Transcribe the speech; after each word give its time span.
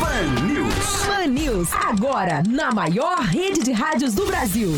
Pan 0.00 0.46
News. 0.46 1.06
Pan 1.06 1.26
News, 1.26 1.68
agora 1.74 2.42
na 2.48 2.72
maior 2.72 3.18
rede 3.18 3.62
de 3.62 3.70
rádios 3.70 4.14
do 4.14 4.24
Brasil. 4.24 4.70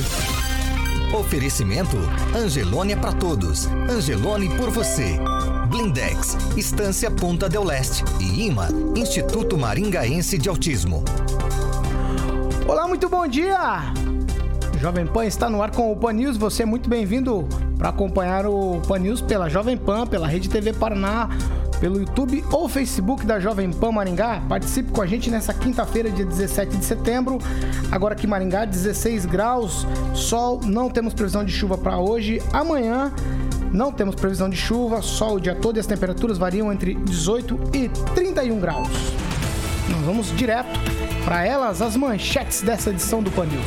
Oferecimento 1.17 1.97
Angelone 2.37 2.95
é 2.95 2.97
para 2.97 3.13
todos. 3.13 3.67
Angelone 3.89 4.49
por 4.57 4.71
você. 4.71 5.21
Blindex, 5.69 6.37
Estância 6.57 7.09
Ponta 7.09 7.49
del 7.49 7.63
Leste 7.63 8.05
e 8.21 8.47
IMA, 8.49 8.69
Instituto 8.97 9.57
Maringaense 9.57 10.37
de 10.37 10.49
Autismo. 10.49 11.05
Olá, 12.67 12.89
muito 12.89 13.09
bom 13.09 13.27
dia! 13.27 13.95
Jovem 14.81 15.07
Pan 15.07 15.25
está 15.25 15.49
no 15.49 15.63
ar 15.63 15.71
com 15.71 15.93
o 15.93 15.97
Pan 15.97 16.15
News. 16.15 16.37
Você 16.37 16.65
é 16.65 16.67
muito 16.67 16.91
bem-vindo 16.91 17.47
para 17.79 17.91
acompanhar 17.91 18.45
o 18.47 18.83
Pan 18.89 18.99
News 18.99 19.21
pela 19.21 19.49
Jovem 19.49 19.77
Pan, 19.77 20.05
pela 20.05 20.27
Rede 20.27 20.49
TV 20.49 20.73
Paraná, 20.73 21.29
pelo 21.83 21.99
YouTube 21.99 22.45
ou 22.53 22.69
Facebook 22.69 23.27
da 23.27 23.41
Jovem 23.41 23.73
Pan 23.73 23.91
Maringá. 23.91 24.41
Participe 24.49 24.93
com 24.93 25.03
a 25.03 25.07
gente 25.07 25.29
nessa 25.29 25.53
quinta-feira, 25.53 26.13
dia 26.13 26.25
17 26.25 26.77
de 26.77 26.85
setembro. 26.85 27.39
Agora 27.91 28.15
aqui 28.15 28.25
em 28.25 28.31
Maringá, 28.31 28.65
16 28.65 29.27
graus, 29.27 29.85
sol, 30.15 30.61
não 30.63 30.89
temos 30.89 31.13
previsão 31.13 31.45
de 31.45 31.51
chuva 31.51 31.77
para 31.77 31.99
hoje. 31.99 32.41
Amanhã 32.53 33.13
não 33.73 33.91
temos 33.91 34.15
previsão 34.15 34.49
de 34.49 34.57
chuva, 34.57 35.03
sol 35.03 35.35
o 35.35 35.41
dia 35.41 35.57
todo 35.57 35.77
e 35.77 35.81
as 35.81 35.87
temperaturas 35.87 36.39
variam 36.39 36.73
entre 36.73 36.95
18 36.95 37.59
e 37.75 37.89
31 38.15 38.61
graus. 38.61 38.89
Nós 39.91 40.03
vamos 40.03 40.37
direto 40.37 40.79
para 41.25 41.45
elas, 41.45 41.83
as 41.83 41.97
manchetes 41.97 42.63
dessa 42.63 42.91
edição 42.91 43.21
do 43.21 43.31
Pan 43.33 43.47
News. 43.47 43.67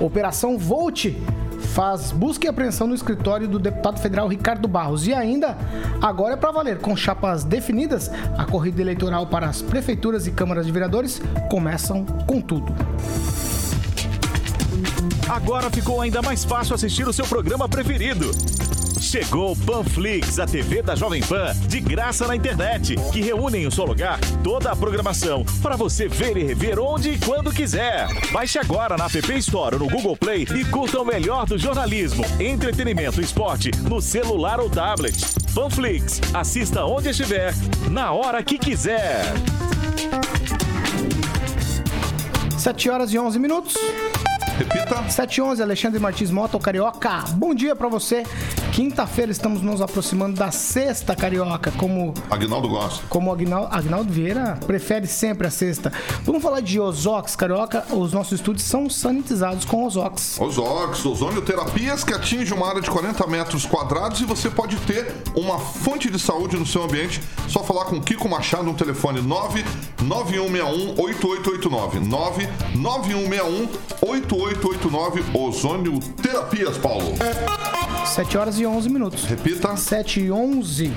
Operação 0.00 0.56
Volt 0.56 1.08
faz 1.74 2.10
busca 2.12 2.46
e 2.46 2.48
apreensão 2.48 2.86
no 2.86 2.94
escritório 2.94 3.48
do 3.48 3.58
deputado 3.58 4.00
federal 4.00 4.28
Ricardo 4.28 4.66
Barros. 4.66 5.06
E 5.06 5.14
ainda, 5.14 5.56
agora 6.00 6.34
é 6.34 6.36
para 6.36 6.50
valer, 6.50 6.78
com 6.78 6.96
chapas 6.96 7.44
definidas, 7.44 8.10
a 8.36 8.44
corrida 8.44 8.80
eleitoral 8.80 9.26
para 9.26 9.46
as 9.46 9.62
prefeituras 9.62 10.26
e 10.26 10.30
câmaras 10.30 10.66
de 10.66 10.72
vereadores 10.72 11.20
começam 11.50 12.04
com 12.26 12.40
tudo. 12.40 12.74
Agora 15.28 15.70
ficou 15.70 16.00
ainda 16.00 16.22
mais 16.22 16.44
fácil 16.44 16.74
assistir 16.74 17.06
o 17.06 17.12
seu 17.12 17.26
programa 17.26 17.68
preferido. 17.68 18.30
Chegou 19.00 19.52
o 19.52 19.56
Panflix, 19.56 20.38
a 20.38 20.46
TV 20.46 20.82
da 20.82 20.94
Jovem 20.94 21.22
Pan, 21.22 21.54
de 21.66 21.80
graça 21.80 22.26
na 22.26 22.34
internet, 22.34 22.96
que 23.12 23.20
reúne 23.20 23.58
em 23.58 23.66
um 23.66 23.70
só 23.70 23.84
lugar 23.84 24.18
toda 24.42 24.72
a 24.72 24.76
programação 24.76 25.44
para 25.62 25.76
você 25.76 26.08
ver 26.08 26.36
e 26.36 26.42
rever 26.42 26.78
onde 26.80 27.10
e 27.10 27.18
quando 27.18 27.52
quiser. 27.52 28.08
Baixe 28.32 28.58
agora 28.58 28.96
na 28.96 29.06
App 29.06 29.38
Store 29.38 29.76
ou 29.76 29.80
no 29.82 29.88
Google 29.88 30.16
Play 30.16 30.46
e 30.54 30.64
curta 30.64 31.00
o 31.00 31.04
melhor 31.04 31.46
do 31.46 31.56
jornalismo, 31.56 32.24
entretenimento 32.40 33.20
e 33.20 33.24
esporte 33.24 33.70
no 33.88 34.00
celular 34.00 34.58
ou 34.60 34.68
tablet. 34.68 35.16
Panflix, 35.54 36.20
assista 36.34 36.84
onde 36.84 37.10
estiver, 37.10 37.54
na 37.90 38.12
hora 38.12 38.42
que 38.42 38.58
quiser. 38.58 39.22
7 42.58 42.90
horas 42.90 43.12
e 43.12 43.18
11 43.18 43.38
minutos. 43.38 43.74
Repita. 44.58 45.08
711, 45.08 45.62
Alexandre 45.62 46.00
Martins 46.00 46.32
Mota, 46.32 46.58
Carioca. 46.58 47.24
Bom 47.34 47.54
dia 47.54 47.76
para 47.76 47.88
você. 47.88 48.24
Quinta-feira 48.78 49.32
estamos 49.32 49.60
nos 49.60 49.82
aproximando 49.82 50.38
da 50.38 50.52
sexta 50.52 51.16
carioca, 51.16 51.72
como. 51.72 52.14
Agnaldo 52.30 52.68
gosta. 52.68 53.04
Como 53.08 53.32
Agnaldo, 53.32 53.74
Agnaldo 53.74 54.12
Vieira 54.12 54.56
prefere 54.68 55.08
sempre 55.08 55.48
a 55.48 55.50
sexta. 55.50 55.92
Vamos 56.22 56.40
falar 56.40 56.60
de 56.60 56.78
Ozox, 56.78 57.34
carioca. 57.34 57.84
Os 57.90 58.12
nossos 58.12 58.34
estúdios 58.34 58.64
são 58.68 58.88
sanitizados 58.88 59.64
com 59.64 59.84
Ozox. 59.84 60.40
Ozox, 60.40 61.04
ozonioterapias 61.04 62.04
que 62.04 62.14
atinge 62.14 62.54
uma 62.54 62.68
área 62.68 62.80
de 62.80 62.88
40 62.88 63.26
metros 63.26 63.66
quadrados 63.66 64.20
e 64.20 64.24
você 64.24 64.48
pode 64.48 64.76
ter 64.76 65.12
uma 65.34 65.58
fonte 65.58 66.08
de 66.08 66.18
saúde 66.20 66.56
no 66.56 66.64
seu 66.64 66.84
ambiente. 66.84 67.20
Só 67.48 67.64
falar 67.64 67.86
com 67.86 68.00
Kiko 68.00 68.28
Machado 68.28 68.62
no 68.62 68.74
telefone 68.74 69.20
99161 69.20 70.90
8889. 71.02 71.98
99161 72.06 73.68
8889. 74.02 75.24
Ozônio 75.36 75.98
Terapias, 76.22 76.78
Paulo. 76.78 77.16
7 78.06 78.38
horas 78.38 78.58
e 78.58 78.67
11 78.68 78.88
minutos. 78.88 79.24
Repita. 79.24 79.76
7 79.76 80.20
e 80.20 80.30
11. 80.30 80.92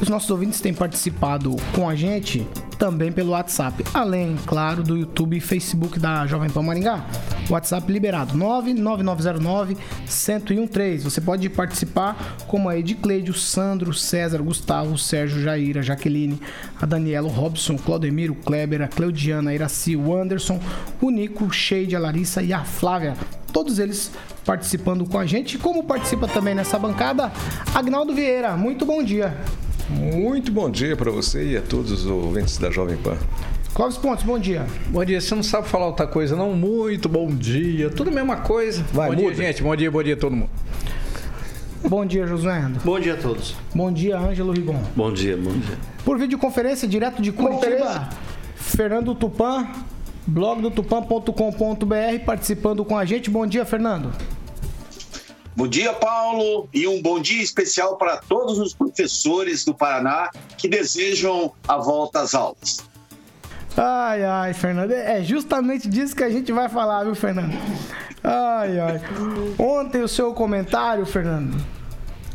Os 0.00 0.08
nossos 0.08 0.30
ouvintes 0.30 0.60
têm 0.60 0.72
participado 0.72 1.54
com 1.74 1.88
a 1.88 1.94
gente 1.94 2.46
também 2.78 3.12
pelo 3.12 3.32
WhatsApp, 3.32 3.84
além, 3.92 4.38
claro, 4.46 4.82
do 4.82 4.96
YouTube 4.96 5.36
e 5.36 5.40
Facebook 5.40 5.98
da 5.98 6.26
Jovem 6.26 6.48
Pan 6.48 6.62
Maringá. 6.62 7.04
WhatsApp 7.50 7.92
liberado 7.92 8.34
99909 8.34 9.76
1013. 10.06 11.04
Você 11.04 11.20
pode 11.20 11.46
participar 11.50 12.38
como 12.46 12.70
a 12.70 12.78
Edicleide, 12.78 13.30
o 13.30 13.34
Sandro, 13.34 13.92
César, 13.92 14.42
Gustavo, 14.42 14.96
Sérgio, 14.96 15.42
Jaira, 15.42 15.82
Jaqueline, 15.82 16.40
a 16.80 16.86
Daniela, 16.86 17.28
o 17.28 17.30
Robson, 17.30 17.74
o 17.74 17.78
Claudemiro, 17.78 18.32
o 18.32 18.36
Kleber, 18.36 18.80
a 18.80 18.88
Cleudiana, 18.88 19.50
a 19.50 19.54
Iraci, 19.54 19.94
o 19.94 20.16
Anderson, 20.16 20.58
o 21.02 21.10
Nico, 21.10 21.44
o 21.44 21.52
Sheide, 21.52 21.94
a 21.94 21.98
Larissa 21.98 22.42
e 22.42 22.54
a 22.54 22.64
Flávia. 22.64 23.14
Todos 23.52 23.78
eles 23.78 24.10
participando 24.44 25.04
com 25.04 25.18
a 25.18 25.26
gente. 25.26 25.58
Como 25.58 25.84
participa 25.84 26.26
também 26.28 26.54
nessa 26.54 26.78
bancada, 26.78 27.32
Agnaldo 27.74 28.14
Vieira. 28.14 28.56
Muito 28.56 28.84
bom 28.84 29.02
dia. 29.02 29.36
Muito 29.88 30.52
bom 30.52 30.70
dia 30.70 30.96
para 30.96 31.10
você 31.10 31.44
e 31.52 31.56
a 31.56 31.62
todos 31.62 31.90
os 31.90 32.06
ouvintes 32.06 32.58
da 32.58 32.70
Jovem 32.70 32.96
Pan. 32.96 33.16
Clóvis 33.74 33.96
Pontes, 33.96 34.24
bom 34.24 34.38
dia. 34.38 34.66
Bom 34.88 35.04
dia. 35.04 35.20
Você 35.20 35.34
não 35.34 35.42
sabe 35.42 35.68
falar 35.68 35.86
outra 35.86 36.06
coisa, 36.06 36.36
não? 36.36 36.52
Muito 36.52 37.08
bom 37.08 37.28
dia. 37.28 37.90
Tudo 37.90 38.10
a 38.10 38.12
mesma 38.12 38.36
coisa. 38.36 38.84
Vai, 38.92 39.10
bom 39.10 39.22
muda. 39.22 39.34
dia, 39.34 39.46
gente. 39.46 39.62
Bom 39.62 39.74
dia, 39.74 39.90
bom 39.90 40.02
dia 40.02 40.14
a 40.14 40.16
todo 40.16 40.36
mundo. 40.36 40.50
Bom 41.88 42.04
dia, 42.04 42.26
Josué. 42.26 42.70
Bom 42.84 43.00
dia 43.00 43.14
a 43.14 43.16
todos. 43.16 43.56
Bom 43.74 43.90
dia, 43.90 44.18
Ângelo 44.18 44.52
Rigon. 44.52 44.80
Bom 44.94 45.12
dia, 45.12 45.36
bom 45.36 45.52
dia. 45.52 45.78
Por 46.04 46.18
videoconferência, 46.18 46.86
direto 46.86 47.22
de 47.22 47.32
Curitiba, 47.32 48.10
Fernando 48.54 49.14
Tupan, 49.14 49.66
blog 50.26 50.62
do 50.62 50.70
tupan.com.br, 50.70 52.24
participando 52.24 52.84
com 52.84 52.96
a 52.96 53.04
gente. 53.04 53.30
Bom 53.30 53.46
dia, 53.46 53.64
Fernando. 53.64 54.12
Bom 55.56 55.66
dia, 55.66 55.92
Paulo, 55.92 56.68
e 56.72 56.86
um 56.86 57.02
bom 57.02 57.20
dia 57.20 57.42
especial 57.42 57.96
para 57.98 58.16
todos 58.16 58.58
os 58.58 58.72
professores 58.72 59.64
do 59.64 59.74
Paraná 59.74 60.30
que 60.56 60.68
desejam 60.68 61.52
a 61.66 61.76
volta 61.76 62.20
às 62.20 62.34
aulas. 62.34 62.78
Ai, 63.76 64.24
ai, 64.24 64.54
Fernando, 64.54 64.92
é 64.92 65.22
justamente 65.22 65.88
disso 65.88 66.14
que 66.14 66.24
a 66.24 66.30
gente 66.30 66.52
vai 66.52 66.68
falar, 66.68 67.04
viu, 67.04 67.14
Fernando? 67.14 67.52
Ai, 68.22 68.78
ai. 68.78 69.00
Ontem 69.58 70.02
o 70.02 70.08
seu 70.08 70.32
comentário, 70.32 71.04
Fernando, 71.04 71.56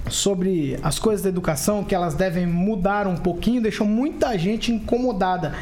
sobre 0.09 0.79
as 0.83 0.99
coisas 0.99 1.23
da 1.23 1.29
educação, 1.29 1.83
que 1.83 1.95
elas 1.95 2.15
devem 2.15 2.45
mudar 2.45 3.07
um 3.07 3.15
pouquinho, 3.15 3.61
deixou 3.61 3.87
muita 3.87 4.37
gente 4.37 4.71
incomodada. 4.71 5.53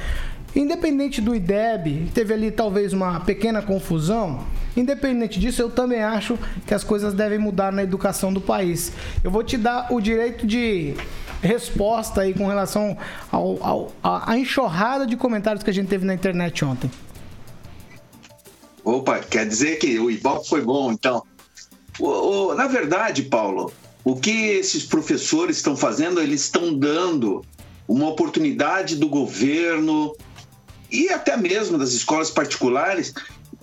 Independente 0.56 1.20
do 1.20 1.36
IDEB, 1.36 2.12
teve 2.14 2.34
ali 2.34 2.52
talvez 2.52 2.94
uma 2.94 3.20
pequena 3.22 3.62
confusão. 3.62 4.46
Independente 4.78 5.40
disso, 5.40 5.62
eu 5.62 5.70
também 5.70 6.02
acho 6.04 6.38
que 6.68 6.74
as 6.74 6.84
coisas 6.84 7.14
devem 7.14 7.40
mudar 7.40 7.72
na 7.72 7.84
educação 7.84 8.32
do 8.32 8.40
país. 8.40 8.92
Eu 9.24 9.32
vou 9.32 9.44
te 9.44 9.58
dar 9.58 9.92
o 9.92 10.00
direito 10.00 10.46
de 10.46 10.96
resposta 11.42 12.22
aí 12.22 12.34
com 12.34 12.48
relação 12.48 12.98
ao, 13.32 13.64
ao, 13.64 13.94
à 14.04 14.38
enxurrada 14.38 15.06
de 15.06 15.18
comentários 15.18 15.64
que 15.64 15.70
a 15.70 15.74
gente 15.74 15.88
teve 15.88 16.06
na 16.06 16.14
internet 16.14 16.64
ontem. 16.64 16.90
Opa, 18.84 19.20
quer 19.20 19.48
dizer 19.48 19.78
que 19.78 19.98
o 20.00 20.12
Ibope 20.12 20.48
foi 20.48 20.62
bom, 20.62 20.92
então. 20.92 21.24
O, 22.00 22.08
o, 22.08 22.56
na 22.56 22.68
verdade, 22.68 23.24
Paulo, 23.24 23.72
o 24.04 24.16
que 24.16 24.30
esses 24.30 24.84
professores 24.84 25.58
estão 25.58 25.76
fazendo, 25.76 26.22
eles 26.22 26.42
estão 26.42 26.74
dando 26.74 27.44
uma 27.88 28.10
oportunidade 28.10 28.96
do 28.96 29.08
governo 29.08 30.16
e 30.94 31.10
até 31.10 31.36
mesmo 31.36 31.78
das 31.78 31.92
escolas 31.92 32.30
particulares 32.30 33.14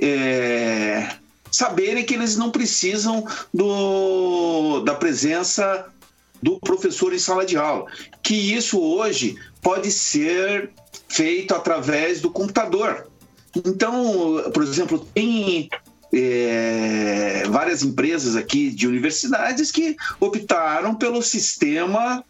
é, 0.00 1.09
saberem 1.50 2.05
que 2.05 2.15
eles 2.15 2.37
não 2.37 2.50
precisam 2.50 3.25
do, 3.55 4.81
da 4.81 4.94
presença 4.94 5.87
do 6.43 6.59
professor 6.59 7.15
em 7.15 7.19
sala 7.19 7.47
de 7.47 7.56
aula, 7.56 7.87
que 8.23 8.35
isso 8.35 8.81
hoje 8.81 9.37
pode 9.62 9.93
ser 9.93 10.71
feito 11.09 11.55
através 11.55 12.21
do 12.21 12.31
computador. 12.31 13.06
Então, 13.55 14.50
por 14.53 14.62
exemplo, 14.62 14.99
tem 15.15 15.69
é, 16.12 17.44
várias 17.49 17.82
empresas 17.82 18.35
aqui 18.35 18.71
de 18.71 18.88
universidades 18.88 19.71
que 19.71 19.97
optaram 20.19 20.94
pelo 20.94 21.23
sistema 21.23 22.25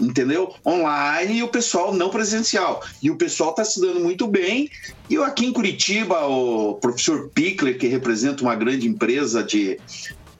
entendeu? 0.00 0.54
Online 0.64 1.38
e 1.38 1.42
o 1.42 1.48
pessoal 1.48 1.94
não 1.94 2.10
presencial. 2.10 2.82
E 3.02 3.10
o 3.10 3.16
pessoal 3.16 3.50
está 3.50 3.64
se 3.64 3.80
dando 3.80 4.00
muito 4.00 4.26
bem. 4.26 4.70
E 5.08 5.14
eu 5.14 5.24
aqui 5.24 5.46
em 5.46 5.52
Curitiba, 5.52 6.26
o 6.26 6.74
professor 6.74 7.30
Pickler, 7.34 7.78
que 7.78 7.86
representa 7.86 8.42
uma 8.42 8.54
grande 8.54 8.86
empresa 8.86 9.42
de, 9.42 9.78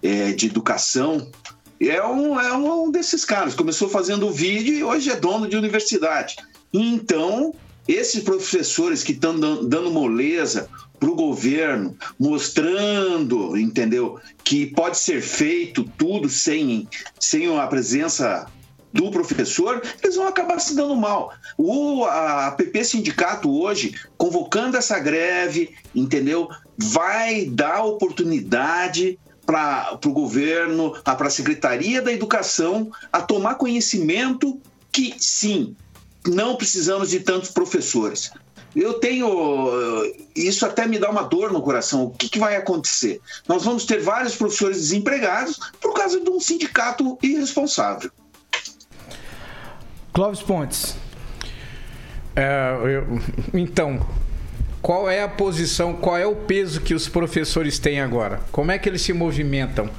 é, 0.02 0.32
de 0.32 0.46
educação, 0.46 1.30
é 1.80 2.02
um, 2.04 2.40
é 2.40 2.56
um 2.56 2.90
desses 2.90 3.24
caras. 3.24 3.54
Começou 3.54 3.88
fazendo 3.88 4.30
vídeo 4.30 4.74
e 4.74 4.84
hoje 4.84 5.10
é 5.10 5.16
dono 5.16 5.48
de 5.48 5.56
universidade. 5.56 6.36
Então, 6.72 7.54
esses 7.86 8.22
professores 8.22 9.04
que 9.04 9.12
estão 9.12 9.38
dando 9.38 9.90
moleza 9.90 10.68
para 10.98 11.10
o 11.10 11.14
governo, 11.14 11.96
mostrando, 12.18 13.56
entendeu, 13.56 14.18
que 14.42 14.66
pode 14.66 14.98
ser 14.98 15.20
feito 15.20 15.84
tudo 15.96 16.28
sem, 16.28 16.88
sem 17.20 17.54
a 17.58 17.66
presença 17.66 18.46
do 18.92 19.10
professor, 19.10 19.82
eles 20.02 20.16
vão 20.16 20.26
acabar 20.26 20.58
se 20.58 20.74
dando 20.74 20.96
mal. 20.96 21.32
O 21.58 22.04
a 22.04 22.50
PP 22.52 22.84
Sindicato 22.84 23.50
hoje, 23.50 23.94
convocando 24.16 24.76
essa 24.76 24.98
greve, 24.98 25.74
entendeu? 25.94 26.48
Vai 26.78 27.46
dar 27.46 27.84
oportunidade 27.84 29.18
para 29.44 29.98
o 30.04 30.10
governo, 30.10 30.92
para 31.02 31.26
a 31.26 31.30
Secretaria 31.30 32.02
da 32.02 32.12
Educação, 32.12 32.90
a 33.12 33.20
tomar 33.20 33.54
conhecimento 33.54 34.60
que, 34.90 35.14
sim, 35.18 35.76
não 36.26 36.56
precisamos 36.56 37.10
de 37.10 37.20
tantos 37.20 37.50
professores. 37.50 38.32
Eu 38.74 38.94
tenho. 38.94 39.70
Isso 40.34 40.66
até 40.66 40.86
me 40.86 40.98
dá 40.98 41.08
uma 41.08 41.22
dor 41.22 41.50
no 41.50 41.62
coração. 41.62 42.04
O 42.04 42.10
que, 42.10 42.28
que, 42.28 42.38
vai 42.38 42.56
acontecer? 42.56 43.22
Nós 43.48 43.64
vamos 43.64 43.86
ter 43.86 44.02
vários 44.02 44.36
professores 44.36 44.76
desempregados 44.76 45.58
por 45.80 45.94
causa 45.94 46.20
de 46.20 46.28
um 46.28 46.38
sindicato 46.38 47.16
irresponsável. 47.22 48.10
Clóvis 50.16 50.40
Pontes. 50.40 50.96
É, 52.34 52.74
eu, 52.86 53.20
então, 53.52 54.00
qual 54.80 55.10
é 55.10 55.22
a 55.22 55.28
posição, 55.28 55.92
qual 55.92 56.16
é 56.16 56.26
o 56.26 56.34
peso 56.34 56.80
que 56.80 56.94
os 56.94 57.06
professores 57.06 57.78
têm 57.78 58.00
agora? 58.00 58.40
Como 58.50 58.72
é 58.72 58.78
que 58.78 58.88
eles 58.88 59.02
se 59.02 59.12
movimentam? 59.12 59.90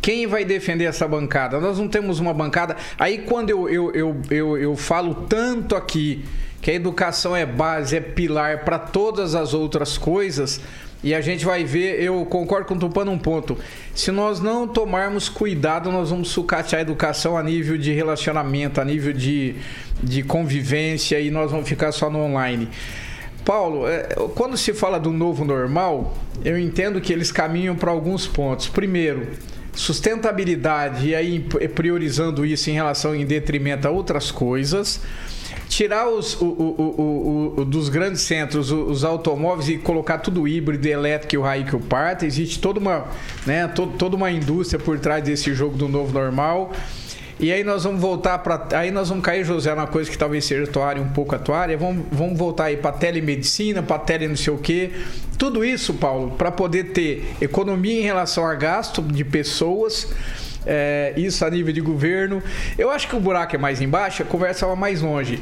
Quem 0.00 0.26
vai 0.26 0.46
defender 0.46 0.84
essa 0.84 1.06
bancada? 1.06 1.60
Nós 1.60 1.78
não 1.78 1.88
temos 1.88 2.20
uma 2.20 2.32
bancada. 2.32 2.74
Aí 2.98 3.18
quando 3.18 3.50
eu, 3.50 3.68
eu, 3.68 3.92
eu, 3.92 4.22
eu, 4.30 4.56
eu 4.56 4.76
falo 4.76 5.14
tanto 5.28 5.76
aqui 5.76 6.24
que 6.62 6.70
a 6.70 6.74
educação 6.74 7.36
é 7.36 7.44
base, 7.44 7.98
é 7.98 8.00
pilar 8.00 8.64
para 8.64 8.78
todas 8.78 9.34
as 9.34 9.52
outras 9.52 9.98
coisas, 9.98 10.58
e 11.06 11.14
a 11.14 11.20
gente 11.20 11.44
vai 11.44 11.62
ver, 11.62 12.02
eu 12.02 12.26
concordo 12.26 12.66
com 12.66 12.74
o 12.74 12.78
Tupã 12.80 13.04
num 13.04 13.16
ponto. 13.16 13.56
Se 13.94 14.10
nós 14.10 14.40
não 14.40 14.66
tomarmos 14.66 15.28
cuidado, 15.28 15.92
nós 15.92 16.10
vamos 16.10 16.30
sucatear 16.30 16.80
a 16.80 16.82
educação 16.82 17.38
a 17.38 17.44
nível 17.44 17.78
de 17.78 17.92
relacionamento, 17.92 18.80
a 18.80 18.84
nível 18.84 19.12
de, 19.12 19.54
de 20.02 20.24
convivência 20.24 21.20
e 21.20 21.30
nós 21.30 21.52
vamos 21.52 21.68
ficar 21.68 21.92
só 21.92 22.10
no 22.10 22.18
online. 22.18 22.68
Paulo, 23.44 23.86
é, 23.86 24.02
quando 24.34 24.56
se 24.56 24.74
fala 24.74 24.98
do 24.98 25.12
novo 25.12 25.44
normal, 25.44 26.18
eu 26.44 26.58
entendo 26.58 27.00
que 27.00 27.12
eles 27.12 27.30
caminham 27.30 27.76
para 27.76 27.92
alguns 27.92 28.26
pontos. 28.26 28.66
Primeiro, 28.66 29.28
sustentabilidade, 29.72 31.10
e 31.10 31.14
aí 31.14 31.38
priorizando 31.72 32.44
isso 32.44 32.68
em 32.68 32.72
relação 32.72 33.14
em 33.14 33.24
detrimento 33.24 33.86
a 33.86 33.92
outras 33.92 34.32
coisas 34.32 35.00
tirar 35.68 36.08
os 36.08 36.34
o, 36.40 36.44
o, 36.46 37.54
o, 37.58 37.64
dos 37.64 37.88
grandes 37.88 38.22
centros 38.22 38.70
os 38.70 39.04
automóveis 39.04 39.68
e 39.68 39.78
colocar 39.78 40.18
tudo 40.18 40.46
híbrido, 40.46 40.86
elétrico 40.86 41.42
o 41.42 41.42
raio 41.42 41.64
que 41.64 41.76
o 41.76 41.80
parta. 41.80 42.26
Existe 42.26 42.58
toda 42.58 42.78
uma, 42.78 43.06
né, 43.44 43.66
to, 43.68 43.86
toda 43.98 44.16
uma 44.16 44.30
indústria 44.30 44.78
por 44.78 44.98
trás 44.98 45.22
desse 45.22 45.54
jogo 45.54 45.76
do 45.76 45.88
novo 45.88 46.12
normal. 46.12 46.72
E 47.38 47.52
aí 47.52 47.62
nós 47.62 47.84
vamos 47.84 48.00
voltar 48.00 48.38
para. 48.38 48.78
Aí 48.78 48.90
nós 48.90 49.10
vamos 49.10 49.22
cair, 49.22 49.44
José, 49.44 49.74
numa 49.74 49.86
coisa 49.86 50.10
que 50.10 50.16
talvez 50.16 50.44
seja 50.46 50.66
tua 50.66 50.94
um 50.94 51.10
pouco 51.10 51.34
a 51.34 51.38
tua 51.38 51.58
área. 51.58 51.76
Vamos, 51.76 52.06
vamos 52.10 52.38
voltar 52.38 52.64
aí 52.64 52.78
para 52.78 52.92
telemedicina, 52.92 53.82
para 53.82 53.98
tele 53.98 54.26
não 54.26 54.36
sei 54.36 54.54
o 54.54 54.58
quê. 54.58 54.92
Tudo 55.36 55.62
isso, 55.62 55.92
Paulo, 55.92 56.30
para 56.30 56.50
poder 56.50 56.92
ter 56.92 57.34
economia 57.38 58.00
em 58.00 58.02
relação 58.02 58.46
a 58.46 58.54
gasto 58.54 59.02
de 59.02 59.22
pessoas 59.22 60.08
é, 60.66 61.14
isso 61.16 61.44
a 61.44 61.50
nível 61.50 61.72
de 61.72 61.80
governo. 61.80 62.42
Eu 62.76 62.90
acho 62.90 63.08
que 63.08 63.14
o 63.14 63.20
buraco 63.20 63.54
é 63.54 63.58
mais 63.58 63.80
embaixo, 63.80 64.22
a 64.22 64.26
conversa 64.26 64.66
vai 64.66 64.76
mais 64.76 65.00
longe. 65.00 65.38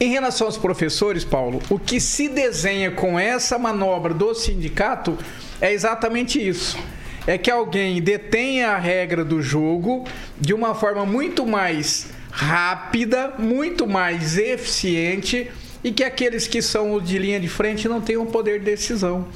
Em 0.00 0.10
relação 0.10 0.46
aos 0.46 0.56
professores, 0.56 1.24
Paulo, 1.24 1.60
o 1.70 1.78
que 1.78 2.00
se 2.00 2.28
desenha 2.28 2.90
com 2.90 3.18
essa 3.18 3.58
manobra 3.58 4.12
do 4.12 4.34
sindicato 4.34 5.16
é 5.60 5.72
exatamente 5.72 6.44
isso. 6.46 6.78
É 7.26 7.38
que 7.38 7.50
alguém 7.50 8.02
detenha 8.02 8.70
a 8.70 8.78
regra 8.78 9.24
do 9.24 9.40
jogo 9.40 10.04
de 10.40 10.52
uma 10.52 10.74
forma 10.74 11.06
muito 11.06 11.46
mais 11.46 12.08
rápida, 12.30 13.34
muito 13.38 13.86
mais 13.86 14.36
eficiente 14.38 15.50
e 15.84 15.92
que 15.92 16.02
aqueles 16.02 16.48
que 16.48 16.60
são 16.60 17.00
de 17.00 17.18
linha 17.18 17.38
de 17.38 17.48
frente 17.48 17.88
não 17.88 18.00
tenham 18.00 18.26
poder 18.26 18.58
de 18.58 18.64
decisão 18.64 19.28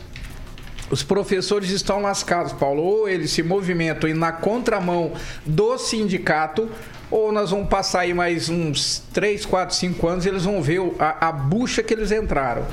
os 0.91 1.03
professores 1.03 1.71
estão 1.71 2.01
lascados, 2.01 2.53
Paulo. 2.53 2.83
Ou 2.83 3.09
eles 3.09 3.31
se 3.31 3.43
movimentam 3.43 4.13
na 4.15 4.33
contramão 4.33 5.13
do 5.45 5.77
sindicato, 5.79 6.69
ou 7.11 7.33
nós 7.33 7.51
vamos 7.51 7.69
passar 7.69 8.01
aí 8.01 8.15
mais 8.15 8.49
uns 8.49 9.03
3, 9.13 9.47
4, 9.47 9.75
5 9.75 10.09
anos 10.09 10.27
e 10.27 10.29
eles 10.29 10.45
vão 10.45 10.61
ver 10.61 10.81
a, 10.99 11.29
a 11.29 11.33
bucha 11.33 11.83
que 11.83 11.95
eles 11.95 12.11
entraram. 12.11 12.65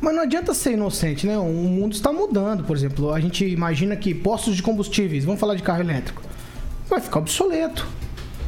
Mas 0.00 0.14
não 0.14 0.22
adianta 0.22 0.54
ser 0.54 0.72
inocente, 0.72 1.26
né? 1.26 1.36
O 1.36 1.44
mundo 1.44 1.92
está 1.92 2.12
mudando, 2.12 2.62
por 2.62 2.76
exemplo. 2.76 3.12
A 3.12 3.20
gente 3.20 3.44
imagina 3.44 3.96
que 3.96 4.14
postos 4.14 4.54
de 4.54 4.62
combustíveis, 4.62 5.24
vamos 5.24 5.40
falar 5.40 5.56
de 5.56 5.62
carro 5.62 5.80
elétrico, 5.80 6.22
vai 6.88 7.00
ficar 7.00 7.18
obsoleto. 7.18 7.86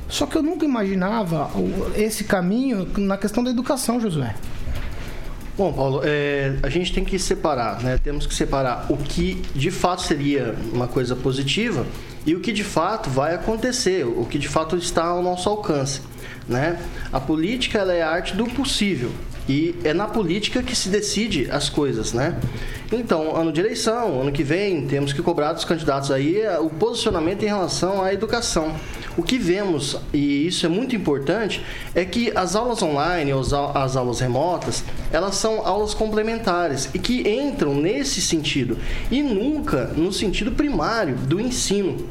Só 0.09 0.27
que 0.27 0.37
eu 0.37 0.43
nunca 0.43 0.65
imaginava 0.65 1.51
esse 1.97 2.25
caminho 2.25 2.89
na 2.97 3.17
questão 3.17 3.43
da 3.43 3.51
educação, 3.51 4.01
Josué. 4.01 4.35
Bom, 5.57 5.73
Paulo, 5.73 6.01
é, 6.05 6.57
a 6.63 6.69
gente 6.69 6.93
tem 6.93 7.05
que 7.05 7.19
separar, 7.19 7.83
né? 7.83 7.99
Temos 8.03 8.27
que 8.27 8.35
separar 8.35 8.87
o 8.89 8.97
que 8.97 9.35
de 9.55 9.71
fato 9.71 10.03
seria 10.03 10.55
uma 10.73 10.89
coisa 10.89 11.15
positiva 11.15 11.85
e 12.27 12.35
o 12.35 12.41
que 12.41 12.53
de 12.53 12.65
fato 12.65 13.09
vai 13.09 13.35
acontecer, 13.35 14.05
o 14.05 14.25
que 14.25 14.39
de 14.39 14.49
fato 14.49 14.77
está 14.77 15.05
ao 15.05 15.23
nosso 15.23 15.49
alcance, 15.49 16.01
né? 16.49 16.79
A 17.13 17.21
política 17.21 17.79
ela 17.79 17.93
é 17.93 18.03
a 18.03 18.11
arte 18.11 18.37
do 18.37 18.45
possível 18.45 19.11
e 19.49 19.75
é 19.85 19.93
na 19.93 20.07
política 20.07 20.63
que 20.63 20.77
se 20.77 20.89
decide 20.89 21.49
as 21.51 21.69
coisas, 21.69 22.13
né? 22.13 22.39
Então, 22.93 23.37
ano 23.37 23.53
de 23.53 23.61
eleição, 23.61 24.21
ano 24.21 24.33
que 24.33 24.43
vem, 24.43 24.87
temos 24.87 25.13
que 25.13 25.23
cobrar 25.23 25.53
dos 25.53 25.65
candidatos 25.65 26.11
aí 26.11 26.41
é, 26.41 26.59
o 26.59 26.69
posicionamento 26.69 27.43
em 27.43 27.47
relação 27.47 28.03
à 28.03 28.13
educação. 28.13 28.75
O 29.17 29.23
que 29.23 29.39
vemos, 29.39 29.97
e 30.13 30.47
isso 30.47 30.65
é 30.65 30.69
muito 30.69 30.95
importante, 30.95 31.63
é 31.95 32.05
que 32.05 32.33
as 32.35 32.55
aulas 32.55 32.83
online 32.83 33.33
as 33.33 33.97
aulas 33.97 34.21
remotas, 34.21 34.85
elas 35.13 35.35
são 35.37 35.67
aulas 35.67 35.95
complementares 35.95 36.89
e 36.95 36.99
que 36.99 37.29
entram 37.29 37.75
nesse 37.75 38.21
sentido 38.21 38.79
e 39.11 39.23
nunca 39.23 39.87
no 39.97 40.13
sentido 40.13 40.53
primário 40.53 41.17
do 41.17 41.41
ensino. 41.41 42.09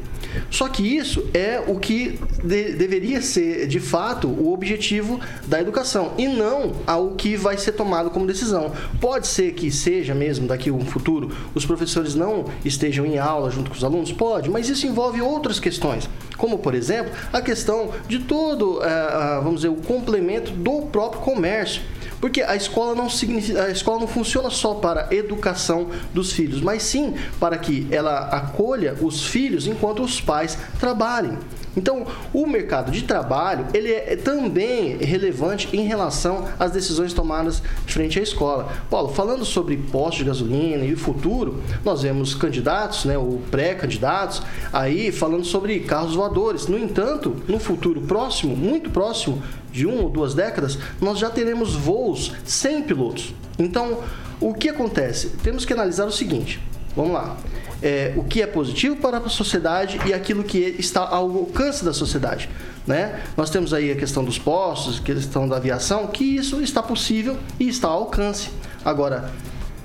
Só 0.50 0.68
que 0.68 0.82
isso 0.82 1.24
é 1.32 1.62
o 1.66 1.78
que 1.78 2.18
de, 2.42 2.72
deveria 2.72 3.20
ser, 3.22 3.66
de 3.66 3.80
fato, 3.80 4.28
o 4.28 4.52
objetivo 4.52 5.20
da 5.46 5.60
educação 5.60 6.12
e 6.16 6.26
não 6.26 6.72
ao 6.86 7.12
que 7.12 7.36
vai 7.36 7.56
ser 7.56 7.72
tomado 7.72 8.10
como 8.10 8.26
decisão. 8.26 8.72
Pode 9.00 9.26
ser 9.26 9.52
que 9.52 9.70
seja 9.70 10.14
mesmo 10.14 10.46
daqui 10.46 10.70
a 10.70 10.72
um 10.72 10.84
futuro 10.84 11.30
os 11.54 11.64
professores 11.64 12.14
não 12.14 12.44
estejam 12.64 13.06
em 13.06 13.18
aula 13.18 13.50
junto 13.50 13.70
com 13.70 13.76
os 13.76 13.84
alunos? 13.84 14.12
Pode, 14.12 14.50
mas 14.50 14.68
isso 14.68 14.86
envolve 14.86 15.20
outras 15.20 15.60
questões, 15.60 16.08
como 16.36 16.58
por 16.58 16.74
exemplo 16.74 17.12
a 17.32 17.40
questão 17.40 17.90
de 18.08 18.20
todo, 18.20 18.82
eh, 18.82 19.40
vamos 19.42 19.62
dizer, 19.62 19.68
o 19.68 19.76
complemento 19.76 20.50
do 20.52 20.82
próprio 20.82 21.20
comércio. 21.22 21.82
Porque 22.20 22.42
a 22.42 22.54
escola 22.54 22.94
não 22.94 23.08
significa, 23.08 23.64
a 23.64 23.70
escola 23.70 24.00
não 24.00 24.06
funciona 24.06 24.50
só 24.50 24.74
para 24.74 25.08
a 25.10 25.14
educação 25.14 25.88
dos 26.12 26.32
filhos, 26.32 26.60
mas 26.60 26.82
sim 26.82 27.14
para 27.38 27.56
que 27.56 27.88
ela 27.90 28.28
acolha 28.28 28.94
os 29.00 29.26
filhos 29.26 29.66
enquanto 29.66 30.02
os 30.02 30.20
pais 30.20 30.58
trabalhem. 30.78 31.38
Então, 31.76 32.06
o 32.32 32.46
mercado 32.46 32.90
de 32.90 33.02
trabalho 33.02 33.66
ele 33.72 33.92
é 33.92 34.16
também 34.16 34.96
relevante 34.96 35.68
em 35.76 35.86
relação 35.86 36.48
às 36.58 36.72
decisões 36.72 37.12
tomadas 37.12 37.62
frente 37.86 38.18
à 38.18 38.22
escola. 38.22 38.72
Paulo, 38.90 39.08
falando 39.08 39.44
sobre 39.44 39.76
postos 39.76 40.18
de 40.18 40.24
gasolina 40.24 40.84
e 40.84 40.92
o 40.92 40.98
futuro, 40.98 41.62
nós 41.84 42.02
vemos 42.02 42.34
candidatos, 42.34 43.04
né, 43.04 43.16
ou 43.16 43.40
pré-candidatos, 43.50 44.42
aí 44.72 45.12
falando 45.12 45.44
sobre 45.44 45.80
carros 45.80 46.14
voadores. 46.14 46.66
No 46.66 46.78
entanto, 46.78 47.36
no 47.46 47.58
futuro 47.58 48.00
próximo, 48.00 48.56
muito 48.56 48.90
próximo, 48.90 49.42
de 49.72 49.86
uma 49.86 50.02
ou 50.02 50.10
duas 50.10 50.34
décadas, 50.34 50.78
nós 51.00 51.18
já 51.18 51.30
teremos 51.30 51.74
voos 51.74 52.32
sem 52.44 52.82
pilotos. 52.82 53.32
Então, 53.58 53.98
o 54.40 54.52
que 54.54 54.68
acontece? 54.68 55.28
Temos 55.42 55.64
que 55.64 55.72
analisar 55.72 56.06
o 56.06 56.12
seguinte: 56.12 56.60
vamos 56.96 57.12
lá. 57.12 57.36
É, 57.82 58.12
o 58.16 58.24
que 58.24 58.42
é 58.42 58.46
positivo 58.46 58.96
para 58.96 59.16
a 59.16 59.28
sociedade 59.28 59.98
e 60.06 60.12
aquilo 60.12 60.44
que 60.44 60.58
está 60.78 61.00
ao 61.00 61.30
alcance 61.30 61.84
da 61.84 61.94
sociedade. 61.94 62.48
Né? 62.86 63.22
Nós 63.36 63.48
temos 63.48 63.72
aí 63.72 63.90
a 63.90 63.96
questão 63.96 64.24
dos 64.24 64.38
postos, 64.38 64.98
a 64.98 65.02
questão 65.02 65.48
da 65.48 65.56
aviação, 65.56 66.06
que 66.06 66.24
isso 66.24 66.60
está 66.60 66.82
possível 66.82 67.36
e 67.58 67.68
está 67.68 67.88
ao 67.88 68.00
alcance. 68.00 68.50
Agora, 68.84 69.30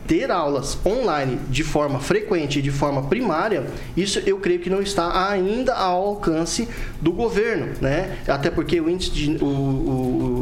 ter 0.07 0.31
aulas 0.31 0.77
online 0.85 1.39
de 1.49 1.63
forma 1.63 1.99
frequente 1.99 2.59
e 2.59 2.61
de 2.61 2.71
forma 2.71 3.03
primária, 3.03 3.65
isso 3.97 4.19
eu 4.25 4.37
creio 4.37 4.59
que 4.59 4.69
não 4.69 4.81
está 4.81 5.29
ainda 5.29 5.73
ao 5.73 6.05
alcance 6.07 6.67
do 7.01 7.11
governo, 7.11 7.73
né? 7.81 8.17
Até 8.27 8.51
porque 8.51 8.79
o 8.79 8.89
índice, 8.89 9.11
de, 9.11 9.37
o, 9.43 9.45
o, 9.45 10.35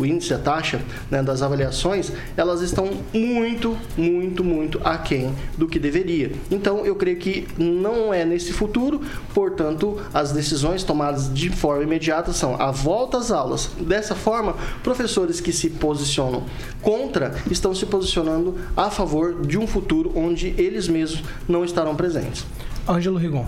o, 0.00 0.06
índice 0.06 0.34
a 0.34 0.38
taxa 0.38 0.80
né, 1.10 1.22
das 1.22 1.42
avaliações, 1.42 2.12
elas 2.36 2.60
estão 2.60 2.90
muito, 3.12 3.76
muito, 3.96 4.42
muito 4.42 4.80
aquém 4.84 5.34
do 5.56 5.66
que 5.66 5.78
deveria. 5.78 6.32
Então, 6.50 6.84
eu 6.84 6.94
creio 6.96 7.18
que 7.18 7.46
não 7.58 8.12
é 8.12 8.24
nesse 8.24 8.52
futuro, 8.52 9.00
portanto, 9.34 10.00
as 10.12 10.32
decisões 10.32 10.82
tomadas 10.82 11.32
de 11.32 11.50
forma 11.50 11.82
imediata 11.82 12.32
são 12.32 12.60
a 12.60 12.70
volta 12.70 13.18
às 13.18 13.30
aulas. 13.30 13.70
Dessa 13.80 14.14
forma, 14.14 14.54
professores 14.82 15.40
que 15.40 15.52
se 15.52 15.70
posicionam 15.70 16.44
contra 16.82 17.34
estão 17.50 17.74
se 17.74 17.86
posicionando 17.86 18.56
a 18.76 18.90
favor 18.90 19.46
de 19.46 19.58
um 19.58 19.66
futuro 19.66 20.12
onde 20.14 20.54
eles 20.58 20.88
mesmos 20.88 21.22
não 21.48 21.64
estarão 21.64 21.94
presentes. 21.94 22.44
Ângelo 22.88 23.18
Rigon. 23.18 23.46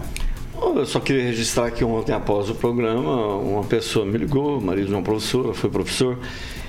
Eu 0.65 0.87
só 0.87 1.01
queria 1.01 1.25
registrar 1.25 1.71
que 1.71 1.85
ontem, 1.85 2.13
após 2.13 2.49
o 2.49 2.55
programa, 2.55 3.37
uma 3.37 3.65
pessoa 3.65 4.07
me 4.07 4.17
ligou, 4.17 4.61
marido 4.61 4.87
de 4.87 4.95
uma 4.95 5.03
professora, 5.03 5.53
foi 5.53 5.69
professor, 5.69 6.19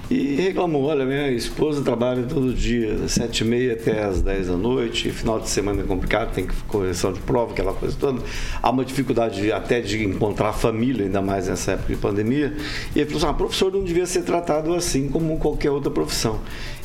e 0.09 0.35
reclamou: 0.35 0.83
olha, 0.83 1.05
minha 1.05 1.31
esposa 1.31 1.81
trabalha 1.81 2.23
todo 2.23 2.53
dia, 2.53 2.93
das 2.95 3.13
sete 3.13 3.39
e 3.39 3.47
meia 3.47 3.73
até 3.73 4.03
as 4.03 4.21
dez 4.21 4.47
da 4.47 4.57
noite, 4.57 5.09
final 5.09 5.39
de 5.39 5.49
semana 5.49 5.81
é 5.81 5.85
complicado, 5.85 6.33
tem 6.33 6.47
correção 6.67 7.13
de 7.13 7.19
prova, 7.21 7.53
aquela 7.53 7.73
coisa 7.73 7.95
toda. 7.97 8.21
Há 8.61 8.69
uma 8.69 8.83
dificuldade 8.83 9.51
até 9.51 9.79
de 9.79 10.03
encontrar 10.03 10.53
família, 10.53 11.05
ainda 11.05 11.21
mais 11.21 11.47
nessa 11.47 11.71
época 11.71 11.93
de 11.93 11.99
pandemia. 11.99 12.55
E 12.95 12.99
ele 12.99 13.05
falou 13.05 13.17
assim: 13.23 13.27
ah, 13.31 13.33
professor 13.33 13.71
não 13.71 13.83
devia 13.83 14.05
ser 14.05 14.23
tratado 14.23 14.73
assim 14.73 15.07
como 15.07 15.37
qualquer 15.37 15.71
outra 15.71 15.89
profissão. 15.89 16.39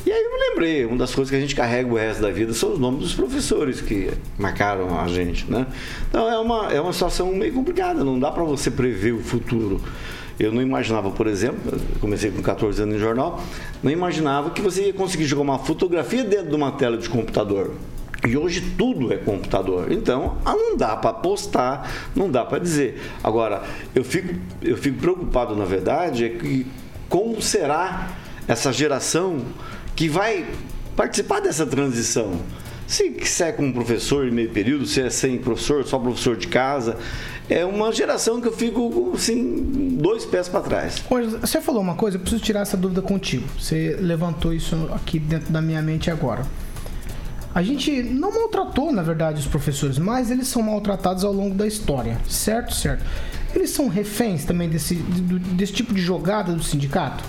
E 0.05 0.11
aí 0.11 0.23
eu 0.23 0.31
me 0.31 0.49
lembrei, 0.49 0.85
uma 0.85 0.97
das 0.97 1.13
coisas 1.13 1.29
que 1.29 1.35
a 1.35 1.39
gente 1.39 1.53
carrega 1.53 1.91
o 1.91 1.95
resto 1.95 2.21
da 2.21 2.31
vida 2.31 2.53
são 2.53 2.73
os 2.73 2.79
nomes 2.79 3.01
dos 3.01 3.13
professores 3.13 3.81
que 3.81 4.09
marcaram 4.37 4.97
a 4.97 5.07
gente, 5.07 5.49
né? 5.51 5.67
Então 6.09 6.29
é 6.29 6.39
uma, 6.39 6.71
é 6.71 6.79
uma 6.79 6.93
situação 6.93 7.33
meio 7.33 7.53
complicada, 7.53 8.03
não 8.03 8.17
dá 8.17 8.31
para 8.31 8.43
você 8.43 8.71
prever 8.71 9.13
o 9.13 9.19
futuro. 9.19 9.81
Eu 10.39 10.53
não 10.53 10.61
imaginava, 10.61 11.11
por 11.11 11.27
exemplo, 11.27 11.77
comecei 11.99 12.31
com 12.31 12.41
14 12.41 12.81
anos 12.81 12.95
em 12.95 12.99
jornal, 12.99 13.43
não 13.83 13.91
imaginava 13.91 14.51
que 14.51 14.61
você 14.61 14.85
ia 14.87 14.93
conseguir 14.93 15.25
jogar 15.25 15.41
uma 15.41 15.59
fotografia 15.59 16.23
dentro 16.23 16.47
de 16.47 16.55
uma 16.55 16.71
tela 16.71 16.97
de 16.97 17.09
computador. 17.09 17.71
E 18.25 18.37
hoje 18.37 18.61
tudo 18.77 19.13
é 19.13 19.17
computador. 19.17 19.91
Então, 19.91 20.37
ah, 20.45 20.53
não 20.53 20.77
dá 20.77 20.95
para 20.95 21.13
postar, 21.13 21.91
não 22.15 22.31
dá 22.31 22.45
para 22.45 22.59
dizer. 22.59 23.01
Agora, 23.21 23.63
eu 23.93 24.03
fico, 24.03 24.33
eu 24.61 24.77
fico 24.77 24.97
preocupado, 24.99 25.57
na 25.57 25.65
verdade, 25.65 26.23
é 26.23 26.29
que 26.29 26.65
como 27.09 27.41
será 27.41 28.09
essa 28.47 28.71
geração 28.71 29.41
que 29.99 30.07
vai 30.07 30.45
participar 30.95 31.41
dessa 31.41 31.65
transição. 31.65 32.39
Se 32.87 33.09
quiser 33.09 33.53
como 33.57 33.73
professor 33.73 34.25
em 34.25 34.31
meio 34.31 34.49
período, 34.49 34.85
se 34.85 35.01
é 35.01 35.09
sem 35.09 35.37
professor, 35.37 35.85
só 35.85 35.99
professor 35.99 36.37
de 36.37 36.47
casa, 36.47 36.95
é 37.49 37.65
uma 37.65 37.91
geração 37.91 38.39
que 38.39 38.47
eu 38.47 38.53
fico 38.53 39.11
assim, 39.13 39.97
dois 39.99 40.23
pés 40.23 40.47
para 40.47 40.61
trás. 40.61 41.03
Você 41.41 41.59
falou 41.59 41.81
uma 41.81 41.95
coisa, 41.95 42.15
eu 42.15 42.21
preciso 42.21 42.41
tirar 42.41 42.61
essa 42.61 42.77
dúvida 42.77 43.01
contigo. 43.01 43.45
Você 43.59 43.97
levantou 43.99 44.53
isso 44.53 44.89
aqui 44.93 45.19
dentro 45.19 45.51
da 45.51 45.61
minha 45.61 45.81
mente 45.81 46.09
agora. 46.09 46.45
A 47.53 47.61
gente 47.61 48.01
não 48.01 48.33
maltratou, 48.33 48.93
na 48.93 49.03
verdade, 49.03 49.41
os 49.41 49.47
professores, 49.47 49.97
mas 49.97 50.31
eles 50.31 50.47
são 50.47 50.61
maltratados 50.61 51.25
ao 51.25 51.33
longo 51.33 51.55
da 51.55 51.67
história, 51.67 52.17
certo? 52.25 52.73
Certo. 52.73 53.03
Eles 53.53 53.71
são 53.71 53.89
reféns 53.89 54.45
também 54.45 54.69
desse, 54.69 54.95
desse 54.95 55.73
tipo 55.73 55.93
de 55.93 56.01
jogada 56.01 56.53
do 56.53 56.63
sindicato? 56.63 57.21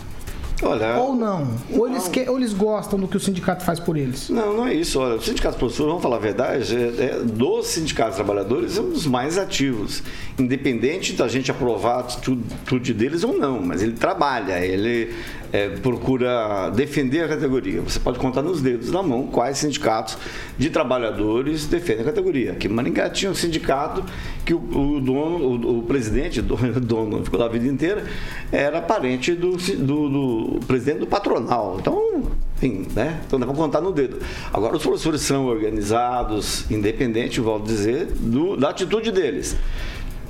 Olha, 0.62 0.97
ou 0.99 1.14
não? 1.14 1.49
Ou 1.73 1.88
eles, 1.88 2.09
que, 2.09 2.29
ou 2.29 2.37
eles 2.37 2.52
gostam 2.52 2.99
do 2.99 3.09
que 3.09 3.17
o 3.17 3.21
sindicato 3.21 3.64
faz 3.64 3.81
por 3.81 3.97
eles? 3.97 4.29
Não, 4.29 4.57
não 4.57 4.67
é 4.67 4.75
isso. 4.75 5.00
Olha, 5.00 5.17
o 5.17 5.23
sindicato 5.23 5.59
professores, 5.59 5.88
vamos 5.88 6.02
falar 6.02 6.17
a 6.17 6.21
verdade, 6.21 6.76
é, 6.76 7.05
é, 7.05 7.19
dos 7.23 7.67
sindicatos 7.69 8.17
trabalhadores 8.17 8.76
é 8.76 8.81
um 8.81 8.90
dos 8.90 9.07
mais 9.07 9.38
ativos. 9.38 10.02
Independente 10.38 11.12
da 11.14 11.29
gente 11.29 11.50
aprovar 11.50 11.97
a 11.97 12.00
atitude 12.00 12.95
deles 12.95 13.25
ou 13.25 13.37
não, 13.37 13.61
mas 13.61 13.83
ele 13.83 13.93
trabalha, 13.93 14.64
ele 14.64 15.14
é, 15.52 15.69
procura 15.69 16.71
defender 16.71 17.25
a 17.25 17.28
categoria. 17.28 17.80
Você 17.80 17.99
pode 17.99 18.19
contar 18.19 18.42
nos 18.42 18.61
dedos 18.61 18.90
da 18.90 19.02
mão 19.02 19.26
quais 19.26 19.59
sindicatos 19.59 20.16
de 20.59 20.71
trabalhadores 20.71 21.66
defendem 21.66 22.02
a 22.02 22.04
categoria. 22.04 22.52
Aqui 22.52 22.66
em 22.66 22.71
Maringá 22.71 23.11
tinha 23.11 23.30
um 23.30 23.35
sindicato 23.35 24.04
que 24.45 24.54
o, 24.54 24.59
o 24.59 25.00
dono, 25.00 25.37
o, 25.45 25.78
o 25.78 25.83
presidente, 25.83 26.40
dono, 26.42 26.80
dono, 26.80 27.25
ficou 27.25 27.38
lá 27.38 27.47
a 27.47 27.49
vida 27.49 27.66
inteira, 27.66 28.04
era 28.52 28.80
parente 28.80 29.35
do, 29.35 29.57
do, 29.57 30.09
do 30.09 30.61
presidente 30.66 31.00
do 31.00 31.07
patronal. 31.07 31.76
Então, 31.80 32.23
enfim, 32.57 32.87
né? 32.95 33.21
Então 33.26 33.38
dá 33.38 33.47
para 33.47 33.54
contar 33.54 33.80
no 33.80 33.92
dedo. 33.92 34.19
Agora, 34.52 34.76
os 34.76 34.83
professores 34.83 35.23
são 35.23 35.47
organizados, 35.47 36.71
independente, 36.71 37.40
volto 37.40 37.64
a 37.64 37.66
dizer, 37.66 38.07
do, 38.07 38.57
da 38.57 38.71
atitude 38.71 39.11
deles. 39.11 39.57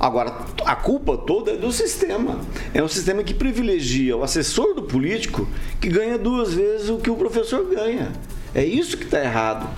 Agora, 0.01 0.35
a 0.65 0.75
culpa 0.75 1.15
toda 1.15 1.51
é 1.51 1.55
do 1.55 1.71
sistema. 1.71 2.39
É 2.73 2.81
um 2.81 2.87
sistema 2.87 3.23
que 3.23 3.35
privilegia 3.35 4.17
o 4.17 4.23
assessor 4.23 4.73
do 4.73 4.81
político 4.81 5.47
que 5.79 5.87
ganha 5.89 6.17
duas 6.17 6.55
vezes 6.55 6.89
o 6.89 6.97
que 6.97 7.11
o 7.11 7.15
professor 7.15 7.69
ganha. 7.69 8.11
É 8.55 8.65
isso 8.65 8.97
que 8.97 9.03
está 9.03 9.23
errado. 9.23 9.69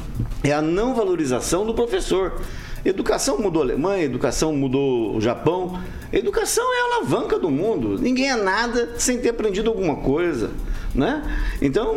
É 0.41 0.53
a 0.53 0.61
não 0.61 0.95
valorização 0.95 1.65
do 1.65 1.73
professor. 1.73 2.39
Educação 2.85 3.37
mudou 3.37 3.61
a 3.61 3.65
Alemanha, 3.65 4.03
educação 4.03 4.53
mudou 4.53 5.15
o 5.15 5.21
Japão. 5.21 5.79
Educação 6.11 6.63
é 6.63 6.81
a 6.81 6.95
alavanca 6.95 7.39
do 7.39 7.49
mundo. 7.49 7.97
Ninguém 7.99 8.29
é 8.29 8.35
nada 8.35 8.93
sem 8.97 9.17
ter 9.19 9.29
aprendido 9.29 9.69
alguma 9.69 9.95
coisa. 9.97 10.51
Né? 10.93 11.23
Então, 11.61 11.95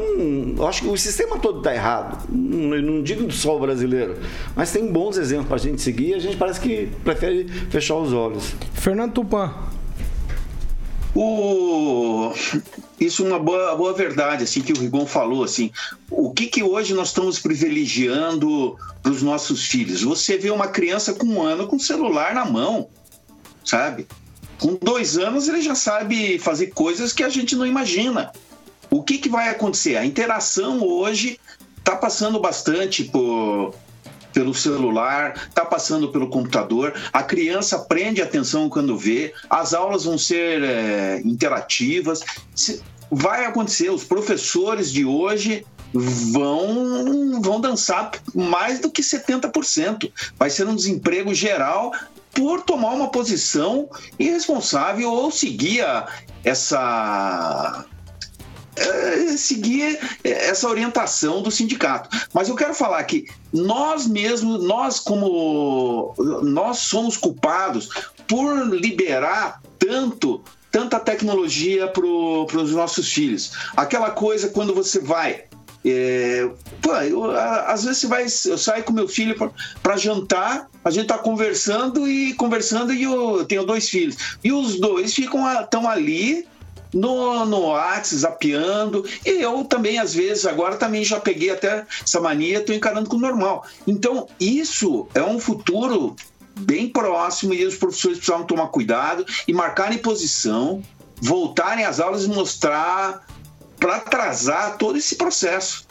acho 0.67 0.83
que 0.83 0.89
o 0.89 0.97
sistema 0.97 1.39
todo 1.39 1.59
está 1.59 1.75
errado. 1.75 2.27
Não, 2.31 2.81
não 2.81 3.03
digo 3.03 3.31
só 3.31 3.57
o 3.57 3.61
brasileiro, 3.61 4.17
mas 4.55 4.73
tem 4.73 4.91
bons 4.91 5.19
exemplos 5.19 5.49
para 5.49 5.57
a 5.57 5.61
gente 5.61 5.83
seguir 5.83 6.11
e 6.11 6.15
a 6.15 6.19
gente 6.19 6.37
parece 6.37 6.61
que 6.61 6.89
prefere 7.05 7.47
fechar 7.69 7.97
os 7.97 8.13
olhos. 8.13 8.55
Fernando 8.73 9.13
Tupan. 9.13 9.53
O... 11.19 12.31
Isso 13.01 13.25
é 13.25 13.29
uma 13.29 13.39
boa, 13.39 13.75
boa 13.75 13.95
verdade, 13.95 14.45
assim, 14.45 14.61
que 14.61 14.75
o 14.75 14.79
Rigon 14.79 15.07
falou, 15.07 15.43
assim, 15.43 15.71
o 16.11 16.31
que 16.31 16.47
que 16.47 16.63
hoje 16.63 16.93
nós 16.93 17.09
estamos 17.09 17.39
privilegiando 17.39 18.77
para 19.03 19.13
os 19.13 19.23
nossos 19.23 19.65
filhos? 19.65 20.03
Você 20.03 20.37
vê 20.37 20.51
uma 20.51 20.69
criança 20.69 21.15
com 21.15 21.27
um 21.27 21.43
ano 21.43 21.67
com 21.67 21.79
celular 21.79 22.35
na 22.35 22.45
mão, 22.45 22.89
sabe? 23.65 24.07
Com 24.59 24.75
dois 24.75 25.17
anos 25.17 25.49
ele 25.49 25.63
já 25.63 25.75
sabe 25.75 26.39
fazer 26.39 26.67
coisas 26.69 27.15
que 27.15 27.23
a 27.23 27.31
gente 27.31 27.57
não 27.57 27.67
imagina. 27.67 28.31
O 28.91 29.03
que, 29.03 29.17
que 29.17 29.31
vai 29.31 29.49
acontecer? 29.49 29.97
A 29.97 30.05
interação 30.05 30.83
hoje 30.83 31.41
está 31.79 31.97
passando 31.97 32.39
bastante 32.39 33.05
por, 33.05 33.75
pelo 34.37 34.55
celular, 34.55 35.47
está 35.49 35.65
passando 35.65 36.13
pelo 36.13 36.29
computador, 36.29 36.93
a 37.11 37.23
criança 37.23 37.79
prende 37.79 38.21
atenção 38.21 38.69
quando 38.69 38.95
vê, 38.95 39.33
as 39.49 39.73
aulas 39.73 40.05
vão 40.05 40.19
ser 40.19 40.63
é, 40.63 41.23
interativas. 41.25 42.21
Vai 43.11 43.47
acontecer, 43.47 43.89
os 43.89 44.05
professores 44.05 44.93
de 44.93 45.07
hoje 45.07 45.65
vão, 45.95 47.41
vão 47.41 47.59
dançar 47.63 48.11
mais 48.35 48.79
do 48.79 48.91
que 48.91 49.01
70%. 49.01 50.13
Vai 50.39 50.51
ser 50.51 50.69
um 50.69 50.77
desemprego 50.77 51.33
geral 51.33 51.91
por 52.35 52.61
tomar 52.61 52.91
uma 52.91 53.09
posição 53.09 53.89
irresponsável 54.19 55.11
ou 55.11 55.31
seguir 55.31 55.83
essa 56.45 57.87
é, 58.77 59.37
seguir 59.37 59.99
essa 60.23 60.69
orientação 60.69 61.43
do 61.43 61.51
sindicato. 61.51 62.09
Mas 62.33 62.49
eu 62.49 62.55
quero 62.55 62.75
falar 62.75 63.03
que 63.05 63.27
nós 63.53 64.07
mesmos, 64.07 64.63
nós 64.65 65.01
como 65.01 66.15
nós 66.43 66.79
somos 66.79 67.17
culpados 67.17 67.89
por 68.29 68.69
liberar 68.69 69.63
tanto 69.79 70.43
tanta 70.71 71.01
tecnologia 71.01 71.89
para 71.89 72.05
os 72.05 72.73
nossos 72.73 73.11
filhos. 73.11 73.53
Aquela 73.75 74.11
coisa 74.11 74.51
quando 74.51 74.75
você 74.75 74.99
vai 74.99 75.45
é, 75.89 76.51
pô, 76.83 76.93
eu, 76.97 77.31
às 77.31 77.85
vezes 77.85 77.99
você 78.01 78.07
vai, 78.09 78.25
eu 78.25 78.59
saio 78.59 78.83
com 78.83 78.93
meu 78.93 79.07
filho 79.07 79.37
para 79.81 79.97
jantar, 79.97 80.69
a 80.85 80.91
gente 80.91 81.07
tá 81.07 81.17
conversando 81.17 82.09
e 82.09 82.35
conversando 82.35 82.93
e 82.93 83.05
eu 83.05 83.45
tenho 83.45 83.65
dois 83.65 83.89
filhos 83.89 84.17
e 84.43 84.53
os 84.53 84.81
dois 84.81 85.15
ficam 85.15 85.49
estão 85.61 85.89
ali 85.89 86.45
no, 86.97 87.45
no 87.45 87.61
WhatsApp. 87.67 88.49
E 89.25 89.29
eu 89.29 89.65
também, 89.65 89.99
às 89.99 90.15
vezes, 90.15 90.47
agora 90.47 90.77
também 90.77 91.05
já 91.05 91.21
peguei 91.21 91.51
até 91.51 91.87
essa 92.03 92.21
mania, 92.21 92.59
estou 92.59 92.75
encarando 92.75 93.09
como 93.09 93.23
normal. 93.23 93.67
Então, 93.87 94.27
isso 94.41 95.07
é 95.15 95.23
um 95.23 95.39
futuro 95.39 96.17
bem 96.59 96.89
próximo 96.89 97.53
e 97.53 97.65
os 97.67 97.77
professores 97.77 98.17
precisavam 98.17 98.47
tomar 98.47 98.69
cuidado 98.69 99.27
e 99.47 99.53
marcarem 99.53 99.99
posição, 99.99 100.83
voltarem 101.21 101.85
às 101.85 102.01
aulas 102.01 102.25
e 102.25 102.29
mostrar 102.29 103.27
para 103.79 103.97
atrasar 103.97 104.79
todo 104.79 104.97
esse 104.97 105.17
processo. 105.17 105.87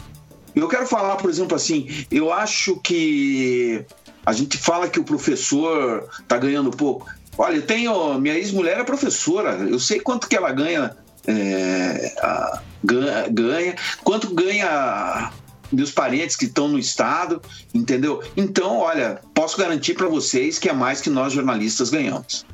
Eu 0.56 0.68
quero 0.68 0.88
falar, 0.88 1.18
por 1.18 1.30
exemplo, 1.30 1.56
assim, 1.56 1.88
eu 2.10 2.34
acho 2.34 2.78
que 2.78 3.86
a 4.26 4.34
gente 4.34 4.58
fala 4.58 4.90
que 4.90 5.00
o 5.00 5.04
professor 5.04 6.10
está 6.20 6.38
ganhando 6.38 6.72
pouco. 6.72 7.08
Olha, 7.38 7.58
eu 7.58 7.66
tenho. 7.66 8.20
Minha 8.20 8.36
ex-mulher 8.36 8.80
é 8.80 8.84
professora, 8.84 9.52
eu 9.70 9.80
sei 9.80 10.00
quanto 10.00 10.28
que 10.28 10.36
ela 10.36 10.52
ganha. 10.52 10.96
É, 11.28 12.16
a, 12.20 12.62
ganha, 12.84 13.28
ganha, 13.30 13.76
quanto 14.04 14.34
ganha 14.34 15.32
meus 15.72 15.92
parentes 15.92 16.36
que 16.36 16.46
estão 16.46 16.68
no 16.68 16.78
estado, 16.78 17.42
entendeu? 17.74 18.24
Então, 18.38 18.78
olha, 18.78 19.20
posso 19.34 19.58
garantir 19.58 19.96
para 19.96 20.08
vocês 20.08 20.60
que 20.60 20.70
é 20.70 20.74
mais 20.74 21.02
que 21.02 21.10
nós 21.10 21.34
jornalistas 21.34 21.90
ganhamos. 21.90 22.46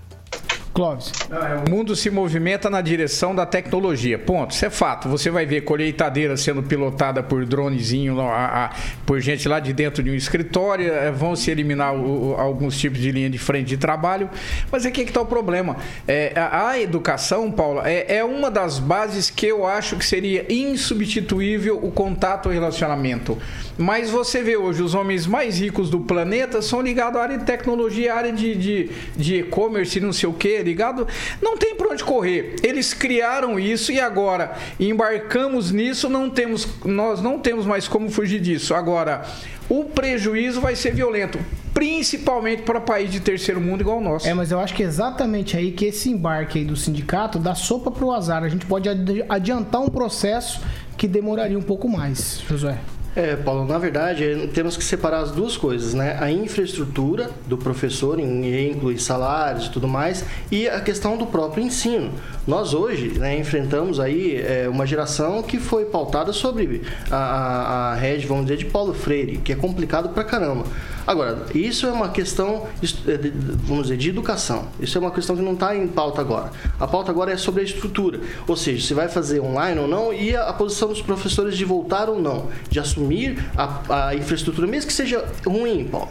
Clóvis. 0.74 1.12
O 1.68 1.70
mundo 1.70 1.96
se 1.98 2.10
movimenta 2.10 2.70
na 2.70 2.80
direção 2.80 3.36
da 3.36 3.46
tecnologia. 3.46 4.18
Ponto. 4.18 4.52
Isso 4.52 4.66
é 4.66 4.70
fato. 4.70 5.10
Você 5.10 5.30
vai 5.30 5.46
ver 5.46 5.62
colheitadeira 5.62 6.38
sendo 6.38 6.64
pilotada 6.64 7.22
por 7.22 7.46
dronezinho, 7.46 8.22
a, 8.22 8.66
a, 8.66 8.70
por 9.06 9.20
gente 9.20 9.50
lá 9.50 9.60
de 9.60 9.74
dentro 9.74 10.02
de 10.02 10.10
um 10.10 10.16
escritório. 10.16 10.92
É, 10.92 11.12
vão 11.12 11.36
se 11.36 11.52
eliminar 11.52 11.94
o, 11.94 12.36
alguns 12.38 12.78
tipos 12.78 13.00
de 13.00 13.12
linha 13.12 13.30
de 13.30 13.38
frente 13.38 13.68
de 13.68 13.78
trabalho. 13.78 14.30
Mas 14.72 14.86
aqui 14.86 15.02
é 15.02 15.04
que 15.04 15.10
está 15.10 15.20
o 15.20 15.26
problema. 15.26 15.76
É, 16.08 16.32
a, 16.38 16.70
a, 16.70 16.80
educação, 16.80 17.52
Paula, 17.52 17.90
é, 17.90 18.18
é 18.18 18.24
uma 18.24 18.50
das 18.50 18.80
bases 18.80 19.30
que 19.30 19.48
eu 19.48 19.68
acho 19.68 19.98
que 19.98 20.06
seria 20.06 20.46
insubstituível 20.50 21.80
o 21.84 21.92
contato 21.92 22.50
e 22.50 22.54
relacionamento. 22.54 23.38
Mas 23.78 24.10
você 24.10 24.42
vê 24.42 24.56
hoje 24.56 24.82
os 24.82 24.94
homens 24.94 25.28
mais 25.28 25.60
ricos 25.60 25.90
do 25.90 26.00
planeta 26.00 26.62
são 26.62 26.82
ligados 26.82 27.20
à 27.20 27.24
área 27.24 27.38
de 27.38 27.46
tecnologia, 27.46 28.14
à 28.14 28.18
área 28.18 28.32
de 28.32 28.90
e-commerce, 29.18 29.94
de, 29.94 30.00
de 30.00 30.06
não 30.06 30.14
sei 30.14 30.30
o 30.30 30.34
ligado? 30.64 31.08
Não 31.42 31.58
tem 31.58 31.76
para 31.76 31.90
onde 31.90 32.04
correr. 32.04 32.56
Eles 32.64 32.94
criaram 32.94 33.60
isso 33.60 33.92
e 33.92 34.00
agora 34.00 34.54
embarcamos 34.80 35.72
nisso, 35.72 36.10
não 36.10 36.30
temos, 36.30 36.68
nós 36.86 37.22
não 37.22 37.40
temos 37.40 37.66
mais 37.66 37.88
como 37.88 38.10
fugir 38.10 38.40
disso. 38.40 38.74
Agora, 38.74 39.24
o 39.70 39.86
prejuízo 39.86 40.60
vai 40.60 40.76
ser 40.76 40.94
violento, 40.94 41.40
principalmente 41.74 42.64
para 42.64 42.82
país 42.82 43.12
de 43.12 43.20
terceiro 43.20 43.62
mundo 43.62 43.82
igual 43.82 44.00
o 44.00 44.02
nosso. 44.02 44.28
É, 44.28 44.34
mas 44.34 44.52
eu 44.52 44.60
acho 44.60 44.74
que 44.74 44.84
é 44.84 44.86
exatamente 44.86 45.56
aí 45.56 45.72
que 45.72 45.86
esse 45.86 46.10
embarque 46.10 46.60
aí 46.60 46.66
do 46.66 46.76
sindicato 46.76 47.40
dá 47.40 47.56
sopa 47.56 47.90
para 47.90 48.06
o 48.06 48.12
azar. 48.12 48.44
A 48.44 48.50
gente 48.50 48.66
pode 48.66 48.90
adiantar 49.30 49.82
um 49.82 49.90
processo 49.90 50.62
que 50.98 51.08
demoraria 51.08 51.58
um 51.58 51.62
pouco 51.64 51.88
mais, 51.88 52.42
Josué. 52.48 52.78
É, 53.14 53.36
Paulo, 53.36 53.66
na 53.66 53.78
verdade, 53.78 54.50
temos 54.54 54.78
que 54.78 54.84
separar 54.84 55.20
as 55.20 55.32
duas 55.32 55.58
coisas, 55.58 55.94
né? 55.94 56.18
A 56.20 56.32
infraestrutura 56.32 57.30
do 57.46 57.58
professor, 57.58 58.18
inclui 58.20 58.98
salários 58.98 59.66
e 59.66 59.72
tudo 59.72 59.86
mais, 59.88 60.24
e 60.50 60.68
a 60.70 60.80
questão 60.80 61.18
do 61.18 61.26
próprio 61.26 61.62
ensino. 61.62 62.12
Nós 62.48 62.74
hoje 62.74 63.20
né, 63.20 63.38
enfrentamos 63.38 64.00
aí 64.00 64.38
é, 64.38 64.68
uma 64.70 64.86
geração 64.86 65.44
que 65.44 65.60
foi 65.60 65.86
pautada 65.86 66.32
sobre 66.32 66.84
a, 67.10 67.18
a, 67.18 67.92
a 67.92 67.96
rede, 67.96 68.26
vamos 68.26 68.46
dizer, 68.46 68.58
de 68.58 68.66
Paulo 68.66 68.94
Freire, 68.94 69.38
que 69.38 69.52
é 69.52 69.56
complicado 69.56 70.10
pra 70.10 70.24
caramba. 70.24 70.64
Agora, 71.06 71.46
isso 71.54 71.86
é 71.88 71.92
uma 71.92 72.10
questão, 72.10 72.68
é, 73.08 73.32
vamos 73.64 73.84
dizer, 73.84 73.98
de 73.98 74.10
educação. 74.10 74.68
Isso 74.80 74.98
é 74.98 75.02
uma 75.02 75.12
questão 75.12 75.36
que 75.36 75.42
não 75.42 75.54
está 75.54 75.76
em 75.76 75.88
pauta 75.88 76.22
agora. 76.22 76.52
A 76.80 76.88
pauta 76.88 77.12
agora 77.12 77.32
é 77.32 77.38
sobre 77.38 77.62
a 77.62 77.64
estrutura, 77.64 78.20
ou 78.48 78.56
seja, 78.56 78.86
se 78.88 78.94
vai 78.94 79.08
fazer 79.08 79.40
online 79.40 79.80
ou 79.80 79.88
não 79.88 80.14
e 80.14 80.36
a, 80.36 80.52
posição 80.54 80.90
dos 80.90 81.02
professores 81.02 81.58
de 81.58 81.66
voltar 81.66 82.10
ou 82.10 82.22
não, 82.22 82.50
de 82.70 82.80
assumir 82.80 83.44
a, 83.58 84.08
a 84.08 84.16
infraestrutura, 84.16 84.68
mesmo 84.68 84.88
que 84.88 84.94
seja 84.94 85.26
ruim, 85.46 85.86
Paulo. 85.86 86.10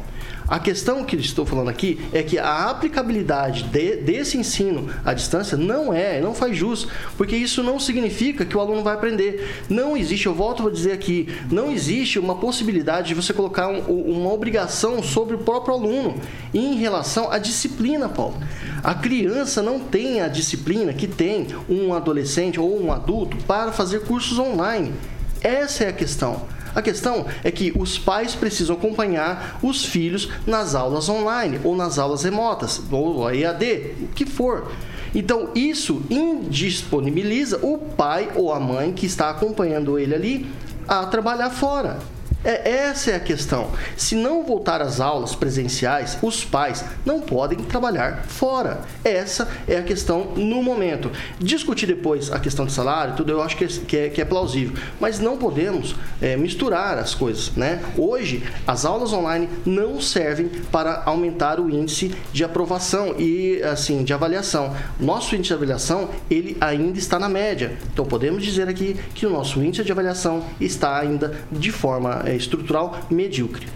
A 0.50 0.58
questão 0.58 1.04
que 1.04 1.14
estou 1.14 1.46
falando 1.46 1.70
aqui 1.70 2.00
é 2.12 2.24
que 2.24 2.36
a 2.36 2.68
aplicabilidade 2.68 3.62
de, 3.62 3.98
desse 3.98 4.36
ensino 4.36 4.88
à 5.04 5.14
distância 5.14 5.56
não 5.56 5.94
é, 5.94 6.20
não 6.20 6.34
faz 6.34 6.56
jus, 6.56 6.88
porque 7.16 7.36
isso 7.36 7.62
não 7.62 7.78
significa 7.78 8.44
que 8.44 8.56
o 8.56 8.60
aluno 8.60 8.82
vai 8.82 8.94
aprender. 8.94 9.64
Não 9.68 9.96
existe, 9.96 10.26
eu 10.26 10.34
volto 10.34 10.66
a 10.66 10.70
dizer 10.72 10.90
aqui, 10.90 11.28
não 11.48 11.70
existe 11.70 12.18
uma 12.18 12.34
possibilidade 12.34 13.06
de 13.06 13.14
você 13.14 13.32
colocar 13.32 13.68
um, 13.68 13.78
uma 13.78 14.32
obrigação 14.32 15.00
sobre 15.04 15.36
o 15.36 15.38
próprio 15.38 15.72
aluno 15.72 16.16
em 16.52 16.74
relação 16.74 17.30
à 17.30 17.38
disciplina, 17.38 18.08
Paulo. 18.08 18.36
A 18.82 18.92
criança 18.92 19.62
não 19.62 19.78
tem 19.78 20.20
a 20.20 20.26
disciplina 20.26 20.92
que 20.92 21.06
tem 21.06 21.46
um 21.68 21.94
adolescente 21.94 22.58
ou 22.58 22.82
um 22.82 22.90
adulto 22.90 23.36
para 23.46 23.70
fazer 23.70 24.00
cursos 24.00 24.36
online. 24.36 24.92
Essa 25.40 25.84
é 25.84 25.88
a 25.90 25.92
questão. 25.92 26.44
A 26.74 26.82
questão 26.82 27.26
é 27.42 27.50
que 27.50 27.72
os 27.76 27.98
pais 27.98 28.34
precisam 28.34 28.76
acompanhar 28.76 29.58
os 29.62 29.84
filhos 29.84 30.28
nas 30.46 30.74
aulas 30.74 31.08
online 31.08 31.60
ou 31.64 31.76
nas 31.76 31.98
aulas 31.98 32.22
remotas, 32.22 32.80
ou 32.90 33.30
EAD, 33.32 33.94
o 34.02 34.08
que 34.08 34.24
for. 34.26 34.70
Então, 35.14 35.50
isso 35.54 36.02
indisponibiliza 36.08 37.58
o 37.62 37.78
pai 37.78 38.30
ou 38.34 38.52
a 38.52 38.60
mãe 38.60 38.92
que 38.92 39.06
está 39.06 39.28
acompanhando 39.30 39.98
ele 39.98 40.14
ali 40.14 40.46
a 40.86 41.04
trabalhar 41.06 41.50
fora. 41.50 41.98
É, 42.44 42.70
essa 42.70 43.10
é 43.10 43.16
a 43.16 43.20
questão. 43.20 43.70
Se 43.96 44.14
não 44.14 44.44
voltar 44.44 44.80
às 44.80 45.00
aulas 45.00 45.34
presenciais, 45.34 46.16
os 46.22 46.44
pais 46.44 46.84
não 47.04 47.20
podem 47.20 47.58
trabalhar 47.58 48.24
fora. 48.26 48.80
Essa 49.04 49.48
é 49.68 49.76
a 49.76 49.82
questão 49.82 50.32
no 50.36 50.62
momento. 50.62 51.10
Discutir 51.38 51.86
depois 51.86 52.32
a 52.32 52.38
questão 52.38 52.64
de 52.64 52.72
salário, 52.72 53.14
tudo, 53.14 53.30
eu 53.30 53.42
acho 53.42 53.56
que 53.56 53.64
é, 53.64 53.68
que 53.68 53.96
é, 53.96 54.08
que 54.08 54.20
é 54.20 54.24
plausível. 54.24 54.74
Mas 54.98 55.18
não 55.18 55.36
podemos 55.36 55.94
é, 56.20 56.36
misturar 56.36 56.98
as 56.98 57.14
coisas. 57.14 57.50
Né? 57.56 57.82
Hoje, 57.96 58.42
as 58.66 58.84
aulas 58.84 59.12
online 59.12 59.48
não 59.66 60.00
servem 60.00 60.48
para 60.72 61.02
aumentar 61.04 61.60
o 61.60 61.68
índice 61.68 62.14
de 62.32 62.42
aprovação 62.42 63.14
e 63.18 63.62
assim 63.62 64.02
de 64.02 64.14
avaliação. 64.14 64.74
Nosso 64.98 65.34
índice 65.34 65.48
de 65.48 65.54
avaliação 65.54 66.08
ele 66.30 66.56
ainda 66.60 66.98
está 66.98 67.18
na 67.18 67.28
média. 67.28 67.76
Então 67.92 68.04
podemos 68.04 68.42
dizer 68.42 68.68
aqui 68.68 68.96
que 69.14 69.26
o 69.26 69.30
nosso 69.30 69.62
índice 69.62 69.84
de 69.84 69.92
avaliação 69.92 70.44
está 70.60 70.98
ainda 70.98 71.34
de 71.50 71.70
forma 71.70 72.22
é, 72.29 72.29
estrutural 72.36 72.98
medíocre. 73.10 73.66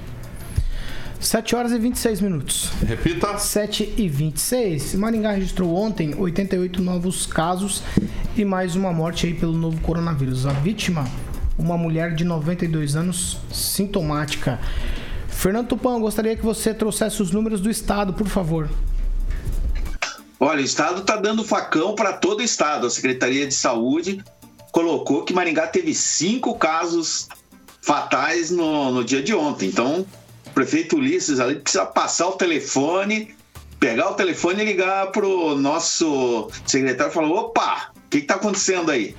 7 1.25 1.57
horas 1.57 1.73
e 1.73 1.79
26 1.79 2.21
minutos. 2.21 2.71
Repita. 2.87 3.39
7 3.39 3.95
e 3.97 4.09
26. 4.09 4.95
Maringá 4.95 5.33
registrou 5.33 5.75
ontem 5.75 6.15
88 6.15 6.83
novos 6.83 7.25
casos 7.25 7.83
e 8.37 8.45
mais 8.45 8.77
uma 8.77 8.93
morte 8.93 9.27
aí 9.27 9.35
pelo 9.35 9.55
novo 9.55 9.81
coronavírus. 9.81 10.45
A 10.45 10.53
vítima, 10.53 11.09
uma 11.59 11.79
mulher 11.79 12.15
de 12.15 12.25
92 12.25 12.95
anos, 12.95 13.39
sintomática. 13.51 14.61
Fernando 15.29 15.69
Tupan, 15.69 15.99
gostaria 15.99 16.37
que 16.37 16.45
você 16.45 16.75
trouxesse 16.75 17.23
os 17.23 17.31
números 17.31 17.61
do 17.61 17.71
estado, 17.71 18.13
por 18.13 18.29
favor. 18.29 18.69
Olha, 20.39 20.61
o 20.61 20.65
estado 20.65 21.01
está 21.01 21.17
dando 21.17 21.43
facão 21.43 21.95
para 21.95 22.13
todo 22.13 22.41
o 22.41 22.43
estado. 22.43 22.87
A 22.87 22.91
Secretaria 22.91 23.47
de 23.47 23.55
Saúde 23.55 24.23
colocou 24.71 25.25
que 25.25 25.33
Maringá 25.33 25.67
teve 25.67 25.95
cinco 25.95 26.55
casos 26.57 27.29
fatais 27.85 28.51
no, 28.51 28.91
no 28.91 29.05
dia 29.05 29.23
de 29.23 29.33
ontem. 29.35 29.69
Então, 29.69 30.07
o 30.47 30.51
prefeito 30.51 30.97
Ulisses 30.97 31.39
ali 31.39 31.57
precisa 31.57 31.85
passar 31.85 32.29
o 32.29 32.33
telefone, 32.33 33.35
pegar 33.79 34.11
o 34.11 34.15
telefone 34.15 34.63
e 34.63 34.65
ligar 34.65 35.13
para 35.13 35.27
o 35.27 35.55
nosso 35.55 36.49
secretário 36.67 37.11
e 37.11 37.15
falar: 37.15 37.29
opa, 37.29 37.91
o 37.95 38.09
que 38.09 38.17
está 38.19 38.37
acontecendo 38.37 38.91
aí? 38.91 39.15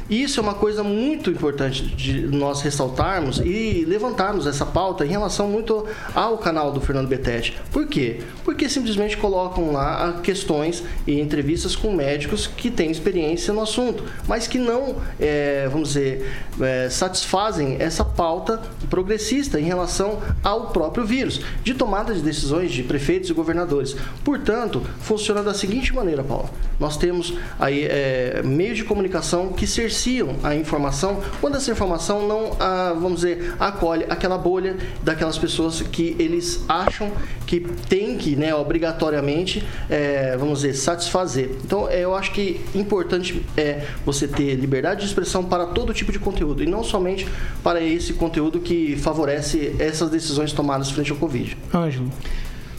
Isso 0.10 0.40
é 0.40 0.44
uma 0.44 0.54
coisa 0.54 0.84
muito 0.84 1.30
importante 1.30 1.84
de 1.84 2.22
nós 2.28 2.62
ressaltarmos 2.62 3.40
e 3.40 3.84
levantarmos 3.86 4.48
essa 4.48 4.66
pauta 4.66 5.06
em 5.06 5.10
relação 5.10 5.50
muito 5.50 5.86
ao 6.16 6.38
canal 6.38 6.72
do 6.72 6.80
Fernando 6.80 7.10
Betete. 7.10 7.58
Por 7.72 7.88
quê? 7.88 8.22
Porque 8.46 8.70
simplesmente 8.70 9.18
colocam 9.18 9.74
lá 9.74 10.22
questões 10.24 10.82
e 11.06 11.20
entrevistas 11.20 11.76
com 11.76 11.92
médicos 11.92 12.48
que 12.48 12.72
têm 12.72 12.90
experiência 12.90 13.54
no 13.54 13.62
assunto, 13.62 14.06
mas 14.28 14.48
que 14.48 14.58
não, 14.58 14.96
é, 15.20 15.68
vamos 15.70 15.90
dizer, 15.90 16.26
é, 16.62 16.90
satisfazem 16.90 17.76
essa 17.80 18.06
pauta 18.06 18.62
progressista 18.90 19.60
em 19.60 19.64
relação 19.64 20.20
ao 20.42 20.68
próprio 20.68 21.06
vírus, 21.06 21.42
de 21.64 21.74
tomada 21.74 22.14
de 22.14 22.22
decisões 22.22 22.72
de 22.72 22.82
prefeitos 22.82 23.30
e 23.30 23.34
governadores. 23.34 23.96
Portanto, 24.24 24.82
funciona 25.02 25.44
da 25.44 25.54
seguinte 25.54 25.94
maneira, 25.94 26.24
Paulo. 26.24 26.50
Nós 26.80 26.96
temos 26.96 27.34
aí 27.60 27.84
é, 27.84 28.42
meios 28.46 28.78
de 28.78 28.86
comunicação 28.86 29.50
que 29.50 29.68
cercam 29.98 30.36
a 30.44 30.56
informação 30.56 31.22
quando 31.42 31.56
essa 31.56 31.72
informação 31.72 32.28
não, 32.28 32.52
ah, 32.60 32.94
vamos 32.94 33.22
dizer, 33.22 33.56
acolhe 33.60 34.06
aquela 34.10 34.38
bolha 34.38 34.78
daquelas 35.04 35.38
pessoas 35.38 35.82
que 35.82 36.16
eles 36.20 36.64
acham 36.68 37.12
que 37.46 37.60
tem 37.60 38.18
que, 38.18 38.36
né, 38.36 38.54
obrigatoriamente, 38.54 39.66
é, 39.90 40.36
vamos 40.38 40.62
dizer, 40.62 40.74
satisfazer. 40.74 41.52
Então, 41.64 41.90
é, 41.90 42.02
eu 42.02 42.16
acho 42.16 42.32
que 42.32 42.62
importante 42.76 43.44
é 43.56 43.86
você 44.06 44.28
ter 44.28 44.56
liberdade 44.56 45.02
de 45.02 45.08
expressão 45.08 45.44
para 45.44 45.68
todo 45.68 45.94
tipo 45.94 46.12
de 46.12 46.20
conteúdo 46.20 46.64
e 46.64 46.66
não 46.66 46.84
somente 46.84 47.28
para 47.64 47.82
esse 47.82 48.14
conteúdo 48.14 48.60
que 48.60 48.96
favorece 48.98 49.76
essas 49.80 50.10
decisões 50.10 50.52
tomadas 50.52 50.92
frente 50.92 51.12
ao 51.12 51.18
Covid. 51.18 51.58
Ângelo. 51.74 52.12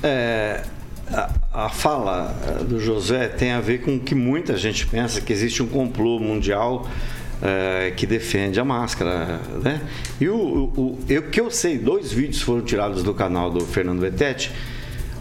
É, 0.03 0.63
a, 1.13 1.65
a, 1.67 1.69
fala 1.69 2.35
do 2.69 2.81
José 2.81 3.29
tem 3.29 3.53
a 3.53 3.61
ver 3.61 3.83
com 3.83 3.97
o 3.97 4.01
que 4.01 4.15
muita 4.15 4.57
gente 4.57 4.87
pensa 4.87 5.21
que 5.21 5.33
existe 5.33 5.63
um 5.63 5.67
complô 5.67 6.19
mundial 6.19 6.89
é, 7.43 7.93
que 7.97 8.07
defende 8.07 8.59
a 8.59 8.65
máscara, 8.65 9.41
né? 9.63 9.81
E 10.21 10.29
o, 10.29 10.37
o, 10.37 10.99
o 10.99 11.23
que 11.31 11.41
eu 11.41 11.51
sei, 11.51 11.79
dois 11.79 12.13
vídeos 12.13 12.43
foram 12.43 12.63
tirados 12.63 13.03
do 13.03 13.15
canal 13.15 13.51
do 13.51 13.61
Fernando 13.61 14.01
Betete. 14.01 14.53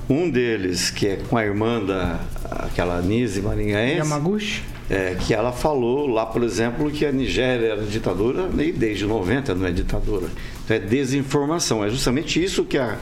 Um 0.10 0.30
deles, 0.30 0.89
que 0.89 1.08
é 1.08 1.19
com 1.30 1.38
a 1.38 1.43
irmã 1.43 1.84
da 1.84 2.19
aquela 2.50 3.02
Nise 3.02 3.41
Maringaense. 3.41 3.97
Yamaguchi. 3.97 4.63
É, 4.89 5.17
que 5.19 5.34
ela 5.34 5.52
falou 5.52 6.08
lá, 6.08 6.26
por 6.26 6.41
exemplo, 6.43 6.89
que 6.89 7.06
a 7.06 7.12
Nigéria 7.12 7.73
era 7.73 7.82
ditadura 7.82 8.50
e 8.58 8.71
desde 8.71 9.06
90 9.06 9.54
não 9.54 9.67
é 9.67 9.71
ditadura. 9.71 10.28
Então 10.63 10.78
é 10.78 10.80
desinformação. 10.80 11.84
É 11.84 11.89
justamente 11.89 12.41
isso 12.41 12.63
que 12.63 12.78
a 12.78 12.97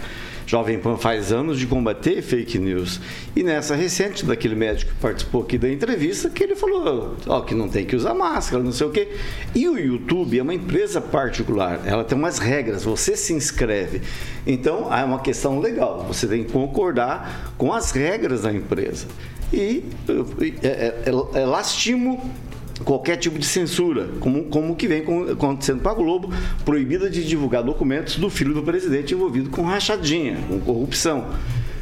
Jovem 0.46 0.80
Pan 0.80 0.98
faz 0.98 1.32
anos 1.32 1.60
de 1.60 1.66
combater 1.66 2.22
fake 2.22 2.60
news. 2.60 3.00
E 3.36 3.44
nessa 3.44 3.76
recente, 3.76 4.26
daquele 4.26 4.56
médico 4.56 4.94
que 4.94 5.00
participou 5.00 5.42
aqui 5.42 5.58
da 5.58 5.70
entrevista, 5.70 6.30
que 6.30 6.44
ele 6.44 6.56
falou 6.56 7.16
ó, 7.28 7.42
que 7.42 7.56
não 7.56 7.68
tem 7.68 7.86
que 7.86 7.96
usar 7.96 8.14
máscara, 8.14 8.62
não 8.62 8.72
sei 8.72 8.88
o 8.88 8.92
quê. 8.92 9.10
E 9.54 9.68
o 9.68 9.78
YouTube 9.78 10.38
é 10.38 10.42
uma 10.42 10.54
empresa 10.54 11.02
particular, 11.02 11.82
ela 11.86 12.04
tem 12.04 12.18
umas 12.18 12.38
regras, 12.38 12.84
você 12.84 13.16
se 13.16 13.34
inscreve. 13.34 14.02
Então, 14.46 14.94
é 14.94 15.04
uma 15.04 15.20
questão 15.20 15.60
legal, 15.60 16.06
você 16.08 16.28
tem 16.28 16.44
que 16.44 16.52
concordar 16.52 17.54
com 17.58 17.74
as 17.74 17.92
regras 17.92 18.44
da 18.44 18.54
empresa. 18.54 19.08
E 19.52 19.84
é, 20.62 20.68
é, 20.68 21.04
é, 21.06 21.42
é 21.42 21.46
lastimo 21.46 22.34
qualquer 22.84 23.18
tipo 23.18 23.40
de 23.40 23.46
censura, 23.46 24.10
como, 24.20 24.44
como 24.46 24.76
que 24.76 24.88
vem 24.88 25.04
acontecendo 25.32 25.82
para 25.82 25.92
a 25.92 25.96
Globo, 25.96 26.34
proibida 26.64 27.10
de 27.10 27.24
divulgar 27.26 27.64
documentos 27.64 28.18
do 28.18 28.30
filho 28.30 28.54
do 28.54 28.64
presidente 28.64 29.14
envolvido 29.14 29.50
com 29.50 29.62
rachadinha, 29.64 30.38
com 30.48 30.60
corrupção. 30.60 31.30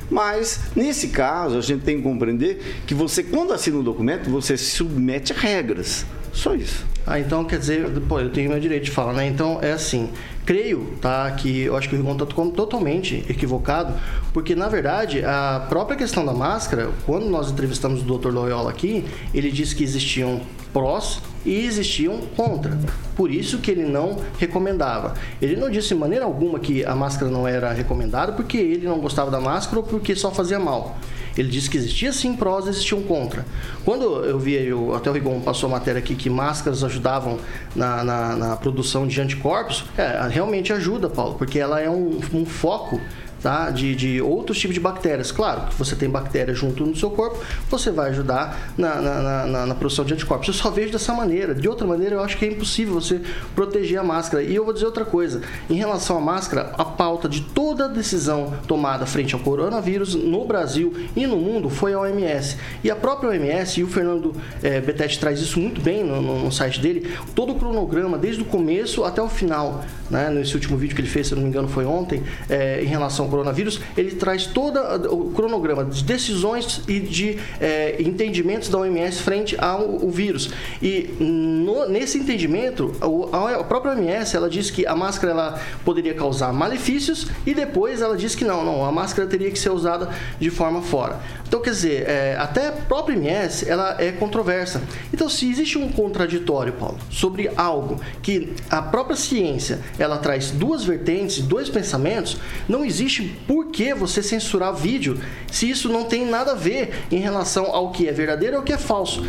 Mas, 0.10 0.60
nesse 0.76 1.08
caso, 1.08 1.58
a 1.58 1.62
gente 1.62 1.84
tem 1.84 1.98
que 1.98 2.04
compreender 2.04 2.84
que 2.86 2.94
você, 2.94 3.24
quando 3.24 3.54
assina 3.54 3.78
um 3.78 3.84
documento, 3.84 4.30
você 4.30 4.56
se 4.56 4.72
submete 4.72 5.34
a 5.34 5.36
regras. 5.36 6.06
Só 6.32 6.54
isso. 6.56 6.86
Ah, 7.06 7.20
então 7.20 7.44
quer 7.44 7.60
dizer, 7.60 7.90
pô, 8.08 8.20
eu 8.20 8.30
tenho 8.30 8.50
meu 8.50 8.60
direito 8.60 8.86
de 8.86 8.92
falar, 8.92 9.14
né? 9.14 9.28
Então 9.28 9.60
é 9.62 9.72
assim, 9.72 10.10
creio, 10.46 10.94
tá, 11.02 11.30
que 11.32 11.62
eu 11.62 11.76
acho 11.76 11.90
que 11.90 11.96
o 11.96 11.98
Rigon 11.98 12.14
está 12.14 12.26
totalmente 12.26 13.26
equivocado, 13.30 13.94
porque 14.32 14.56
na 14.56 14.68
verdade 14.68 15.24
a 15.24 15.66
própria 15.68 15.98
questão 15.98 16.26
da 16.26 16.34
máscara, 16.34 16.92
quando 17.06 17.26
nós 17.28 17.52
entrevistamos 17.52 18.02
o 18.02 18.18
Dr. 18.18 18.30
Loyola 18.30 18.70
aqui, 18.70 19.06
ele 19.34 19.52
disse 19.52 19.76
que 19.76 19.84
existiam 19.84 20.42
prós 20.74 21.22
e 21.46 21.66
existiam 21.66 22.22
contra. 22.36 22.78
Por 23.16 23.30
isso 23.32 23.60
que 23.60 23.70
ele 23.70 23.84
não 23.84 24.18
recomendava. 24.40 25.14
Ele 25.42 25.56
não 25.56 25.70
disse 25.70 25.90
de 25.90 25.96
maneira 25.96 26.26
alguma 26.26 26.60
que 26.60 26.84
a 26.84 26.96
máscara 26.96 27.30
não 27.30 27.48
era 27.48 27.72
recomendada 27.72 28.34
porque 28.34 28.58
ele 28.58 28.88
não 28.88 29.00
gostava 29.00 29.30
da 29.30 29.40
máscara 29.40 29.78
ou 29.78 29.84
porque 29.84 30.16
só 30.16 30.32
fazia 30.32 30.60
mal. 30.60 30.98
Ele 31.38 31.50
disse 31.50 31.70
que 31.70 31.78
existia 31.78 32.12
sim 32.14 32.36
prós 32.36 32.66
e 32.66 32.70
existiam 32.70 33.02
contra. 33.02 33.46
Quando 33.84 34.04
eu 34.24 34.38
vi, 34.38 34.54
eu, 34.54 34.94
até 34.94 35.10
o 35.10 35.14
Rigon 35.14 35.42
passou 35.42 35.68
a 35.68 35.72
matéria 35.72 36.00
aqui, 36.00 36.16
que 36.16 36.30
máscaras 36.30 36.84
ajudavam 36.84 37.40
na, 37.76 38.04
na, 38.04 38.36
na 38.36 38.56
produção 38.56 39.08
de 39.08 39.20
anticorpos, 39.20 39.84
é, 39.98 40.28
realmente 40.30 40.72
ajuda, 40.72 41.10
Paulo, 41.10 41.36
porque 41.36 41.58
ela 41.58 41.80
é 41.80 41.90
um, 41.90 42.20
um 42.34 42.46
foco 42.46 43.02
tá? 43.44 43.70
de, 43.70 43.94
de 43.94 44.22
outros 44.22 44.58
tipos 44.58 44.74
de 44.74 44.80
bactérias. 44.80 45.32
Claro 45.32 45.68
que 45.68 45.76
você 45.76 45.96
tem 45.96 46.10
bactérias 46.10 46.58
junto 46.58 46.86
no 46.86 46.96
seu 46.96 47.12
corpo, 47.12 47.44
você 47.70 47.92
vai 47.92 48.10
ajudar 48.10 48.72
na, 48.78 48.96
na, 48.96 49.46
na, 49.48 49.66
na, 49.66 49.76
produção 49.76 50.06
de 50.06 50.14
anticorpos. 50.14 50.48
Eu 50.48 50.54
só 50.54 50.72
vejo 50.72 50.92
dessa 50.92 51.14
maneira. 51.14 51.54
De 51.54 51.68
outra 51.68 51.86
maneira, 51.86 52.16
eu 52.16 52.22
acho 52.22 52.38
que 52.38 52.46
é 52.46 52.48
impossível 52.48 52.94
você 52.94 53.22
proteger 53.54 54.00
a 54.00 54.04
máscara. 54.04 54.42
E 54.42 54.56
eu 54.56 54.64
vou 54.64 54.74
dizer 54.74 54.86
outra 54.86 55.04
coisa. 55.04 55.42
Em 55.70 55.76
relação 55.76 56.18
à 56.18 56.22
máscara, 56.22 56.72
a 56.78 56.86
pauta 56.86 57.28
de 57.28 57.42
toda 57.42 57.86
a 57.86 57.88
decisão 57.88 58.54
tomada 58.66 59.06
frente 59.06 59.34
ao 59.34 59.42
coronavírus 59.42 60.16
no 60.16 60.46
Brasil 60.46 60.94
e 61.16 61.28
no 61.28 61.38
mundo 61.38 61.70
foi 61.70 61.94
a 61.94 62.00
OMS. 62.00 62.58
E 62.84 62.90
a 62.90 62.96
própria 62.96 63.32
OMS, 63.32 63.80
e 63.80 63.84
o 63.84 63.88
Fernando 63.88 64.34
é, 64.62 64.80
Betete 64.80 65.20
traz 65.20 65.42
isso 65.42 65.60
muito 65.60 65.82
bem 65.82 66.04
no, 66.04 66.22
no, 66.22 66.40
no 66.46 66.52
site 66.52 66.80
dele, 66.80 67.12
todo 67.36 67.52
o 67.52 67.56
cronograma, 67.56 68.18
desde 68.18 68.42
o 68.42 68.46
começo 68.46 69.04
até 69.04 69.22
o 69.22 69.28
final, 69.28 69.84
né, 70.10 70.30
nesse 70.30 70.54
último 70.56 70.78
vídeo 70.78 70.96
que 70.96 71.02
ele 71.02 71.10
fez, 71.10 71.28
se 71.28 71.36
não 71.36 71.42
me 71.42 71.50
engano, 71.50 71.68
foi 71.68 71.86
ontem, 71.86 72.24
é, 72.50 72.82
em 72.82 72.86
relação 72.86 73.28
coronavírus, 73.34 73.82
ele 73.98 74.12
traz 74.12 74.46
todo 74.46 74.80
o 75.12 75.32
cronograma 75.32 75.84
de 75.84 76.04
decisões 76.04 76.82
e 76.88 77.00
de 77.00 77.40
é, 77.60 78.00
entendimentos 78.00 78.70
da 78.70 78.78
OMS 78.78 79.24
frente 79.24 79.58
ao, 79.60 80.00
vírus. 80.08 80.52
E 80.82 81.10
no, 81.20 81.90
nesse 81.90 82.20
entendimento, 82.20 82.94
a, 83.02 83.60
a 83.60 83.64
própria 83.64 83.94
OMS 83.94 84.36
ela 84.36 84.48
diz 84.48 84.70
que 84.70 84.86
a 84.86 84.96
máscara 84.96 85.32
ela 85.32 85.62
poderia 85.84 86.14
causar 86.14 86.54
malefícios 86.54 87.28
e 87.44 87.56
depois 87.56 88.02
ela 88.02 88.16
diz 88.16 88.36
que 88.36 88.46
não, 88.46 88.64
não, 88.64 88.86
a 88.86 88.92
máscara 88.92 89.28
teria 89.28 89.50
que 89.50 89.58
ser 89.58 89.72
usada 89.72 90.10
de 90.40 90.52
forma 90.52 90.84
fora. 90.84 91.20
Então, 91.48 91.60
quer 91.62 91.72
dizer, 91.72 92.08
é, 92.08 92.36
até 92.38 92.68
a 92.68 92.72
própria 92.72 93.16
MS 93.16 93.68
ela 93.68 93.96
é 94.00 94.12
controversa. 94.12 94.82
Então, 95.12 95.28
se 95.28 95.50
existe 95.50 95.78
um 95.78 95.90
contraditório, 95.90 96.74
Paulo, 96.74 96.98
sobre 97.10 97.50
algo 97.56 98.00
que 98.22 98.54
a 98.70 98.82
própria 98.82 99.16
ciência 99.16 99.80
ela 99.98 100.18
traz 100.18 100.52
duas 100.52 100.84
vertentes, 100.84 101.40
dois 101.40 101.70
pensamentos, 101.70 102.38
não 102.68 102.84
existe 102.84 103.23
por 103.48 103.68
que 103.68 103.94
você 103.94 104.22
censurar 104.22 104.74
vídeo 104.74 105.20
se 105.52 105.70
isso 105.70 105.90
não 105.90 106.06
tem 106.06 106.26
nada 106.26 106.52
a 106.52 106.56
ver 106.56 107.06
em 107.12 107.20
relação 107.20 107.66
ao 107.66 107.92
que 107.92 108.08
é 108.08 108.12
verdadeiro 108.12 108.56
e 108.56 108.58
ao 108.58 108.64
que 108.64 108.74
é 108.74 108.78
falso. 108.78 109.24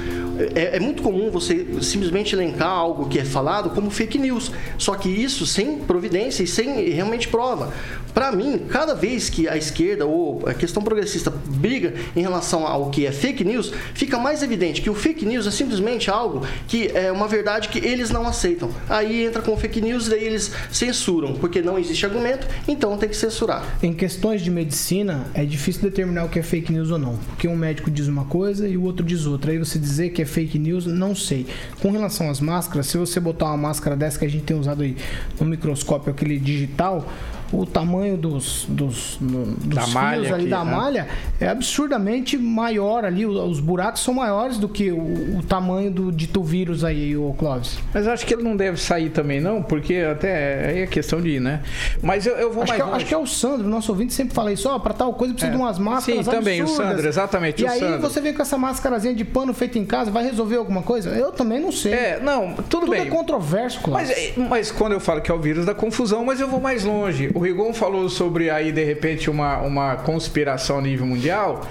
É, 0.55 0.77
é 0.77 0.81
muito 0.81 1.03
comum 1.03 1.31
você 1.31 1.67
simplesmente 1.81 2.35
elencar 2.35 2.69
algo 2.69 3.09
que 3.09 3.19
é 3.19 3.25
falado 3.25 3.71
como 3.71 3.91
fake 3.91 4.19
news, 4.19 4.51
só 4.77 4.95
que 4.95 5.09
isso 5.09 5.47
sem 5.47 5.79
providência 5.79 6.43
e 6.43 6.47
sem 6.47 6.91
realmente 6.91 7.29
prova. 7.29 7.73
Para 8.13 8.31
mim, 8.33 8.59
cada 8.69 8.95
vez 8.95 9.29
que 9.29 9.49
a 9.49 9.57
esquerda 9.57 10.07
ou 10.07 10.43
a 10.47 10.55
questão 10.55 10.83
progressista 10.83 11.33
briga 11.65 11.95
em 12.15 12.21
relação 12.21 12.67
ao 12.67 12.91
que 12.91 13.07
é 13.07 13.11
fake 13.11 13.43
news, 13.43 13.73
fica 13.95 14.19
mais 14.19 14.43
evidente 14.43 14.83
que 14.83 14.91
o 14.91 14.95
fake 14.95 15.25
news 15.25 15.47
é 15.47 15.51
simplesmente 15.51 16.11
algo 16.11 16.47
que 16.69 16.89
é 16.89 17.11
uma 17.11 17.27
verdade 17.27 17.71
que 17.71 17.79
eles 17.79 18.11
não 18.11 18.27
aceitam. 18.27 18.69
Aí 18.87 19.25
entra 19.25 19.41
com 19.41 19.57
fake 19.57 19.81
news 19.81 20.07
daí 20.07 20.25
eles 20.25 20.53
censuram, 20.71 21.37
porque 21.37 21.63
não 21.63 21.79
existe 21.79 22.05
argumento, 22.05 22.47
então 22.69 22.99
tem 22.99 23.09
que 23.09 23.17
censurar. 23.17 23.79
Em 23.83 23.95
questões 23.95 24.43
de 24.43 24.51
medicina, 24.51 25.25
é 25.33 25.43
difícil 25.43 25.81
determinar 25.81 26.25
o 26.25 26.29
que 26.29 26.39
é 26.39 26.43
fake 26.43 26.71
news 26.71 26.91
ou 26.91 26.99
não, 26.99 27.17
porque 27.17 27.49
um 27.49 27.57
médico 27.57 27.91
diz 27.91 28.09
uma 28.09 28.27
coisa 28.27 28.69
e 28.69 28.77
o 28.77 28.83
outro 28.83 29.05
diz 29.07 29.25
outra. 29.25 29.51
Aí 29.51 29.59
você 29.59 29.79
dizer 29.79 30.11
que 30.11 30.21
é 30.21 30.27
fake 30.27 30.59
news, 30.59 30.85
não 30.85 31.15
sei. 31.15 31.47
Com 31.81 31.91
relação 31.91 32.29
às 32.29 32.41
máscaras, 32.41 32.89
se 32.89 32.99
você 32.99 33.19
botar 33.19 33.47
uma 33.47 33.57
máscara 33.57 33.97
dessa 33.97 34.19
que 34.19 34.27
a 34.27 34.29
gente 34.29 34.45
tem 34.45 34.59
usado 34.59 34.83
aí 34.83 34.97
no 35.41 35.47
microscópio, 35.47 36.13
aquele 36.13 36.39
digital, 36.39 37.09
o 37.53 37.65
tamanho 37.67 38.17
dos, 38.17 38.67
dos, 38.69 39.19
dos 39.21 39.75
Da 39.75 39.83
fios 39.83 39.95
malha 39.95 40.21
ali 40.35 40.43
aqui, 40.43 40.47
da 40.49 40.65
né? 40.65 40.71
malha 40.77 41.09
é 41.41 41.49
absurdamente 41.49 42.37
maior 42.39 43.05
ali. 43.05 43.25
Os 43.27 43.61
buracos 43.61 44.03
são 44.03 44.15
maiores 44.15 44.59
do 44.59 44.69
que 44.69 44.91
o, 44.91 45.39
o 45.39 45.43
tamanho 45.43 45.91
do 45.91 46.11
dito 46.13 46.43
vírus 46.43 46.85
aí, 46.85 47.17
o 47.17 47.35
Clóvis. 47.39 47.79
Mas 47.93 48.07
acho 48.07 48.27
que 48.27 48.35
ele 48.35 48.43
não 48.43 48.57
deve 48.57 48.81
sair 48.81 49.11
também, 49.11 49.41
não, 49.41 49.63
porque 49.63 49.97
até 49.97 50.69
aí 50.69 50.79
é 50.81 50.87
questão 50.87 51.21
de 51.21 51.31
ir, 51.31 51.41
né? 51.41 51.61
Mas 52.03 52.27
eu, 52.27 52.35
eu 52.37 52.53
vou 52.53 52.63
Acho 52.63 52.71
mais 52.73 52.77
que, 52.77 52.83
é, 52.83 52.85
longe. 52.85 52.97
acho 52.97 53.07
que 53.07 53.15
é 53.15 53.19
o 53.19 53.27
Sandro, 53.27 53.69
nosso 53.69 53.93
ouvinte 53.93 54.13
sempre 54.13 54.35
fala 54.35 54.53
isso, 54.53 54.69
ó, 54.69 54.79
pra 54.79 54.93
tal 54.95 55.13
coisa 55.15 55.33
precisa 55.35 55.53
É. 55.53 55.57
de 55.57 55.61
umas 55.63 55.79
máscaras 55.79 56.25
Sim, 56.25 56.31
também, 56.31 56.63
o. 56.63 56.67
Sandro, 56.69 57.07
exatamente, 57.07 57.63
E 57.63 57.67
aí 57.67 57.79
Sandro. 57.81 58.01
você 58.01 58.21
vem 58.21 58.33
com 58.35 58.43
essa 58.43 58.57
máscarazinha 58.59 59.15
de 59.15 59.25
pano 59.25 59.53
feita 59.55 59.79
em 59.79 59.85
casa, 59.85 60.11
vai 60.11 60.25
resolver 60.25 60.57
alguma 60.57 60.83
coisa? 60.83 61.11
Eu 61.11 61.31
também 61.33 61.61
não 61.61 61.71
sei. 61.73 61.93
É, 61.93 62.21
não, 62.21 62.53
tudo, 62.55 62.65
Tudo 62.85 62.91
bem. 62.91 63.03
é 63.03 63.07
controverso, 63.07 63.81
Clóvis. 63.81 64.09
Mas, 64.37 64.49
mas 64.49 64.71
quando 64.73 64.93
eu 64.93 65.01
falo 65.01 65.21
que 65.21 65.31
é 65.31 65.35
o 65.35 65.39
vírus 65.41 65.65
da 65.67 65.75
confusão, 65.75 66.25
mas 66.25 66.41
eu 66.41 66.49
vou 66.49 66.61
mais 66.61 66.85
longe. 66.85 67.31
O 67.35 67.41
Rigon 67.45 67.75
falou 67.75 68.09
sobre 68.09 68.49
aí, 68.49 68.73
de 68.73 68.83
repente, 68.83 69.29
uma, 69.29 69.59
uma 69.59 69.97
conspiração 69.97 70.79
a 70.79 70.83
nível 70.83 71.07
mundial. 71.07 71.69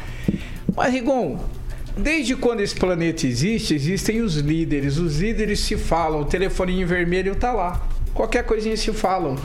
Mas, 0.75 0.93
Rigon, 0.93 1.39
desde 1.97 2.35
quando 2.35 2.61
esse 2.61 2.75
planeta 2.75 3.25
existe, 3.25 3.73
existem 3.73 4.21
os 4.21 4.35
líderes. 4.35 4.97
Os 4.97 5.19
líderes 5.19 5.59
se 5.61 5.75
falam, 5.75 6.21
o 6.21 6.25
telefoninho 6.25 6.87
vermelho 6.87 7.35
tá 7.35 7.51
lá. 7.51 7.81
Qualquer 8.13 8.43
coisinha 8.43 8.77
se 8.77 8.93
falam. 8.93 9.35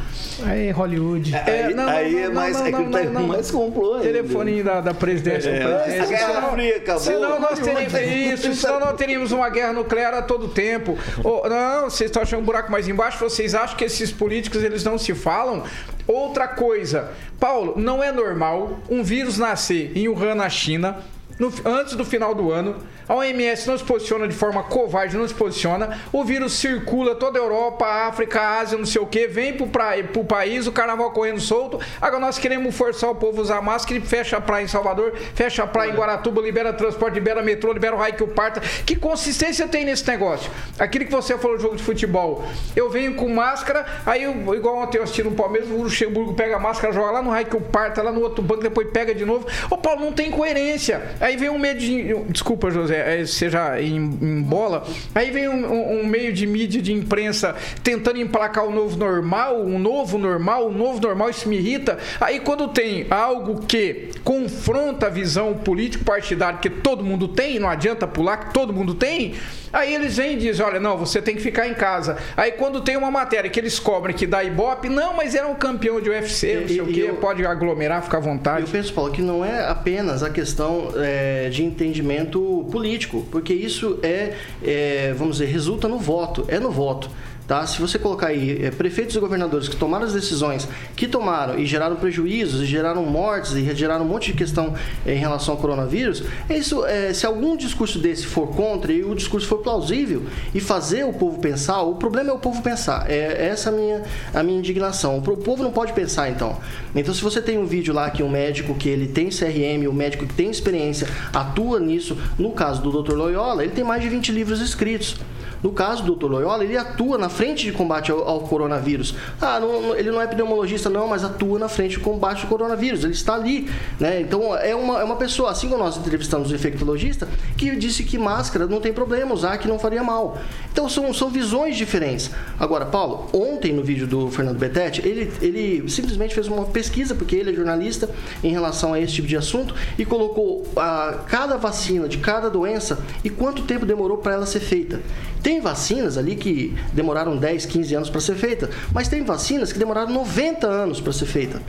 Aí, 0.45 0.71
Hollywood. 0.71 1.35
Aí, 1.35 1.75
aí 1.75 2.17
é 2.25 2.29
mais, 2.29 2.61
é 2.61 2.71
que 2.71 2.85
tá 2.85 3.21
mais 3.21 3.51
complô 3.51 3.95
ainda. 3.95 4.05
Telefoninho 4.05 4.63
da, 4.63 4.81
da 4.83 4.93
presidência. 4.93 5.49
É, 5.49 5.61
do 5.61 5.83
presidente. 5.85 6.03
a 6.03 6.07
Guerra 6.07 6.35
Senão- 6.35 6.51
Fria 6.53 6.77
acabou. 6.77 7.01
Senão 7.01 7.41
nós 7.41 7.59
teríamos 7.59 7.95
isso, 7.95 8.55
senão 8.55 8.81
nós 8.81 8.97
teríamos 8.97 9.33
uma 9.33 9.49
guerra 9.49 9.73
nuclear 9.73 10.13
a 10.13 10.21
todo 10.23 10.49
tempo. 10.49 10.99
Ô, 11.25 11.49
não, 11.49 11.85
vocês 11.89 12.11
estão 12.11 12.23
achando 12.23 12.41
um 12.41 12.45
buraco 12.45 12.71
mais 12.71 12.87
embaixo, 12.87 13.19
vocês 13.19 13.55
acham 13.55 13.75
que 13.77 13.85
esses 13.85 14.13
políticos 14.13 14.63
eles 14.63 14.85
não 14.85 14.99
se 14.99 15.15
falam? 15.15 15.65
Outra 16.07 16.47
coisa, 16.47 17.11
Paulo, 17.41 17.75
não 17.77 18.03
é 18.03 18.13
normal 18.13 18.79
um 18.91 19.03
vírus 19.03 19.39
nascer 19.39 19.93
em 19.97 20.09
Wuhan, 20.09 20.35
na 20.35 20.49
China, 20.51 20.99
no- 21.39 21.53
antes 21.65 21.95
do 21.95 22.05
final 22.05 22.35
do 22.35 22.51
ano. 22.53 22.77
A 23.09 23.15
OMS 23.15 23.67
não 23.67 23.79
se 23.79 23.85
posiciona 23.85 24.29
de 24.29 24.35
forma 24.35 24.63
covarde, 24.65 25.17
não 25.17 25.27
se 25.27 25.33
posiciona. 25.33 25.99
O 26.13 26.23
vírus 26.25 26.53
circula 26.53 27.15
toda 27.15 27.39
a 27.39 27.43
Europa, 27.43 27.87
África, 27.87 28.59
Ásia, 28.59 28.77
não 28.77 28.85
sei 28.85 29.01
o 29.01 29.07
que, 29.07 29.27
vem 29.27 29.55
pro, 29.55 29.67
pra, 29.67 29.93
pro 30.13 30.25
país, 30.25 30.67
o 30.67 30.73
carnaval 30.73 31.11
correndo 31.13 31.41
solto. 31.41 31.81
Agora 32.03 32.21
nós 32.21 32.39
queremos 32.39 32.77
forçar 32.77 33.09
o 33.09 33.15
povo 33.15 33.39
a 33.39 33.43
usar 33.43 33.63
máscara 33.63 33.99
e 33.99 34.03
fecha 34.03 34.37
a 34.37 34.41
praia 34.43 34.65
em 34.65 34.69
Salvador, 34.69 35.15
fecha 35.35 35.63
a 35.63 35.67
praia 35.67 35.91
em 35.91 35.95
Guaratuba, 35.95 36.43
libera 36.43 36.71
transporte, 36.75 37.15
libera 37.15 37.43
metrô, 37.43 37.73
libera 37.73 37.97
o 37.97 37.99
raio 37.99 38.15
que 38.15 38.23
o 38.23 38.29
parta. 38.29 38.61
Que 38.61 38.95
consistência 38.95 39.67
tem 39.67 39.87
nesse 39.87 40.07
negócio? 40.07 40.51
Aquilo 40.79 41.07
que 41.07 41.11
você 41.13 41.39
falou 41.39 41.59
jogo 41.59 41.77
de 41.77 41.83
futebol. 41.83 42.45
Eu 42.77 42.91
venho 42.91 43.15
com 43.15 43.27
máscara, 43.31 43.87
aí 44.05 44.25
eu, 44.25 44.55
igual 44.55 44.77
ontem 44.77 44.99
eu 44.99 45.05
assisti 45.05 45.23
no 45.23 45.31
Palmeiras, 45.33 45.71
o 45.71 45.77
Luxemburgo 45.83 46.35
pega 46.35 46.57
a 46.57 46.61
máscara, 46.61 46.93
joga 46.93 47.11
lá 47.13 47.23
no 47.23 47.31
raio 47.31 47.47
que 47.47 47.57
o 47.57 47.61
parta, 47.61 48.03
lá 48.03 48.13
no 48.13 48.21
outro 48.21 48.43
banco, 48.43 48.63
depois 48.63 48.87
pega 48.91 49.15
de 49.15 49.25
novo. 49.25 49.47
Ô 49.71 49.79
Paulo, 49.79 50.03
não 50.03 50.13
tem 50.13 50.31
coerência. 50.31 51.01
Aí 51.29 51.37
vem 51.37 51.51
um 51.51 51.59
meio 51.59 51.77
de. 51.79 52.15
Desculpa, 52.31 52.71
José, 52.71 53.21
é, 53.21 53.27
seja 53.27 53.79
em, 53.81 53.97
em 53.97 54.41
bola. 54.43 54.87
Aí 55.15 55.31
vem 55.31 55.47
um, 55.47 56.01
um- 56.01 56.07
meio 56.07 56.33
de 56.33 56.47
mídia 56.47 56.81
de 56.81 56.91
imprensa 56.93 57.55
tentando 57.83 58.19
emplacar 58.19 58.65
o 58.65 58.71
novo 58.71 58.97
normal, 58.97 59.61
um 59.61 59.79
novo 59.79 60.17
normal, 60.17 60.69
um 60.69 60.73
novo 60.73 61.01
normal, 61.03 61.29
isso 61.29 61.47
me 61.49 61.57
irrita. 61.59 61.99
Aí 62.19 62.41
quando 62.41 62.69
tem 62.69 63.07
algo 63.11 63.61
que 63.67 64.09
confronta 64.25 65.07
a 65.07 65.11
visão 65.11 65.53
político-partidária 65.55 66.59
que 66.61 66.71
todo 66.71 67.05
mundo 67.05 67.29
tem, 67.29 67.59
não 67.59 67.69
adianta 67.69 68.07
pular 68.07 68.39
que 68.39 68.55
todo 68.55 68.73
mundo 68.73 68.95
tem, 68.95 69.35
aí 69.71 69.95
eles 69.95 70.17
vêm 70.17 70.33
e 70.33 70.37
dizem, 70.37 70.65
olha, 70.65 70.81
não, 70.81 70.97
você 70.97 71.21
tem 71.21 71.35
que 71.37 71.43
ficar 71.43 71.69
em 71.69 71.75
casa. 71.75 72.17
Aí 72.37 72.53
quando 72.53 72.81
tem 72.81 72.97
uma 72.97 73.11
matéria 73.11 73.51
que 73.51 73.61
eles 73.61 73.79
cobrem 73.79 74.17
que 74.17 74.27
dá 74.27 74.43
ibope, 74.43 74.89
não, 74.89 75.13
mas 75.15 75.35
era 75.35 75.47
um 75.47 75.55
campeão 75.55 76.01
de 76.01 76.09
UFC, 76.09 76.55
não 76.61 76.69
sei 76.69 76.77
E- 76.77 76.81
o 76.81 76.87
quê, 76.87 77.07
eu- 77.09 77.17
pode 77.17 77.45
aglomerar, 77.45 78.03
ficar 78.03 78.17
à 78.17 78.21
vontade. 78.21 78.63
Eu 78.63 78.69
penso, 78.69 78.95
Paulo, 78.95 79.13
que 79.13 79.21
não 79.21 79.45
é 79.45 79.67
apenas 79.69 80.23
a 80.23 80.31
questão 80.31 80.89
é, 80.97 81.18
de 81.51 81.65
entendimento 81.65 82.67
político, 82.71 83.27
porque 83.31 83.53
isso 83.53 83.99
é, 84.03 84.35
é, 84.63 85.15
vamos 85.17 85.39
dizer, 85.39 85.51
resulta 85.51 85.89
no 85.89 85.99
voto, 85.99 86.45
é 86.49 86.59
no 86.59 86.71
voto. 86.71 87.11
Tá? 87.49 87.67
Se 87.67 87.81
você 87.81 87.99
colocar 87.99 88.27
aí 88.27 88.63
é, 88.63 88.71
prefeitos 88.71 89.17
e 89.17 89.19
governadores 89.19 89.71
que 89.71 89.77
tomaram 89.77 90.05
as 90.05 90.13
decisões 90.13 90.69
que 90.95 91.09
tomaram 91.09 91.59
e 91.59 91.65
geraram 91.65 91.97
prejuízos, 91.97 92.61
e 92.61 92.67
geraram 92.67 93.03
mortes, 93.07 93.53
e 93.53 93.75
geraram 93.75 94.05
um 94.05 94.09
monte 94.09 94.33
de 94.33 94.37
questão 94.37 94.75
é, 95.07 95.15
em 95.15 95.17
relação 95.17 95.55
ao 95.55 95.61
coronavírus, 95.61 96.23
isso, 96.51 96.85
é, 96.85 97.11
se 97.15 97.25
algum 97.25 97.57
discurso 97.57 97.99
desse 97.99 98.27
for 98.27 98.49
contra 98.49 98.93
e 98.93 99.03
o 99.03 99.15
discurso 99.15 99.49
for 99.49 99.61
plausível 99.61 100.25
e 100.55 100.61
fazer 100.61 101.05
o 101.05 101.13
povo 101.15 101.41
pensar, 101.41 101.81
o 101.81 101.95
problema 101.95 102.29
é 102.29 102.33
o 102.35 102.39
povo 102.39 102.61
pensar. 102.61 103.11
É 103.11 103.47
essa 103.47 103.71
a 103.71 103.73
minha, 103.73 104.03
a 104.35 104.43
minha 104.43 104.59
indignação. 104.59 105.17
O 105.17 105.23
povo 105.23 105.63
não 105.63 105.73
pode 105.73 105.95
pensar, 105.95 106.29
então. 106.29 106.59
Então, 106.95 107.15
se 107.15 107.23
você 107.23 107.41
tem 107.41 107.57
um 107.57 107.65
vídeo 107.65 107.95
lá 107.95 108.11
que 108.11 108.23
um 108.23 108.29
médico 108.29 108.75
que 108.75 108.91
ele 108.91 109.07
tem 109.07 109.31
CRM, 109.31 109.89
um 109.89 109.95
médico 109.95 110.27
que 110.27 110.35
tem 110.35 110.51
experiência, 110.51 111.09
atua 111.33 111.81
nisso, 111.81 112.19
no 112.39 112.51
caso 112.51 112.83
do 112.83 113.03
Dr. 113.03 113.15
Loyola, 113.15 113.65
ele 113.65 113.73
tem 113.73 113.85
mais 113.85 114.03
de 114.03 114.11
20 114.11 114.33
livros 114.33 114.61
escritos. 114.61 115.17
No 115.63 115.73
caso 115.73 116.03
do 116.05 116.15
Dr. 116.15 116.27
Loyola, 116.31 116.65
ele 116.65 116.77
atua 116.77 117.19
na 117.19 117.29
frente 117.29 117.65
de 117.65 117.73
combate 117.73 118.11
ao, 118.11 118.27
ao 118.27 118.41
coronavírus. 118.41 119.15
Ah, 119.41 119.59
não- 119.61 119.95
ele 119.95 120.11
não 120.11 120.21
é 120.21 120.27
pneumologista, 120.27 120.89
não, 120.89 121.09
mas 121.09 121.25
atua 121.25 121.59
na 121.59 121.69
frente 121.69 121.93
de 121.93 122.01
combate 122.01 122.43
ao 122.43 122.49
coronavírus. 122.49 123.03
Ele 123.05 123.13
está 123.13 123.35
ali, 123.35 123.69
né? 123.99 124.21
Então, 124.21 124.55
é 124.57 124.75
uma, 124.75 125.01
é 125.01 125.05
uma 125.05 125.17
pessoa, 125.17 125.51
assim 125.51 125.69
como 125.69 125.83
nós 125.83 125.97
entrevistamos 125.97 126.51
o 126.51 126.55
infectologista, 126.55 127.29
que 127.57 127.75
disse 127.77 128.05
que 128.05 128.17
máscara 128.19 128.67
não 128.67 128.81
tem 128.81 128.93
problema 128.93 129.35
usar, 129.35 129.59
que 129.59 129.67
não 129.69 129.79
faria 129.79 130.03
mal. 130.03 130.39
Então, 130.73 130.89
são, 130.89 131.13
são 131.13 131.29
visões 131.29 131.77
diferentes. 131.77 132.31
Agora, 132.59 132.87
Paulo, 132.87 133.27
ontem 133.33 133.73
no 133.73 133.83
vídeo 133.83 134.07
do 134.07 134.31
Fernando 134.31 134.59
Betete, 134.59 135.07
ele, 135.07 135.33
ele 135.41 135.89
simplesmente 135.91 136.35
fez 136.35 136.47
uma 136.47 136.65
pesquisa, 136.67 137.15
porque 137.15 137.35
ele 137.37 137.51
é 137.51 137.55
jornalista, 137.55 138.09
em 138.43 138.51
relação 138.51 138.93
a 138.93 139.01
esse 139.01 139.15
tipo 139.15 139.29
de 139.29 139.37
assunto, 139.37 139.75
e 139.99 140.05
colocou 140.05 140.67
a, 140.77 141.21
cada 141.27 141.57
vacina 141.57 142.09
de 142.09 142.19
cada 142.19 142.49
doença 142.49 142.99
e 143.25 143.31
quanto 143.31 143.63
tempo 143.63 143.85
demorou 143.85 144.19
para 144.19 144.35
ela 144.35 144.47
ser 144.47 144.61
feita. 144.61 145.01
Tem 145.49 145.63
vacinas 145.63 146.19
ali 146.19 146.37
que 146.37 146.77
demoraram 146.93 147.35
10, 147.35 147.65
15 147.65 147.95
anos 147.95 148.11
para 148.11 148.21
ser 148.21 148.35
feita, 148.35 148.69
mas 148.93 149.09
tem 149.09 149.25
vacinas 149.25 149.73
que 149.73 149.79
demoraram 149.79 150.13
90 150.13 150.67
anos 150.67 151.01
para 151.01 151.11
ser 151.11 151.25
feita. 151.25 151.63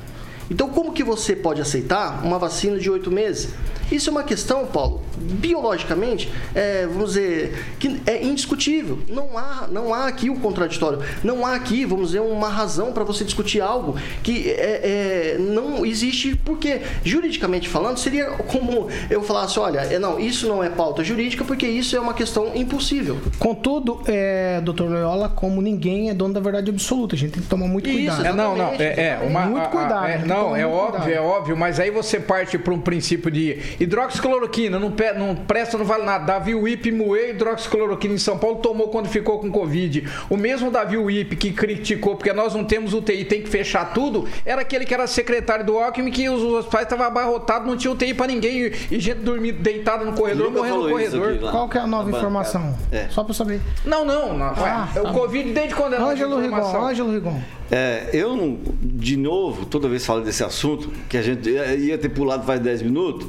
Então, 0.52 0.68
como 0.68 0.92
que 0.92 1.02
você 1.02 1.34
pode 1.34 1.62
aceitar 1.62 2.22
uma 2.26 2.38
vacina 2.38 2.78
de 2.78 2.90
oito 2.90 3.10
meses? 3.10 3.54
Isso 3.92 4.10
é 4.10 4.12
uma 4.12 4.24
questão, 4.24 4.66
Paulo, 4.66 5.02
biologicamente, 5.18 6.32
é, 6.54 6.86
vamos 6.88 7.10
dizer, 7.14 7.64
que 7.80 8.00
é 8.06 8.24
indiscutível. 8.24 9.00
Não 9.10 9.38
há, 9.38 9.68
não 9.72 9.94
há 9.94 10.06
aqui 10.08 10.30
o 10.30 10.36
contraditório. 10.36 11.00
Não 11.24 11.46
há 11.46 11.56
aqui, 11.56 11.86
vamos 11.86 12.08
dizer, 12.08 12.20
uma 12.22 12.50
razão 12.50 12.92
para 12.94 13.04
você 13.04 13.24
discutir 13.24 13.62
algo 13.62 13.96
que 14.24 14.50
é, 14.50 15.36
é, 15.36 15.38
não 15.40 15.86
existe, 15.86 16.36
porque, 16.46 16.82
juridicamente 17.04 17.68
falando, 17.68 17.98
seria 17.98 18.26
como 18.48 18.88
eu 19.10 19.22
falasse: 19.24 19.60
olha, 19.60 19.80
é, 19.80 19.98
não, 20.00 20.20
isso 20.20 20.48
não 20.48 20.64
é 20.64 20.70
pauta 20.70 21.04
jurídica, 21.04 21.44
porque 21.44 21.68
isso 21.68 21.96
é 21.96 22.00
uma 22.00 22.14
questão 22.14 22.52
impossível. 22.56 23.18
Contudo, 23.40 24.02
é, 24.08 24.62
Dr. 24.62 24.84
Loyola, 24.84 25.30
como 25.30 25.62
ninguém 25.62 26.10
é 26.10 26.14
dono 26.14 26.34
da 26.34 26.40
verdade 26.40 26.70
absoluta, 26.70 27.16
a 27.16 27.18
gente 27.18 27.32
tem 27.34 27.42
que 27.44 27.50
tomar 27.50 27.68
muito 27.68 27.90
Isso, 27.90 27.98
cuidado. 28.16 28.26
É, 28.26 28.34
não, 28.34 28.56
não, 28.56 28.68
é, 28.74 28.84
é 28.84 29.20
uma, 29.28 29.42
Muito 29.46 29.60
a- 29.60 29.64
a- 29.64 29.68
cuidado, 29.68 30.06
é, 30.08 30.18
não, 30.20 30.36
tomar 30.44 30.60
é 30.60 30.66
muito 30.66 30.78
óbvio, 30.78 31.02
cuidado. 31.02 31.12
é 31.12 31.22
óbvio, 31.22 31.58
mas 31.58 31.80
aí 31.80 31.92
você 31.92 32.20
parte 32.20 32.58
para 32.58 32.74
um 32.74 32.80
princípio 32.80 33.32
de 33.32 33.58
hidroxicloroquina, 33.80 34.80
não, 34.80 34.92
pe- 34.92 35.14
não 35.14 35.36
presta, 35.36 35.78
não 35.78 35.86
vale 35.86 36.04
nada. 36.04 36.26
Davi 36.26 36.56
Wip 36.56 36.92
moeu 36.92 37.30
hidroxicloroquina 37.32 38.14
em 38.14 38.18
São 38.18 38.38
Paulo, 38.38 38.58
tomou 38.58 38.90
quando 38.90 39.08
ficou 39.08 39.40
com 39.40 39.52
Covid. 39.52 40.08
O 40.30 40.38
mesmo 40.38 40.70
Davi 40.72 40.98
Wip 40.98 41.36
que 41.36 41.52
criticou, 41.52 42.16
porque 42.16 42.34
nós 42.34 42.54
não 42.54 42.64
temos 42.64 42.94
UTI, 42.94 43.26
tem 43.26 43.42
que 43.42 43.50
fechar 43.50 43.94
tudo, 43.94 44.28
era 44.46 44.62
aquele 44.62 44.86
que 44.86 44.94
era 44.94 45.08
secretário 45.08 45.66
do 45.66 45.78
Alckmin, 45.78 46.12
que 46.12 46.30
os 46.30 46.42
hospitais 46.42 46.84
estavam 46.84 47.06
abarrotados, 47.06 47.68
não 47.68 47.78
tinha 47.78 47.92
UTI 47.92 48.14
para 48.14 48.28
ninguém, 48.28 48.66
e, 48.66 48.74
e 48.92 49.00
gente 49.00 49.20
dormindo 49.20 49.60
deitada 49.62 50.04
no 50.06 50.14
corredor, 50.14 50.48
Nunca 50.48 50.60
morrendo 50.60 50.84
no 50.84 50.90
corredor. 50.90 51.30
aqui. 51.34 51.40
Qual 51.52 51.70
que 51.70 51.78
é 51.78 51.82
a 51.82 51.88
nova 51.88 52.04
Na 52.04 52.12
bancada. 52.12 52.18
informação? 52.18 52.78
É. 52.92 53.08
Só 53.10 53.24
pra 53.24 53.34
saber. 53.34 53.60
Não, 53.86 54.04
não, 54.06 54.38
não. 54.38 54.46
Ah, 54.46 54.88
ué, 54.96 55.02
tá 55.02 55.10
o 55.10 55.14
Covid 55.14 55.52
desde 55.52 55.76
quando 55.76 55.94
era 55.94 56.04
Ângelo 56.06 56.40
Rigon? 56.40 56.86
Ângelo 56.86 57.12
Rigon. 57.12 57.40
É, 57.72 58.10
eu 58.14 58.36
não, 58.36 58.58
de 58.82 59.16
novo, 59.16 59.66
toda 59.66 59.88
vez 59.88 60.06
falo 60.06 60.22
desse 60.22 60.44
assunto, 60.44 60.90
que 61.08 61.16
a 61.18 61.22
gente 61.22 61.48
ia 61.50 61.98
ter 61.98 62.10
pulado 62.10 62.44
faz 62.46 62.60
10 62.60 62.82
minutos, 62.82 63.28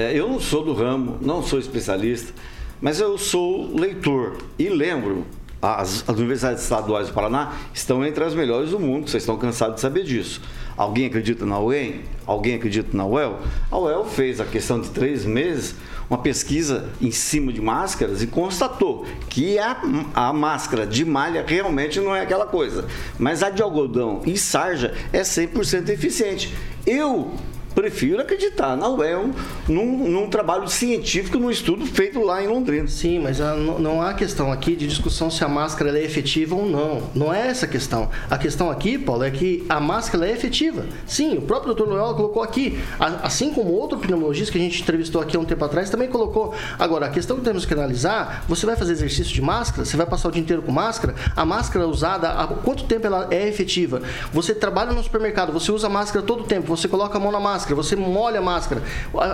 é, 0.00 0.18
eu 0.18 0.28
não 0.28 0.40
sou 0.40 0.64
do 0.64 0.72
ramo, 0.72 1.18
não 1.20 1.42
sou 1.42 1.58
especialista, 1.58 2.32
mas 2.80 3.00
eu 3.00 3.18
sou 3.18 3.74
leitor 3.76 4.38
e 4.58 4.68
lembro, 4.68 5.26
as, 5.60 6.08
as 6.08 6.16
universidades 6.16 6.62
estaduais 6.62 7.08
do 7.08 7.12
Paraná 7.12 7.52
estão 7.74 8.04
entre 8.04 8.24
as 8.24 8.34
melhores 8.34 8.70
do 8.70 8.80
mundo, 8.80 9.10
vocês 9.10 9.22
estão 9.22 9.36
cansados 9.36 9.74
de 9.76 9.80
saber 9.82 10.04
disso. 10.04 10.40
Alguém 10.76 11.04
acredita 11.04 11.44
na 11.44 11.60
UEM? 11.60 12.00
Alguém 12.24 12.54
acredita 12.54 12.96
na 12.96 13.04
UEL? 13.04 13.38
A 13.70 13.78
UEL 13.78 14.04
fez 14.06 14.40
a 14.40 14.46
questão 14.46 14.80
de 14.80 14.88
três 14.88 15.26
meses 15.26 15.74
uma 16.08 16.18
pesquisa 16.18 16.88
em 17.00 17.12
cima 17.12 17.52
de 17.52 17.60
máscaras 17.60 18.20
e 18.20 18.26
constatou 18.26 19.06
que 19.28 19.58
a, 19.58 19.80
a 20.12 20.32
máscara 20.32 20.84
de 20.84 21.04
malha 21.04 21.44
realmente 21.46 22.00
não 22.00 22.16
é 22.16 22.22
aquela 22.22 22.46
coisa. 22.46 22.86
Mas 23.16 23.42
a 23.44 23.50
de 23.50 23.62
algodão 23.62 24.22
e 24.26 24.36
sarja 24.36 24.92
é 25.12 25.20
100% 25.20 25.88
eficiente. 25.90 26.52
Eu 26.84 27.32
prefiro 27.74 28.20
acreditar 28.20 28.76
na 28.76 28.88
UEL 28.88 29.30
num, 29.68 30.08
num 30.08 30.28
trabalho 30.28 30.68
científico, 30.68 31.38
num 31.38 31.50
estudo 31.50 31.86
feito 31.86 32.20
lá 32.20 32.42
em 32.42 32.48
Londrina. 32.48 32.88
Sim, 32.88 33.18
mas 33.20 33.38
não, 33.38 33.78
não 33.78 34.02
há 34.02 34.14
questão 34.14 34.52
aqui 34.52 34.76
de 34.76 34.86
discussão 34.86 35.30
se 35.30 35.44
a 35.44 35.48
máscara 35.48 35.98
é 35.98 36.04
efetiva 36.04 36.54
ou 36.54 36.66
não. 36.66 37.02
Não 37.14 37.32
é 37.32 37.48
essa 37.48 37.66
a 37.66 37.68
questão. 37.68 38.10
A 38.28 38.36
questão 38.38 38.70
aqui, 38.70 38.98
Paulo, 38.98 39.24
é 39.24 39.30
que 39.30 39.64
a 39.68 39.80
máscara 39.80 40.28
é 40.28 40.32
efetiva. 40.32 40.84
Sim, 41.06 41.38
o 41.38 41.42
próprio 41.42 41.74
Dr. 41.74 41.88
Loyola 41.88 42.14
colocou 42.14 42.42
aqui, 42.42 42.78
assim 43.22 43.52
como 43.52 43.72
outro 43.72 43.98
pneumologista 43.98 44.52
que 44.52 44.58
a 44.58 44.60
gente 44.60 44.82
entrevistou 44.82 45.20
aqui 45.20 45.36
há 45.36 45.40
um 45.40 45.44
tempo 45.44 45.64
atrás 45.64 45.90
também 45.90 46.08
colocou. 46.08 46.54
Agora, 46.78 47.06
a 47.06 47.10
questão 47.10 47.36
que 47.36 47.42
temos 47.42 47.64
que 47.64 47.74
analisar, 47.74 48.44
você 48.48 48.66
vai 48.66 48.76
fazer 48.76 48.92
exercício 48.92 49.32
de 49.32 49.42
máscara, 49.42 49.84
você 49.84 49.96
vai 49.96 50.06
passar 50.06 50.28
o 50.28 50.32
dia 50.32 50.42
inteiro 50.42 50.62
com 50.62 50.72
máscara, 50.72 51.14
a 51.34 51.44
máscara 51.44 51.86
usada, 51.86 52.30
há 52.30 52.46
quanto 52.46 52.84
tempo 52.84 53.06
ela 53.06 53.28
é 53.30 53.48
efetiva? 53.48 54.02
Você 54.32 54.54
trabalha 54.54 54.92
no 54.92 55.02
supermercado, 55.02 55.52
você 55.52 55.70
usa 55.70 55.88
máscara 55.88 56.24
todo 56.24 56.42
o 56.42 56.46
tempo, 56.46 56.66
você 56.74 56.88
coloca 56.88 57.16
a 57.16 57.20
mão 57.20 57.32
na 57.32 57.40
máscara, 57.40 57.59
você 57.68 57.96
molha 57.96 58.38
a 58.38 58.42
máscara. 58.42 58.82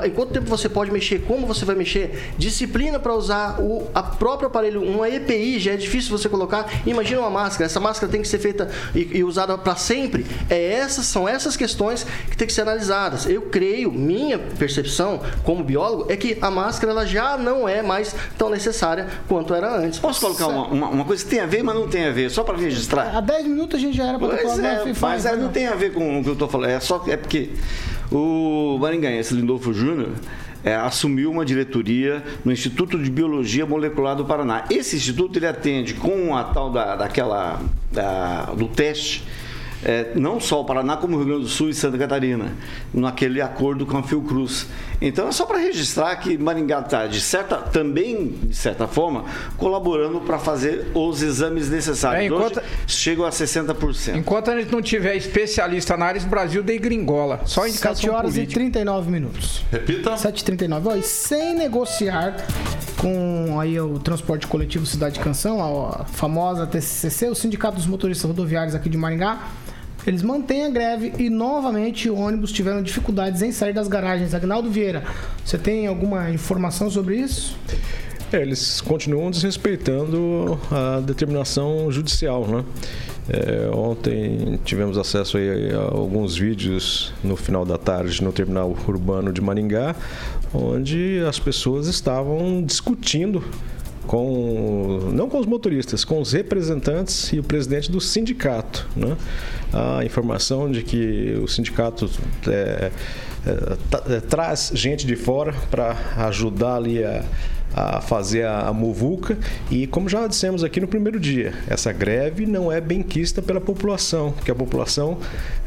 Em 0.05 0.11
quanto 0.11 0.33
tempo 0.33 0.49
você 0.49 0.69
pode 0.69 0.91
mexer? 0.91 1.23
Como 1.23 1.47
você 1.47 1.65
vai 1.65 1.75
mexer? 1.75 2.33
Disciplina 2.39 2.99
para 2.99 3.15
usar 3.15 3.61
o 3.61 3.87
a 3.95 4.03
próprio 4.03 4.49
aparelho, 4.49 4.83
uma 4.83 5.09
EPI 5.09 5.59
já 5.59 5.73
é 5.73 5.77
difícil 5.77 6.17
você 6.17 6.29
colocar. 6.29 6.67
Imagina 6.87 7.21
uma 7.21 7.31
máscara, 7.31 7.67
essa 7.67 7.81
máscara 7.81 8.11
tem 8.11 8.23
que 8.23 8.29
ser 8.29 8.39
feita 8.39 8.69
e, 8.95 9.19
e 9.19 9.25
usada 9.25 9.57
para 9.57 9.77
sempre. 9.77 10.27
É 10.49 10.73
essas 10.73 11.07
são 11.07 11.29
essas 11.29 11.57
questões 11.57 12.07
que 12.31 12.37
tem 12.37 12.47
que 12.47 12.53
ser 12.53 12.63
analisadas. 12.63 13.27
Eu 13.27 13.43
creio, 13.43 13.93
minha 13.93 14.39
percepção 14.39 15.21
como 15.45 15.63
biólogo 15.63 16.07
é 16.11 16.17
que 16.17 16.39
a 16.41 16.51
máscara 16.51 16.93
ela 16.93 17.07
já 17.07 17.37
não 17.37 17.69
é 17.69 17.83
mais 17.83 18.15
tão 18.37 18.51
necessária 18.51 19.07
quanto 19.29 19.55
era 19.55 19.77
antes. 19.77 19.99
Posso 19.99 20.21
colocar 20.21 20.47
uma, 20.49 20.67
uma, 20.67 20.89
uma 20.89 21.05
coisa 21.05 21.25
que 21.25 21.31
tem 21.31 21.41
a 21.41 21.47
ver, 21.47 21.63
mas 21.63 21.75
não 21.75 21.89
tem 21.89 22.07
a 22.07 22.13
ver, 22.13 22.31
só 22.31 22.43
para 22.43 22.57
registrar? 22.57 23.17
Há 23.17 23.21
10 23.21 23.47
minutos 23.47 23.79
a 23.79 23.81
gente 23.81 23.97
já 23.97 24.07
era 24.07 24.19
pra 24.19 24.29
ter 24.29 24.43
Pois 24.43 24.57
falado 24.57 24.89
é, 24.89 24.95
mas 25.01 25.27
aí 25.27 25.37
não 25.37 25.49
tem 25.49 25.67
a 25.67 25.75
ver 25.75 25.93
com 25.93 26.21
o 26.21 26.23
que 26.23 26.29
eu 26.29 26.35
estou 26.35 26.49
falando. 26.49 26.71
É 26.71 26.81
só 26.81 27.03
é 27.07 27.17
porque 27.17 27.51
o 28.11 28.79
Maringaense 28.81 29.35
Lindolfo 29.35 29.73
Júnior 29.73 30.11
é, 30.65 30.75
assumiu 30.75 31.31
uma 31.31 31.45
diretoria 31.45 32.23
no 32.45 32.53
Instituto 32.53 32.99
de 32.99 33.11
Biologia 33.11 33.65
Molecular 33.67 34.17
do 34.17 34.25
Paraná. 34.25 34.65
Esse 34.71 34.97
instituto 34.97 35.39
ele 35.39 35.47
atende 35.47 35.95
com 35.95 36.35
a 36.37 36.45
tal 36.45 36.71
da, 36.71 36.97
daquela 36.97 37.61
da- 37.93 38.47
do 38.57 38.67
teste. 38.69 39.23
é, 39.85 40.13
não 40.17 40.41
só 40.41 40.61
o 40.63 40.65
Paraná, 40.65 40.97
como 40.97 41.15
o 41.15 41.19
Rio 41.19 41.27
Grande 41.27 41.43
do 41.43 41.49
Sul 41.49 41.69
e 41.69 41.75
Santa 41.75 41.97
Catarina, 41.99 42.53
naquele 42.93 43.41
acordo 43.41 43.85
com 43.87 43.97
a 43.99 44.03
Fiocruz. 44.03 44.67
Então 45.01 45.29
é 45.29 45.33
só 45.33 45.45
para 45.45 45.59
registrar 45.59 46.15
que 46.17 46.39
Maringá 46.39 46.81
está, 46.81 47.07
de 47.07 47.21
certa, 47.21 47.57
também, 47.57 48.29
de 48.45 48.55
certa 48.57 48.87
forma, 48.87 49.25
colaborando 49.57 50.21
para 50.21 50.39
fazer 50.39 50.91
os 50.95 51.23
exames 51.23 51.69
necessários. 51.69 52.23
É, 52.23 52.27
enquanto- 52.27 52.59
Hoje 52.59 52.67
chegam 52.87 53.25
a 53.27 53.31
60%. 53.31 54.17
Enquanto 54.17 54.51
a 54.51 54.59
gente 54.59 54.73
não 54.73 54.81
tiver 54.81 55.15
especialista 55.17 55.97
na 55.97 56.07
área, 56.07 56.19
esse 56.19 56.27
Brasil 56.27 56.63
de 56.63 56.79
gringola. 56.79 57.41
Só 57.45 57.67
indicação 57.67 57.95
7 57.97 58.11
horas 58.11 58.33
política. 58.33 58.61
e 58.61 58.71
39 58.71 59.11
minutos. 59.11 59.65
Repita. 59.71 60.15
7h39. 60.17 60.87
Ó, 60.87 60.95
e 60.97 61.03
sem 61.03 61.55
negociar 61.55 62.37
com 62.97 63.61
aí 63.61 63.79
o 63.81 63.99
transporte 63.99 64.47
coletivo 64.47 64.87
Cidade 64.87 65.21
Canção, 65.21 65.61
a, 65.61 66.05
famosa 66.07 66.67
TCCC, 66.67 67.29
o 67.29 67.35
Sindicato 67.35 67.77
dos 67.77 67.87
Motoristas 67.87 68.27
Rodoviários 68.29 68.75
aqui 68.75 68.89
de 68.89 68.97
Maringá, 68.97 69.41
eles 70.07 70.23
mantêm 70.23 70.65
a 70.65 70.71
greve 70.71 71.13
e 71.19 71.29
novamente 71.29 72.09
ônibus 72.09 72.53
tiveram 72.53 72.83
dificuldades 72.83 73.43
em 73.43 73.51
sair 73.51 73.73
das 73.73 73.89
garagens. 73.89 74.35
Agnaldo 74.35 74.71
Vieira, 74.71 75.03
você 75.45 75.59
tem 75.59 75.87
alguma 75.87 76.31
informação 76.31 76.89
sobre 76.89 77.17
isso? 77.17 77.57
É, 78.33 78.41
eles 78.41 78.81
continuam 78.81 79.31
desrespeitando 79.31 80.59
a 80.71 81.01
determinação 81.01 81.91
judicial, 81.91 82.47
né? 82.47 82.65
É, 83.29 83.69
ontem 83.75 84.59
tivemos 84.65 84.97
acesso 84.97 85.37
a 85.37 85.97
alguns 85.97 86.37
vídeos 86.37 87.13
no 87.25 87.35
final 87.35 87.65
da 87.65 87.77
tarde 87.77 88.23
no 88.23 88.33
terminal 88.33 88.77
urbano 88.87 89.33
de 89.33 89.41
Maringá, 89.41 89.97
onde 90.55 91.21
as 91.29 91.39
pessoas 91.39 91.89
estavam 91.89 92.63
discutindo 92.63 93.43
com 94.07 95.11
não 95.13 95.29
com 95.29 95.39
os 95.39 95.47
motoristas, 95.47 96.05
com 96.05 96.21
os 96.21 96.33
representantes 96.33 97.33
e 97.33 97.39
o 97.39 97.43
presidente 97.43 97.91
do 97.91 98.01
sindicato, 98.01 98.87
né? 98.97 99.17
A 99.73 100.05
informação 100.05 100.71
de 100.71 100.83
que 100.83 101.39
o 101.43 101.49
sindicato 101.49 102.09
é, 102.47 102.91
é, 103.47 103.77
ta- 103.91 104.03
é, 104.09 104.21
traz 104.21 104.71
gente 104.75 105.07
de 105.07 105.17
fora 105.17 105.53
para 105.71 105.97
ajudar 106.29 106.77
ali 106.77 107.03
a, 107.05 107.25
a 107.75 108.01
fazer 108.01 108.45
a, 108.47 108.69
a 108.69 108.73
muvuca 108.73 109.37
e 109.71 109.87
como 109.87 110.09
já 110.09 110.27
dissemos 110.27 110.63
aqui 110.65 110.81
no 110.81 110.87
primeiro 110.89 111.19
dia, 111.21 111.53
essa 111.69 111.93
greve 111.93 112.47
não 112.47 112.71
é 112.71 112.81
benquista 112.81 113.43
pela 113.43 113.61
população, 113.61 114.33
porque 114.33 114.51
a 114.51 114.55
população 114.55 115.19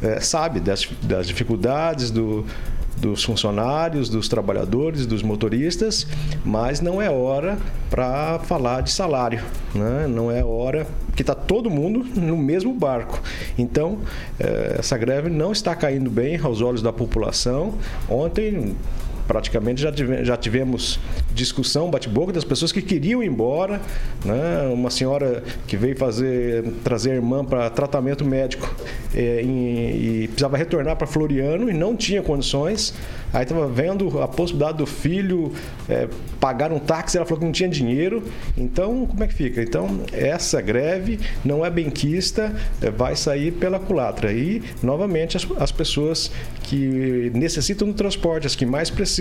é, 0.02 0.20
sabe 0.22 0.60
das, 0.60 0.88
das 1.04 1.28
dificuldades 1.28 2.10
do 2.10 2.46
dos 3.00 3.24
funcionários, 3.24 4.10
dos 4.10 4.28
trabalhadores, 4.28 5.06
dos 5.06 5.24
motoristas, 5.24 6.06
mas 6.44 6.82
não 6.82 7.02
é 7.02 7.10
hora 7.10 7.58
para 7.90 8.40
falar 8.40 8.82
de 8.82 8.92
salário, 8.92 9.42
né? 9.74 10.06
não 10.08 10.32
é 10.32 10.44
hora 10.44 10.86
que 11.16 11.24
está 11.24 11.34
todo 11.34 11.70
mundo 11.70 12.06
no 12.16 12.38
mesmo 12.38 12.74
barco. 12.74 13.22
Então, 13.58 14.00
eh, 14.40 14.78
essa 14.80 14.98
greve 14.98 15.30
não 15.30 15.52
está 15.52 15.76
caindo 15.76 16.10
bem 16.10 16.38
aos 16.38 16.62
olhos 16.62 16.82
da 16.82 16.94
população. 16.94 17.74
Ontem, 18.08 18.76
praticamente 19.40 19.80
já, 19.80 19.92
tive- 19.92 20.26
já 20.26 20.36
tivemos 20.36 21.00
discussão, 21.36 21.88
bate-boca 21.92 22.34
das 22.34 22.44
pessoas 22.44 22.72
que 22.72 22.82
queriam 22.82 23.22
ir 23.22 23.28
embora, 23.28 23.80
né? 24.26 24.68
Uma 24.74 24.90
senhora 24.90 25.44
que 25.68 25.78
veio 25.78 25.96
fazer 25.96 26.64
trazer 26.84 27.12
a 27.12 27.14
irmã 27.14 27.46
para 27.46 27.70
tratamento 27.70 28.26
médico 28.26 28.68
eh, 29.14 29.42
em- 29.44 30.24
e 30.24 30.28
precisava 30.30 30.58
retornar 30.58 30.96
para 30.96 31.06
Floriano 31.06 31.70
e 31.70 31.74
não 31.74 31.96
tinha 31.96 32.24
condições. 32.24 32.92
Aí 33.32 33.44
estava 33.44 33.68
vendo 33.68 34.20
a 34.20 34.28
possibilidade 34.28 34.80
do 34.80 34.88
filho 34.88 35.54
eh, 35.88 36.08
pagar 36.40 36.72
um 36.72 36.80
táxi, 36.80 37.16
ela 37.16 37.26
falou 37.28 37.40
que 37.42 37.46
não 37.46 37.52
tinha 37.52 37.70
dinheiro. 37.70 38.24
Então, 38.58 39.06
como 39.06 39.24
é 39.24 39.28
que 39.28 39.36
fica? 39.36 39.62
Então, 39.62 40.00
essa 40.12 40.60
greve 40.60 41.20
não 41.46 41.64
é 41.64 41.70
benquista, 41.70 42.52
eh, 42.82 42.90
vai 42.90 43.16
sair 43.16 43.52
pela 43.52 43.78
culatra. 43.78 44.34
E, 44.34 44.64
novamente, 44.82 45.38
as, 45.38 45.46
as 45.60 45.72
pessoas 45.72 46.32
que 46.64 47.32
necessitam 47.36 47.88
do 47.88 47.94
transporte, 47.94 48.48
as 48.48 48.56
que 48.56 48.66
mais 48.66 48.90
precisam, 48.90 49.19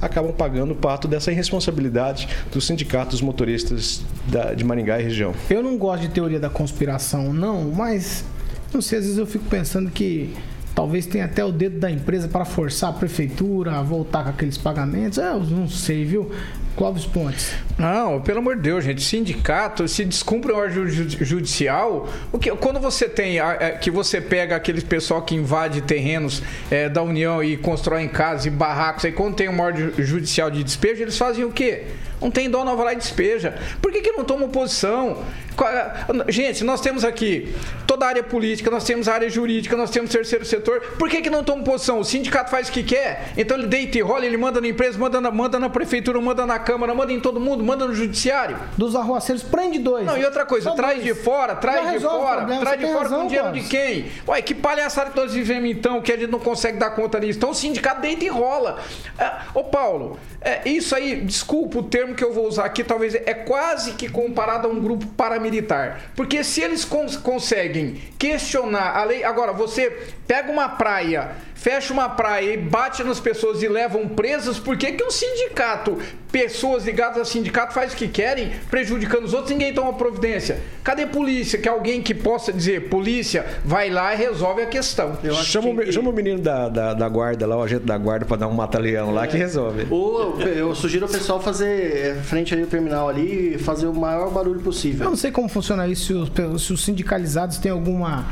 acabam 0.00 0.32
pagando 0.32 0.72
o 0.72 0.76
pato 0.76 1.06
dessa 1.08 1.30
irresponsabilidade 1.32 2.28
dos 2.52 2.66
sindicatos 2.66 3.20
motoristas 3.20 4.02
da- 4.26 4.54
de 4.54 4.64
Maringá 4.64 5.00
e 5.00 5.04
região. 5.04 5.32
Eu 5.48 5.62
não 5.62 5.76
gosto 5.78 6.02
de 6.02 6.08
teoria 6.08 6.38
da 6.40 6.50
conspiração, 6.50 7.32
não, 7.32 7.70
mas 7.70 8.24
não 8.72 8.80
sei, 8.80 8.98
às 8.98 9.04
vezes 9.04 9.18
eu 9.18 9.26
fico 9.26 9.44
pensando 9.46 9.90
que 9.90 10.34
talvez 10.74 11.04
tenha 11.06 11.24
até 11.24 11.44
o 11.44 11.50
dedo 11.52 11.78
da 11.78 11.90
empresa 11.90 12.28
para 12.28 12.44
forçar 12.44 12.90
a 12.90 12.92
prefeitura 12.92 13.72
a 13.78 13.82
voltar 13.82 14.22
com 14.24 14.30
aqueles 14.30 14.56
pagamentos. 14.56 15.18
É, 15.18 15.30
eu 15.32 15.40
não 15.40 15.68
sei, 15.68 16.04
viu? 16.04 16.30
Clóvis 16.80 17.04
Pontes. 17.04 17.52
Não, 17.76 18.22
pelo 18.22 18.38
amor 18.38 18.56
de 18.56 18.62
Deus, 18.62 18.82
gente. 18.82 19.02
Sindicato, 19.02 19.86
se 19.86 20.02
descumpre 20.02 20.50
a 20.50 20.56
ordem 20.56 20.86
ju- 20.88 21.22
judicial. 21.22 22.08
O 22.32 22.38
que, 22.38 22.50
quando 22.52 22.80
você 22.80 23.06
tem. 23.06 23.38
é, 23.38 23.72
que 23.72 23.90
você 23.90 24.18
pega 24.18 24.56
aqueles 24.56 24.82
pessoal 24.82 25.20
que 25.20 25.34
invade 25.34 25.82
terrenos 25.82 26.42
é, 26.70 26.88
da 26.88 27.02
União 27.02 27.44
e 27.44 27.58
constrói 27.58 28.08
casas 28.08 28.46
e 28.46 28.50
barracos, 28.50 29.04
aí 29.04 29.12
quando 29.12 29.34
tem 29.34 29.46
uma 29.46 29.62
ordem 29.62 29.92
judicial 29.98 30.50
de 30.50 30.64
despejo, 30.64 31.02
eles 31.02 31.18
fazem 31.18 31.44
o 31.44 31.52
quê? 31.52 31.84
Não 32.20 32.30
tem 32.30 32.50
dó, 32.50 32.64
não 32.64 32.76
vai 32.76 32.86
lá 32.86 32.92
e 32.92 32.96
despeja. 32.96 33.54
Por 33.80 33.90
que, 33.90 34.00
que 34.00 34.12
não 34.12 34.24
tomam 34.24 34.48
posição? 34.48 35.18
Gente, 36.28 36.64
nós 36.64 36.80
temos 36.80 37.04
aqui 37.04 37.54
toda 37.86 38.06
a 38.06 38.08
área 38.08 38.22
política, 38.22 38.70
nós 38.70 38.84
temos 38.84 39.08
a 39.08 39.14
área 39.14 39.28
jurídica, 39.28 39.76
nós 39.76 39.90
temos 39.90 40.10
terceiro 40.10 40.44
setor. 40.44 40.80
Por 40.98 41.08
que, 41.08 41.20
que 41.20 41.28
não 41.28 41.44
tomam 41.44 41.64
posição? 41.64 41.98
O 41.98 42.04
sindicato 42.04 42.50
faz 42.50 42.68
o 42.68 42.72
que 42.72 42.82
quer, 42.82 43.32
então 43.36 43.58
ele 43.58 43.66
deita 43.66 43.98
e 43.98 44.00
rola, 44.00 44.24
ele 44.24 44.36
manda 44.36 44.60
na 44.60 44.68
empresa, 44.68 44.98
manda 44.98 45.20
na, 45.20 45.30
manda 45.30 45.58
na 45.58 45.68
prefeitura, 45.68 46.20
manda 46.20 46.46
na 46.46 46.58
Câmara, 46.58 46.94
manda 46.94 47.12
em 47.12 47.20
todo 47.20 47.38
mundo, 47.40 47.62
manda 47.62 47.86
no 47.86 47.94
judiciário. 47.94 48.58
Dos 48.76 48.96
arruaceiros, 48.96 49.42
prende 49.42 49.78
dois. 49.78 50.06
Não, 50.06 50.16
e 50.16 50.24
outra 50.24 50.46
coisa, 50.46 50.70
traz 50.72 51.02
de 51.02 51.14
fora, 51.14 51.56
traz 51.56 51.90
de 51.90 52.00
fora, 52.00 52.46
traz 52.46 52.80
de 52.80 52.86
fora 52.86 53.00
razão, 53.00 53.22
com 53.22 53.26
dinheiro 53.26 53.52
de 53.52 53.62
quem? 53.62 54.06
Ué, 54.28 54.40
que 54.40 54.54
palhaçada 54.54 55.10
que 55.10 55.16
nós 55.16 55.34
vivemos 55.34 55.70
então, 55.70 56.00
que 56.00 56.12
a 56.12 56.16
gente 56.16 56.30
não 56.30 56.40
consegue 56.40 56.78
dar 56.78 56.90
conta 56.90 57.20
disso. 57.20 57.38
Então 57.38 57.50
o 57.50 57.54
sindicato 57.54 58.00
deita 58.00 58.24
e 58.24 58.28
rola. 58.28 58.78
É, 59.18 59.30
ô 59.52 59.64
Paulo, 59.64 60.18
é, 60.40 60.66
isso 60.68 60.94
aí, 60.94 61.20
desculpa 61.20 61.78
o 61.78 61.82
termo 61.82 62.09
que 62.14 62.24
eu 62.24 62.32
vou 62.32 62.46
usar 62.46 62.64
aqui, 62.64 62.82
talvez 62.84 63.14
é 63.14 63.34
quase 63.34 63.92
que 63.92 64.08
comparado 64.08 64.66
a 64.68 64.70
um 64.70 64.80
grupo 64.80 65.06
paramilitar. 65.08 66.00
Porque 66.16 66.42
se 66.44 66.60
eles 66.60 66.84
cons- 66.84 67.16
conseguem 67.16 68.00
questionar 68.18 68.96
a 68.96 69.04
lei. 69.04 69.24
Agora, 69.24 69.52
você 69.52 69.90
pega 70.26 70.50
uma 70.52 70.68
praia, 70.68 71.32
fecha 71.60 71.92
uma 71.92 72.08
praia 72.08 72.54
e 72.54 72.56
bate 72.56 73.04
nas 73.04 73.20
pessoas 73.20 73.62
e 73.62 73.68
levam 73.68 74.08
presas, 74.08 74.58
por 74.58 74.78
que, 74.78 74.92
que 74.92 75.04
um 75.04 75.10
sindicato, 75.10 75.98
pessoas 76.32 76.86
ligadas 76.86 77.18
a 77.18 77.24
sindicato, 77.26 77.74
faz 77.74 77.92
o 77.92 77.96
que 77.96 78.08
querem, 78.08 78.50
prejudicando 78.70 79.24
os 79.24 79.34
outros, 79.34 79.50
ninguém 79.50 79.74
toma 79.74 79.92
providência? 79.92 80.58
Cadê 80.82 81.04
polícia? 81.04 81.58
Que 81.58 81.68
alguém 81.68 82.00
que 82.00 82.14
possa 82.14 82.50
dizer, 82.50 82.88
polícia, 82.88 83.44
vai 83.62 83.90
lá 83.90 84.14
e 84.14 84.16
resolve 84.16 84.62
a 84.62 84.66
questão. 84.66 85.18
Chama, 85.42 85.68
o 85.68 85.74
me- 85.74 85.92
chama 85.92 86.08
o 86.08 86.12
menino 86.14 86.38
da, 86.40 86.70
da, 86.70 86.94
da 86.94 87.08
guarda 87.10 87.46
lá, 87.46 87.58
o 87.58 87.62
agente 87.62 87.84
da 87.84 87.98
guarda, 87.98 88.24
para 88.24 88.38
dar 88.38 88.48
um 88.48 88.54
mata-leão 88.54 89.12
lá 89.12 89.26
que 89.26 89.36
resolve. 89.36 89.86
Ou 89.90 90.40
eu 90.40 90.74
sugiro 90.74 91.04
ao 91.04 91.10
pessoal 91.12 91.40
fazer 91.42 91.66
é, 91.94 92.14
frente 92.22 92.54
ali 92.54 92.62
ao 92.62 92.68
terminal 92.68 93.06
ali 93.06 93.56
e 93.56 93.58
fazer 93.58 93.86
o 93.86 93.92
maior 93.94 94.30
barulho 94.30 94.60
possível. 94.60 95.04
Eu 95.04 95.10
não 95.10 95.16
sei 95.16 95.30
como 95.30 95.46
funciona 95.46 95.86
isso, 95.86 96.06
se 96.06 96.40
os, 96.42 96.62
se 96.62 96.72
os 96.72 96.82
sindicalizados 96.82 97.58
têm 97.58 97.70
alguma, 97.70 98.24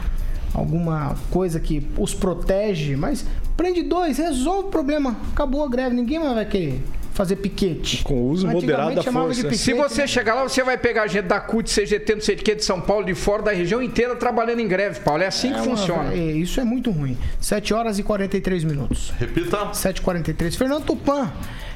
alguma 0.58 1.16
coisa 1.30 1.58
que 1.60 1.86
os 1.96 2.12
protege, 2.14 2.96
mas 2.96 3.24
Prende 3.56 3.82
dois, 3.82 4.18
resolve 4.18 4.68
o 4.68 4.70
problema. 4.70 5.16
Acabou 5.32 5.64
a 5.64 5.68
greve, 5.68 5.92
ninguém 5.92 6.20
mais 6.20 6.32
vai 6.32 6.46
querer 6.46 6.80
fazer 7.12 7.34
piquete. 7.34 8.04
Com 8.04 8.14
o 8.14 8.28
uso 8.30 8.46
moderado 8.46 8.94
da 8.94 9.02
força. 9.02 9.42
piquete, 9.42 9.58
Se 9.58 9.72
você 9.74 10.02
né? 10.02 10.06
chegar 10.06 10.34
lá, 10.34 10.44
você 10.44 10.62
vai 10.62 10.78
pegar 10.78 11.08
gente 11.08 11.24
da 11.26 11.40
CUT, 11.40 11.68
CGT, 11.68 12.14
não 12.14 12.20
sei 12.22 12.36
de 12.36 12.44
que, 12.44 12.54
de 12.54 12.64
São 12.64 12.80
Paulo, 12.80 13.04
de 13.04 13.14
fora 13.16 13.42
da 13.42 13.50
região 13.50 13.82
inteira, 13.82 14.14
trabalhando 14.14 14.60
em 14.60 14.68
greve, 14.68 15.00
Paulo. 15.00 15.24
É 15.24 15.26
assim 15.26 15.48
que 15.52 15.58
É 15.58 15.62
uma- 15.62 15.76
funciona. 15.76 16.14
é, 16.14 16.16
isso 16.18 16.60
é 16.60 16.64
muito 16.64 16.92
ruim. 16.92 17.18
7 17.40 17.74
horas 17.74 17.98
e 17.98 18.04
43 18.04 18.62
minutos. 18.62 19.12
Repita. 19.18 19.56
7h43. 19.74 20.54
Fernando 20.56 20.84
Tupan, 20.84 21.32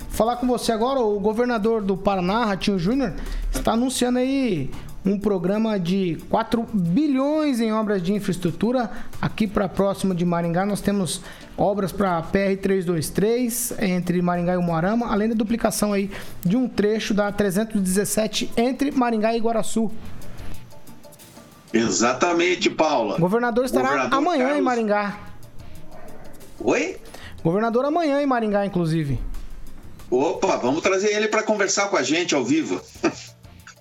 falar 0.08 0.36
com 0.36 0.46
você 0.46 0.70
agora. 0.70 1.00
O 1.00 1.18
governador 1.18 1.82
do 1.82 1.96
Paraná, 1.96 2.44
Ratinho 2.44 2.78
Júnior, 2.78 3.12
está 3.52 3.72
anunciando 3.72 4.20
aí 4.20 4.70
um 5.04 5.18
programa 5.18 5.78
de 5.80 6.16
4 6.30 6.64
bilhões 6.72 7.60
em 7.60 7.72
obras 7.72 8.02
de 8.02 8.12
infraestrutura. 8.12 8.90
Aqui 9.20 9.46
para 9.46 9.68
próximo 9.68 10.14
de 10.14 10.24
Maringá, 10.24 10.64
nós 10.64 10.80
temos 10.80 11.20
obras 11.56 11.90
para 11.92 12.22
PR-323 12.22 13.82
entre 13.82 14.22
Maringá 14.22 14.54
e 14.54 14.56
Umuarama, 14.56 15.12
além 15.12 15.28
da 15.28 15.34
duplicação 15.34 15.92
aí 15.92 16.10
de 16.44 16.56
um 16.56 16.68
trecho 16.68 17.12
da 17.14 17.30
317 17.32 18.50
entre 18.56 18.90
Maringá 18.92 19.34
e 19.34 19.38
Iguaraçu. 19.38 19.90
Exatamente, 21.72 22.68
Paula. 22.70 23.16
O 23.16 23.20
governador 23.20 23.64
estará 23.64 23.88
Governador 23.88 24.18
amanhã 24.18 24.44
em 24.44 24.46
Carlos- 24.48 24.64
Maringá. 24.64 25.18
Oi? 26.60 26.96
Governador 27.42 27.84
amanhã 27.86 28.20
em 28.22 28.26
Maringá, 28.26 28.64
inclusive. 28.66 29.18
Opa, 30.10 30.56
vamos 30.58 30.82
trazer 30.82 31.08
ele 31.16 31.28
para 31.28 31.42
conversar 31.42 31.88
com 31.88 31.96
a 31.96 32.02
gente 32.02 32.34
ao 32.34 32.44
vivo. 32.44 32.80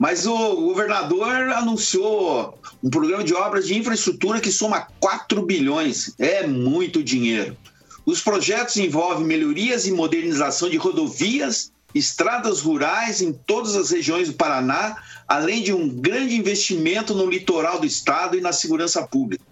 Mas 0.02 0.26
o 0.26 0.56
governador 0.56 1.32
anunciou 1.52 2.58
um 2.84 2.90
programa 2.90 3.24
de 3.24 3.36
obras 3.36 3.68
de 3.68 3.78
infraestrutura 3.78 4.42
que 4.42 4.52
soma 4.52 4.88
4 5.00 5.44
bilhões. 5.44 6.16
É 6.18 6.48
muito 6.48 7.04
dinheiro. 7.04 7.56
Os 8.04 8.20
projetos 8.20 8.78
envolvem 8.78 9.28
melhorias 9.28 9.86
e 9.86 9.92
modernização 9.92 10.72
de 10.72 10.76
rodovias, 10.76 11.72
estradas 11.94 12.62
rurais 12.62 13.22
em 13.22 13.32
todas 13.32 13.76
as 13.76 13.92
regiões 13.92 14.30
do 14.30 14.34
Paraná, 14.34 14.98
além 15.28 15.62
de 15.62 15.72
um 15.72 15.88
grande 15.88 16.36
investimento 16.36 17.14
no 17.14 17.30
litoral 17.30 17.80
do 17.80 17.86
estado 17.86 18.36
e 18.36 18.42
na 18.42 18.52
segurança 18.52 19.04
pública. 19.04 19.46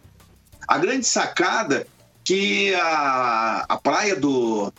A 0.68 0.80
grande 0.80 1.06
sacada 1.06 1.86
que 2.24 2.74
a, 2.74 3.66
a 3.70 3.78
praia 3.78 4.16
do 4.16 4.74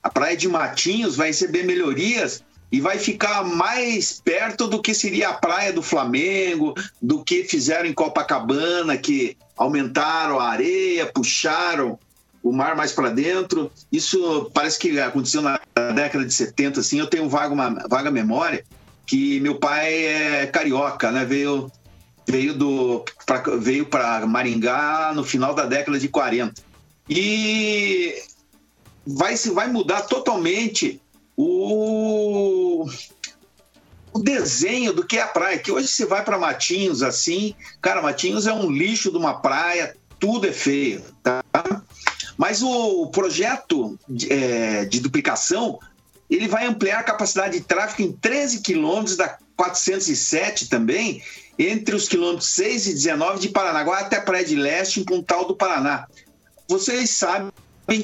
a 0.00 0.08
praia 0.08 0.36
de 0.36 0.46
Matinhos 0.46 1.16
vai 1.16 1.26
receber 1.26 1.64
melhorias 1.64 2.44
e 2.70 2.80
vai 2.80 2.98
ficar 2.98 3.44
mais 3.44 4.20
perto 4.22 4.66
do 4.66 4.80
que 4.80 4.92
seria 4.92 5.30
a 5.30 5.34
praia 5.34 5.72
do 5.72 5.82
Flamengo, 5.82 6.74
do 7.00 7.24
que 7.24 7.44
fizeram 7.44 7.88
em 7.88 7.94
Copacabana, 7.94 8.96
que 8.96 9.36
aumentaram 9.56 10.38
a 10.38 10.50
areia, 10.50 11.06
puxaram 11.06 11.98
o 12.42 12.52
mar 12.52 12.76
mais 12.76 12.92
para 12.92 13.08
dentro. 13.08 13.70
Isso 13.90 14.50
parece 14.52 14.78
que 14.78 15.00
aconteceu 15.00 15.42
na 15.42 15.58
década 15.94 16.24
de 16.24 16.32
70, 16.32 16.80
assim. 16.80 16.98
Eu 16.98 17.06
tenho 17.06 17.28
vaga, 17.28 17.54
uma 17.54 17.70
vaga 17.88 18.10
memória 18.10 18.64
que 19.06 19.40
meu 19.40 19.54
pai 19.54 20.04
é 20.04 20.46
carioca, 20.46 21.10
né? 21.10 21.24
Veio 21.24 21.72
veio 22.28 22.52
do 22.52 23.04
pra, 23.24 23.42
veio 23.56 23.86
para 23.86 24.26
Maringá 24.26 25.12
no 25.14 25.24
final 25.24 25.54
da 25.54 25.64
década 25.64 25.98
de 25.98 26.08
40. 26.08 26.62
E 27.08 28.14
vai 29.06 29.34
se 29.34 29.50
vai 29.50 29.66
mudar 29.66 30.02
totalmente 30.02 31.00
o 31.38 32.84
o 34.12 34.18
desenho 34.18 34.92
do 34.92 35.06
que 35.06 35.16
é 35.16 35.22
a 35.22 35.28
praia, 35.28 35.58
que 35.58 35.70
hoje 35.70 35.86
você 35.86 36.04
vai 36.04 36.24
para 36.24 36.38
Matinhos 36.38 37.02
assim, 37.02 37.54
cara, 37.80 38.02
Matinhos 38.02 38.46
é 38.46 38.52
um 38.52 38.68
lixo 38.70 39.12
de 39.12 39.16
uma 39.16 39.40
praia, 39.40 39.94
tudo 40.18 40.48
é 40.48 40.52
feio, 40.52 41.02
tá? 41.22 41.40
Mas 42.36 42.62
o 42.62 43.06
projeto 43.08 43.98
de, 44.08 44.32
é, 44.32 44.84
de 44.84 45.00
duplicação, 45.00 45.78
ele 46.28 46.48
vai 46.48 46.66
ampliar 46.66 47.00
a 47.00 47.04
capacidade 47.04 47.58
de 47.58 47.64
tráfego 47.64 48.08
em 48.08 48.12
13 48.12 48.60
quilômetros 48.60 49.16
da 49.16 49.38
407 49.56 50.68
também, 50.68 51.22
entre 51.58 51.94
os 51.94 52.08
quilômetros 52.08 52.48
6 52.50 52.86
e 52.86 52.94
19 52.94 53.40
de 53.40 53.48
Paranaguá 53.48 54.00
até 54.00 54.20
Praia 54.20 54.44
de 54.44 54.54
Leste, 54.54 55.00
em 55.00 55.04
Pontal 55.04 55.46
do 55.46 55.56
Paraná. 55.56 56.06
Vocês 56.68 57.10
sabem 57.10 57.50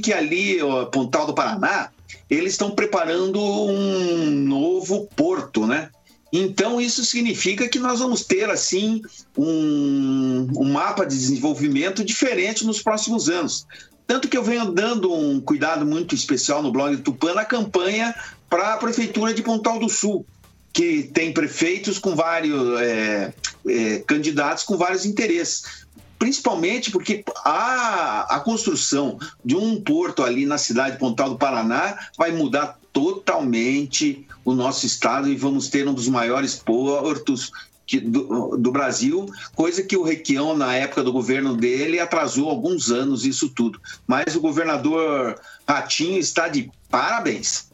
que 0.02 0.12
ali, 0.12 0.60
ó, 0.62 0.86
Pontal 0.86 1.26
do 1.26 1.34
Paraná, 1.34 1.90
eles 2.28 2.52
estão 2.52 2.70
preparando 2.70 3.40
um 3.40 4.30
novo 4.30 5.08
porto, 5.14 5.66
né? 5.66 5.90
Então, 6.32 6.80
isso 6.80 7.04
significa 7.04 7.68
que 7.68 7.78
nós 7.78 8.00
vamos 8.00 8.24
ter, 8.24 8.50
assim, 8.50 9.00
um, 9.38 10.48
um 10.56 10.72
mapa 10.72 11.06
de 11.06 11.16
desenvolvimento 11.16 12.04
diferente 12.04 12.66
nos 12.66 12.82
próximos 12.82 13.28
anos. 13.28 13.64
Tanto 14.04 14.28
que 14.28 14.36
eu 14.36 14.42
venho 14.42 14.72
dando 14.72 15.14
um 15.14 15.40
cuidado 15.40 15.86
muito 15.86 16.14
especial 16.14 16.60
no 16.60 16.72
blog 16.72 16.96
do 16.96 17.02
Tupã 17.02 17.34
na 17.34 17.44
campanha 17.44 18.12
para 18.50 18.74
a 18.74 18.76
Prefeitura 18.76 19.32
de 19.32 19.42
Pontal 19.42 19.78
do 19.78 19.88
Sul, 19.88 20.26
que 20.72 21.04
tem 21.04 21.32
prefeitos 21.32 21.98
com 21.98 22.16
vários 22.16 22.80
é, 22.80 23.32
é, 23.68 23.98
candidatos 24.00 24.64
com 24.64 24.76
vários 24.76 25.06
interesses. 25.06 25.83
Principalmente 26.24 26.90
porque 26.90 27.22
a, 27.44 28.36
a 28.36 28.40
construção 28.40 29.18
de 29.44 29.54
um 29.54 29.78
porto 29.78 30.22
ali 30.22 30.46
na 30.46 30.56
cidade 30.56 30.92
de 30.92 30.98
Pontal 30.98 31.28
do 31.28 31.36
Paraná 31.36 31.98
vai 32.16 32.32
mudar 32.32 32.78
totalmente 32.94 34.26
o 34.42 34.54
nosso 34.54 34.86
estado 34.86 35.28
e 35.28 35.36
vamos 35.36 35.68
ter 35.68 35.86
um 35.86 35.92
dos 35.92 36.08
maiores 36.08 36.54
portos 36.54 37.52
que- 37.86 38.00
do, 38.00 38.56
do 38.56 38.72
Brasil, 38.72 39.26
coisa 39.54 39.82
que 39.82 39.98
o 39.98 40.02
Requião, 40.02 40.56
na 40.56 40.74
época 40.74 41.04
do 41.04 41.12
governo 41.12 41.54
dele, 41.54 42.00
atrasou 42.00 42.48
alguns 42.48 42.90
anos 42.90 43.26
isso 43.26 43.50
tudo. 43.50 43.78
Mas 44.06 44.34
o 44.34 44.40
governador 44.40 45.38
Ratinho 45.68 46.18
está 46.18 46.48
de 46.48 46.70
parabéns. 46.88 47.68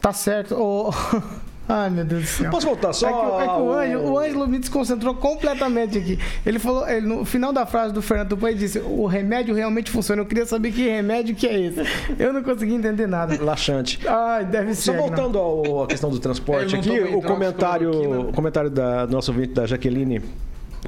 Tá 0.00 0.14
certo. 0.14 0.54
Ô, 0.54 0.90
Ai, 1.74 1.90
meu 1.90 2.04
Deus 2.04 2.22
do 2.22 2.26
céu. 2.26 2.50
Posso 2.50 2.66
voltar 2.66 2.92
só 2.92 3.06
É 3.08 3.10
que, 3.12 3.16
o- 3.16 3.40
é 3.40 3.44
que 3.44 3.60
o, 3.62 3.72
Ângelo, 3.72 4.10
o 4.12 4.18
Ângelo 4.18 4.46
me 4.48 4.58
desconcentrou 4.58 5.14
completamente 5.14 5.96
aqui. 5.96 6.18
Ele 6.44 6.58
falou, 6.58 6.86
ele, 6.88 7.06
no 7.06 7.24
final 7.24 7.52
da 7.52 7.64
frase 7.64 7.94
do 7.94 8.02
Fernando 8.02 8.28
Tupan, 8.28 8.50
ele 8.50 8.58
disse: 8.58 8.78
o 8.80 9.06
remédio 9.06 9.54
realmente 9.54 9.90
funciona. 9.90 10.20
Eu 10.20 10.26
queria 10.26 10.44
saber 10.44 10.70
que 10.72 10.86
remédio 10.88 11.34
que 11.34 11.46
é 11.46 11.58
esse. 11.60 11.80
Eu 12.18 12.32
não 12.32 12.42
consegui 12.42 12.74
entender 12.74 13.06
nada. 13.06 13.42
Laxante. 13.42 13.98
Ai, 14.06 14.44
deve 14.44 14.74
Só 14.74 14.92
ser. 14.92 14.98
voltando 14.98 15.38
ao- 15.38 15.84
à 15.84 15.86
questão 15.86 16.10
do 16.10 16.18
transporte 16.18 16.76
aqui, 16.76 16.90
o 17.00 17.22
comentário, 17.22 18.28
o 18.28 18.32
comentário 18.32 18.68
da 18.70 19.06
nossa 19.06 19.30
ouvinte 19.30 19.54
da 19.54 19.66
Jaqueline 19.66 20.20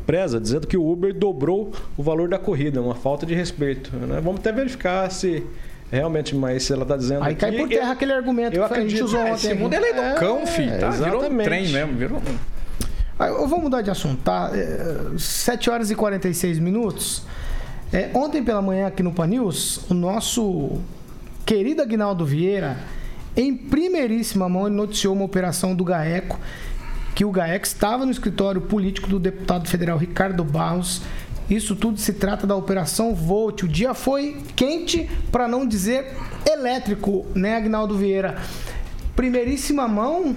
Preza, 0.07 0.41
dizendo 0.41 0.67
que 0.67 0.77
o 0.77 0.87
Uber 0.91 1.15
dobrou 1.15 1.71
o 1.97 2.03
valor 2.03 2.29
da 2.29 2.39
corrida, 2.39 2.83
uma 2.83 2.95
falta 2.97 3.25
de 3.25 3.35
respeito. 3.35 3.95
né? 3.97 4.21
Vamos 4.23 4.41
até 4.41 4.51
verificar 4.53 5.11
se 5.11 5.43
realmente, 5.91 6.35
mas 6.35 6.71
ela 6.71 6.83
está 6.83 6.97
dizendo 6.97 7.23
Aí 7.25 7.35
cai 7.35 7.53
por 7.53 7.69
terra 7.69 7.93
aquele 7.93 8.13
argumento 8.13 8.57
eu 8.57 8.67
que 8.67 8.73
a 8.75 8.77
gente 8.77 8.87
acredito- 8.87 9.05
usou 9.05 9.21
é, 9.21 9.33
ontem. 9.33 9.51
Esse 9.51 9.55
mundo 9.55 9.75
é 9.75 9.81
lei 9.81 9.93
do 9.93 10.15
cão, 10.19 10.47
filho. 10.47 10.79
Tá? 10.79 10.91
Virou 10.91 11.25
um 11.25 11.39
trem 11.39 11.69
mesmo. 11.69 11.95
Virou... 11.97 12.23
Ah, 13.19 13.29
Eu 13.29 13.47
vou 13.47 13.61
mudar 13.61 13.81
de 13.83 13.91
assunto, 13.91 14.21
tá? 14.23 14.51
É, 14.53 15.17
7 15.17 15.71
horas 15.71 15.91
e 15.91 15.95
46 15.95 16.59
minutos. 16.59 17.23
É, 17.93 18.11
ontem 18.13 18.43
pela 18.43 18.61
manhã 18.61 18.89
aqui 18.89 19.03
no 19.05 19.13
Pan 19.13 19.29
News, 19.29 19.89
o 19.89 19.95
nosso 19.95 20.81
querido 21.47 21.81
Agnaldo 21.83 22.27
Vieira, 22.27 22.77
em 23.37 23.55
primeiríssima 23.57 24.49
mão, 24.49 24.69
noticiou 24.69 25.15
uma 25.15 25.25
operação 25.25 25.77
do 25.77 25.85
GAECO, 25.85 26.39
que 27.15 27.25
o 27.25 27.31
GAECO 27.31 27.65
estava 27.67 28.05
no 28.05 28.11
escritório 28.11 28.61
político 28.63 29.09
do 29.09 29.21
deputado 29.21 29.69
federal 29.69 29.97
Ricardo 29.97 30.43
Barros. 30.43 31.03
Isso 31.49 31.77
tudo 31.77 31.99
se 31.99 32.15
trata 32.15 32.47
da 32.47 32.57
Operação 32.57 33.15
Volt. 33.15 33.63
O 33.63 33.69
dia 33.69 33.93
foi 33.95 34.43
quente, 34.57 35.09
para 35.31 35.47
não 35.47 35.67
dizer 35.67 36.17
elétrico, 36.51 37.27
né, 37.35 37.57
Agnaldo 37.57 37.97
Vieira? 37.97 38.37
Primeiríssima 39.15 39.87
mão, 39.87 40.35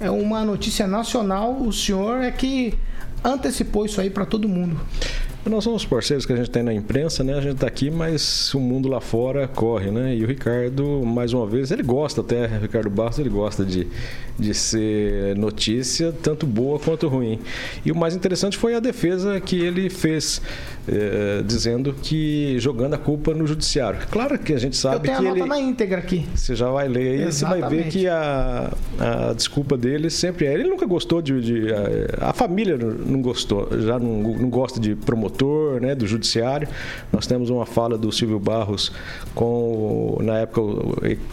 é 0.00 0.10
uma 0.10 0.44
notícia 0.44 0.86
nacional. 0.86 1.60
O 1.60 1.72
senhor 1.72 2.22
é 2.22 2.30
que 2.30 2.74
antecipou 3.22 3.84
isso 3.84 4.00
aí 4.00 4.10
para 4.10 4.24
todo 4.24 4.48
mundo. 4.48 4.80
Nós 5.46 5.62
somos 5.62 5.84
parceiros 5.84 6.24
que 6.24 6.32
a 6.32 6.36
gente 6.36 6.48
tem 6.48 6.62
na 6.62 6.72
imprensa, 6.72 7.22
né? 7.22 7.34
A 7.34 7.40
gente 7.40 7.58
tá 7.58 7.66
aqui, 7.66 7.90
mas 7.90 8.52
o 8.54 8.60
mundo 8.60 8.88
lá 8.88 8.98
fora 8.98 9.46
corre, 9.46 9.90
né? 9.90 10.16
E 10.16 10.24
o 10.24 10.26
Ricardo, 10.26 11.04
mais 11.04 11.34
uma 11.34 11.46
vez, 11.46 11.70
ele 11.70 11.82
gosta 11.82 12.22
até, 12.22 12.46
Ricardo 12.46 12.88
Barros, 12.88 13.18
ele 13.18 13.28
gosta 13.28 13.62
de, 13.62 13.86
de 14.38 14.54
ser 14.54 15.36
notícia, 15.36 16.14
tanto 16.22 16.46
boa 16.46 16.78
quanto 16.78 17.08
ruim. 17.08 17.38
E 17.84 17.92
o 17.92 17.94
mais 17.94 18.16
interessante 18.16 18.56
foi 18.56 18.74
a 18.74 18.80
defesa 18.80 19.38
que 19.38 19.60
ele 19.60 19.90
fez, 19.90 20.40
eh, 20.88 21.42
dizendo 21.46 21.94
que 22.02 22.58
jogando 22.58 22.94
a 22.94 22.98
culpa 22.98 23.32
no 23.34 23.46
judiciário. 23.46 24.00
Claro 24.10 24.38
que 24.38 24.52
a 24.52 24.58
gente 24.58 24.74
Eu 24.74 24.80
sabe 24.80 25.04
tenho 25.08 25.16
a 25.16 25.20
que 25.20 25.24
nota 25.26 25.38
ele. 25.40 25.48
na 25.48 25.58
íntegra 25.60 25.98
aqui. 25.98 26.26
Você 26.34 26.54
já 26.54 26.68
vai 26.70 26.88
ler 26.88 27.20
aí, 27.26 27.32
você 27.32 27.44
vai 27.44 27.62
ver 27.68 27.88
que 27.88 28.06
a, 28.06 28.72
a 28.98 29.32
desculpa 29.32 29.76
dele 29.76 30.10
sempre 30.10 30.46
é. 30.46 30.54
Ele 30.54 30.64
nunca 30.64 30.86
gostou 30.86 31.20
de. 31.22 31.40
de- 31.40 31.72
a, 32.20 32.30
a 32.30 32.32
família 32.32 32.76
não 32.76 33.20
gostou, 33.22 33.68
já 33.80 33.98
não, 33.98 34.22
não 34.34 34.50
gosta 34.50 34.78
de 34.80 34.94
promotor, 34.94 35.80
né, 35.80 35.94
do 35.94 36.06
judiciário. 36.06 36.68
Nós 37.12 37.26
temos 37.26 37.50
uma 37.50 37.64
fala 37.66 37.96
do 37.96 38.10
Silvio 38.12 38.38
Barros 38.38 38.92
com, 39.34 40.18
na 40.22 40.38
época, 40.38 40.60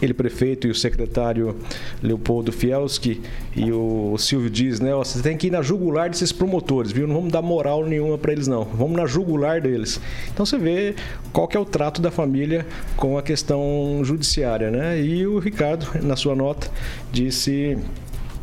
ele 0.00 0.14
prefeito 0.14 0.66
e 0.66 0.70
o 0.70 0.74
secretário 0.74 1.56
Leopoldo 2.02 2.52
Fielski. 2.52 3.20
E 3.54 3.70
o, 3.72 4.16
Silvio 4.18 4.48
diz, 4.50 4.80
né, 4.80 4.94
você 4.94 5.20
tem 5.22 5.36
que 5.36 5.48
ir 5.48 5.50
na 5.50 5.60
jugular 5.62 6.08
desses 6.08 6.32
promotores, 6.32 6.90
viu? 6.92 7.06
Não 7.06 7.14
vamos 7.16 7.32
dar 7.32 7.42
moral 7.42 7.84
nenhuma 7.84 8.16
para 8.16 8.32
eles, 8.32 8.46
não. 8.48 8.64
Vamos 8.64 8.96
na 8.96 9.06
jugular 9.06 9.41
deles. 9.60 10.00
Então 10.32 10.44
você 10.46 10.58
vê 10.58 10.94
qual 11.32 11.48
que 11.48 11.56
é 11.56 11.60
o 11.60 11.64
trato 11.64 12.00
da 12.00 12.10
família 12.10 12.66
com 12.96 13.18
a 13.18 13.22
questão 13.22 14.00
judiciária, 14.04 14.70
né? 14.70 15.00
E 15.00 15.26
o 15.26 15.38
Ricardo, 15.38 15.86
na 16.02 16.16
sua 16.16 16.34
nota, 16.34 16.70
disse 17.12 17.78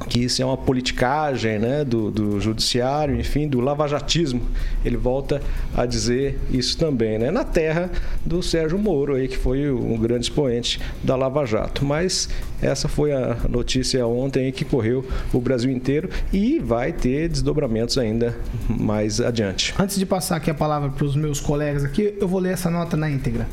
que 0.07 0.23
isso 0.23 0.41
é 0.41 0.45
uma 0.45 0.57
politicagem 0.57 1.59
né, 1.59 1.83
do, 1.83 2.09
do 2.11 2.39
judiciário, 2.39 3.19
enfim, 3.19 3.47
do 3.47 3.59
lavajatismo. 3.59 4.41
Ele 4.83 4.97
volta 4.97 5.41
a 5.75 5.85
dizer 5.85 6.39
isso 6.51 6.77
também, 6.77 7.17
né, 7.17 7.31
na 7.31 7.43
terra 7.43 7.91
do 8.25 8.41
Sérgio 8.41 8.77
Moro, 8.77 9.15
aí, 9.15 9.27
que 9.27 9.37
foi 9.37 9.69
um 9.71 9.97
grande 9.97 10.25
expoente 10.25 10.79
da 11.03 11.15
Lava 11.15 11.45
Jato. 11.45 11.85
Mas 11.85 12.29
essa 12.61 12.87
foi 12.87 13.11
a 13.11 13.37
notícia 13.49 14.05
ontem 14.05 14.51
que 14.51 14.65
correu 14.65 15.05
o 15.33 15.39
Brasil 15.39 15.71
inteiro 15.71 16.09
e 16.31 16.59
vai 16.59 16.91
ter 16.91 17.29
desdobramentos 17.29 17.97
ainda 17.97 18.37
mais 18.67 19.19
adiante. 19.21 19.73
Antes 19.77 19.97
de 19.97 20.05
passar 20.05 20.37
aqui 20.37 20.49
a 20.49 20.55
palavra 20.55 20.89
para 20.89 21.05
os 21.05 21.15
meus 21.15 21.39
colegas 21.39 21.83
aqui, 21.83 22.15
eu 22.19 22.27
vou 22.27 22.39
ler 22.39 22.53
essa 22.53 22.69
nota 22.69 22.95
na 22.97 23.09
íntegra. 23.09 23.47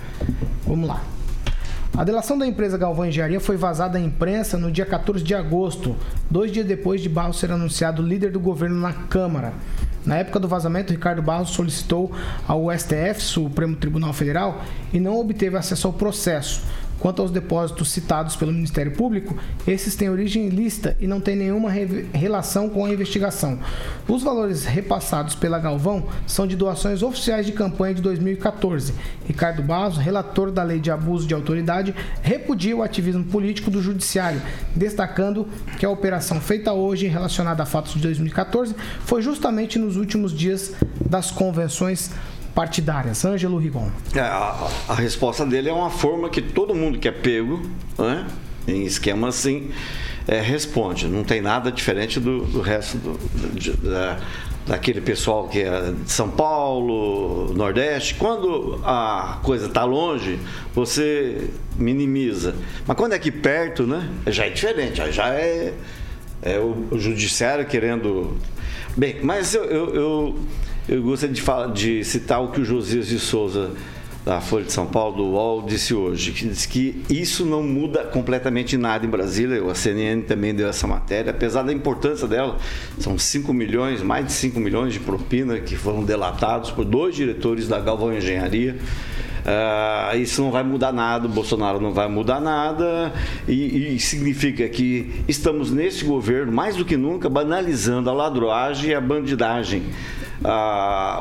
Vamos 0.67 0.89
lá. 0.89 1.03
A 1.97 2.05
delação 2.05 2.37
da 2.37 2.47
empresa 2.47 2.77
Galvão 2.77 3.07
Engenharia 3.07 3.41
foi 3.41 3.57
vazada 3.57 3.97
à 3.97 4.01
imprensa 4.01 4.59
no 4.59 4.71
dia 4.71 4.85
14 4.85 5.25
de 5.25 5.35
agosto, 5.35 5.97
dois 6.31 6.53
dias 6.53 6.67
depois 6.67 7.01
de 7.01 7.09
Barros 7.09 7.39
ser 7.39 7.51
anunciado 7.51 8.03
líder 8.03 8.31
do 8.31 8.39
governo 8.39 8.79
na 8.79 8.93
Câmara. 8.93 9.55
Na 10.05 10.19
época 10.19 10.39
do 10.39 10.47
vazamento, 10.47 10.93
Ricardo 10.93 11.23
Barros 11.23 11.51
solicitou 11.51 12.13
ao 12.47 12.71
STF, 12.71 13.23
Supremo 13.23 13.75
Tribunal 13.77 14.13
Federal, 14.13 14.63
e 14.93 15.01
não 15.01 15.19
obteve 15.19 15.57
acesso 15.57 15.87
ao 15.87 15.93
processo. 15.95 16.63
Quanto 16.99 17.23
aos 17.23 17.31
depósitos 17.31 17.91
citados 17.91 18.37
pelo 18.37 18.53
Ministério 18.53 18.93
Público, 18.93 19.37
esses 19.67 19.95
têm 19.95 20.09
origem 20.09 20.47
ilícita 20.47 20.97
e 20.99 21.07
não 21.07 21.21
têm 21.21 21.37
nenhuma 21.37 21.71
re 21.71 22.07
relação 22.13 22.69
com 22.69 22.85
a 22.85 22.91
investigação. 22.91 23.59
Os 24.09 24.23
valores 24.23 24.65
repassados 24.65 25.35
pela 25.35 25.59
Galvão 25.59 26.07
são 26.27 26.47
de 26.47 26.57
doações 26.57 27.03
oficiais 27.03 27.47
de 27.47 27.53
campanha 27.53 27.95
de 27.95 28.03
2014. 28.03 28.95
Ricardo 29.27 29.63
Barros, 29.63 29.99
relator 29.99 30.51
da 30.51 30.63
Lei 30.63 30.81
de 30.81 30.91
Abuso 30.91 31.27
de 31.27 31.35
Autoridade, 31.35 31.95
repudia 32.23 32.77
o 32.77 32.83
ativismo 32.83 33.25
político 33.25 33.71
do 33.71 33.83
Judiciário, 33.83 34.41
destacando 34.75 35.47
que 35.79 35.85
a 35.85 35.91
operação 35.91 36.41
feita 36.41 36.73
hoje, 36.73 37.07
relacionada 37.07 37.63
a 37.63 37.67
fatos 37.67 37.95
de 37.95 38.01
2014, 38.01 38.75
foi 39.05 39.23
justamente 39.23 39.79
nos 39.79 39.97
últimos 39.97 40.33
dias 40.33 40.75
das 41.01 41.31
convenções 41.31 42.11
partidárias. 42.57 43.23
Ângelo 43.23 43.59
Rigon. 43.59 43.91
É, 44.15 44.21
a, 44.21 44.67
a, 44.89 44.95
resposta 44.95 45.45
dele 45.45 45.69
é 45.69 45.73
uma 45.73 45.91
forma 45.91 46.31
que 46.31 46.41
todo 46.41 46.75
mundo 46.75 46.99
que 46.99 47.07
é 47.07 47.13
pego, 47.13 47.61
né, 47.99 48.27
em 48.67 48.83
esquema 48.87 49.29
assim, 49.29 49.71
é, 50.27 50.41
responde. 50.41 51.07
Não 51.07 51.23
tem 51.23 51.43
nada 51.43 51.71
diferente 51.71 52.19
do, 52.19 52.47
do 52.47 52.63
resto 52.63 52.97
do, 52.97 53.19
de, 53.55 53.73
da, 53.73 54.19
daquele 54.67 55.03
pessoal 55.03 55.47
que 55.49 55.61
é 55.61 55.93
de 55.93 56.11
São 56.11 56.31
Paulo, 56.31 57.53
Nordeste. 57.53 58.15
Quando 58.15 58.81
a 58.83 59.39
coisa 59.43 59.67
está 59.67 59.85
longe, 59.85 60.39
você 60.75 61.51
minimiza. 61.77 62.55
Mas 62.87 62.97
quando 62.97 63.13
é 63.13 63.17
aqui 63.17 63.31
perto, 63.31 63.87
né, 63.87 64.09
já 64.29 64.47
é 64.47 64.49
diferente. 64.49 65.13
Já 65.13 65.29
é, 65.29 65.75
é 66.41 66.59
o, 66.59 66.89
o 66.91 66.99
judiciário 66.99 67.67
querendo. 67.67 68.35
Bem, 68.97 69.19
mas 69.23 69.55
eu, 69.55 69.65
eu, 69.65 69.95
eu 69.95 70.39
eu 70.89 71.03
gostaria 71.03 71.35
de, 71.35 71.43
falar, 71.43 71.73
de 71.73 72.05
citar 72.05 72.43
o 72.43 72.49
que 72.49 72.61
o 72.61 72.65
Josias 72.65 73.09
de 73.09 73.19
Souza, 73.19 73.73
da 74.25 74.41
Folha 74.41 74.65
de 74.65 74.73
São 74.73 74.87
Paulo, 74.87 75.17
do 75.17 75.25
UOL, 75.25 75.63
disse 75.63 75.95
hoje, 75.95 76.33
que 76.33 76.47
diz 76.47 76.67
que 76.67 77.03
isso 77.09 77.45
não 77.45 77.63
muda 77.63 78.05
completamente 78.05 78.77
nada 78.77 79.07
em 79.07 79.09
Brasília, 79.09 79.63
a 79.71 79.75
CNN 79.75 80.23
também 80.23 80.55
deu 80.55 80.69
essa 80.69 80.87
matéria, 80.87 81.31
apesar 81.31 81.63
da 81.63 81.73
importância 81.73 82.27
dela, 82.27 82.57
são 82.99 83.19
5 83.19 83.53
milhões, 83.53 84.03
mais 84.03 84.27
de 84.27 84.33
5 84.33 84.59
milhões 84.59 84.93
de 84.93 85.01
propina 85.01 85.59
que 85.61 85.77
foram 85.77 86.05
delatados 86.05 86.71
por 86.71 86.85
dois 86.85 87.15
diretores 87.15 87.69
da 87.69 87.81
Galvão 87.81 88.13
Engenharia, 88.13 88.77
Uh, 89.47 90.17
isso 90.17 90.43
não 90.43 90.51
vai 90.51 90.65
mudar 90.65 90.93
nada, 90.93 91.27
o 91.27 91.31
Bolsonaro 91.31 91.81
não 91.81 91.93
vai 91.93 92.09
mudar 92.09 92.41
nada, 92.41 93.13
e, 93.47 93.95
e, 93.95 94.01
significa 94.01 94.69
que 94.69 95.23
estamos 95.29 95.71
nesse 95.71 96.05
governo, 96.05 96.51
mais 96.51 96.75
do 96.75 96.85
que 96.85 96.97
nunca, 96.97 97.29
banalizando 97.29 98.11
a 98.11 98.13
ladroagem 98.13 98.91
e 98.91 98.95
a 98.95 99.01
bandidagem. 99.01 99.85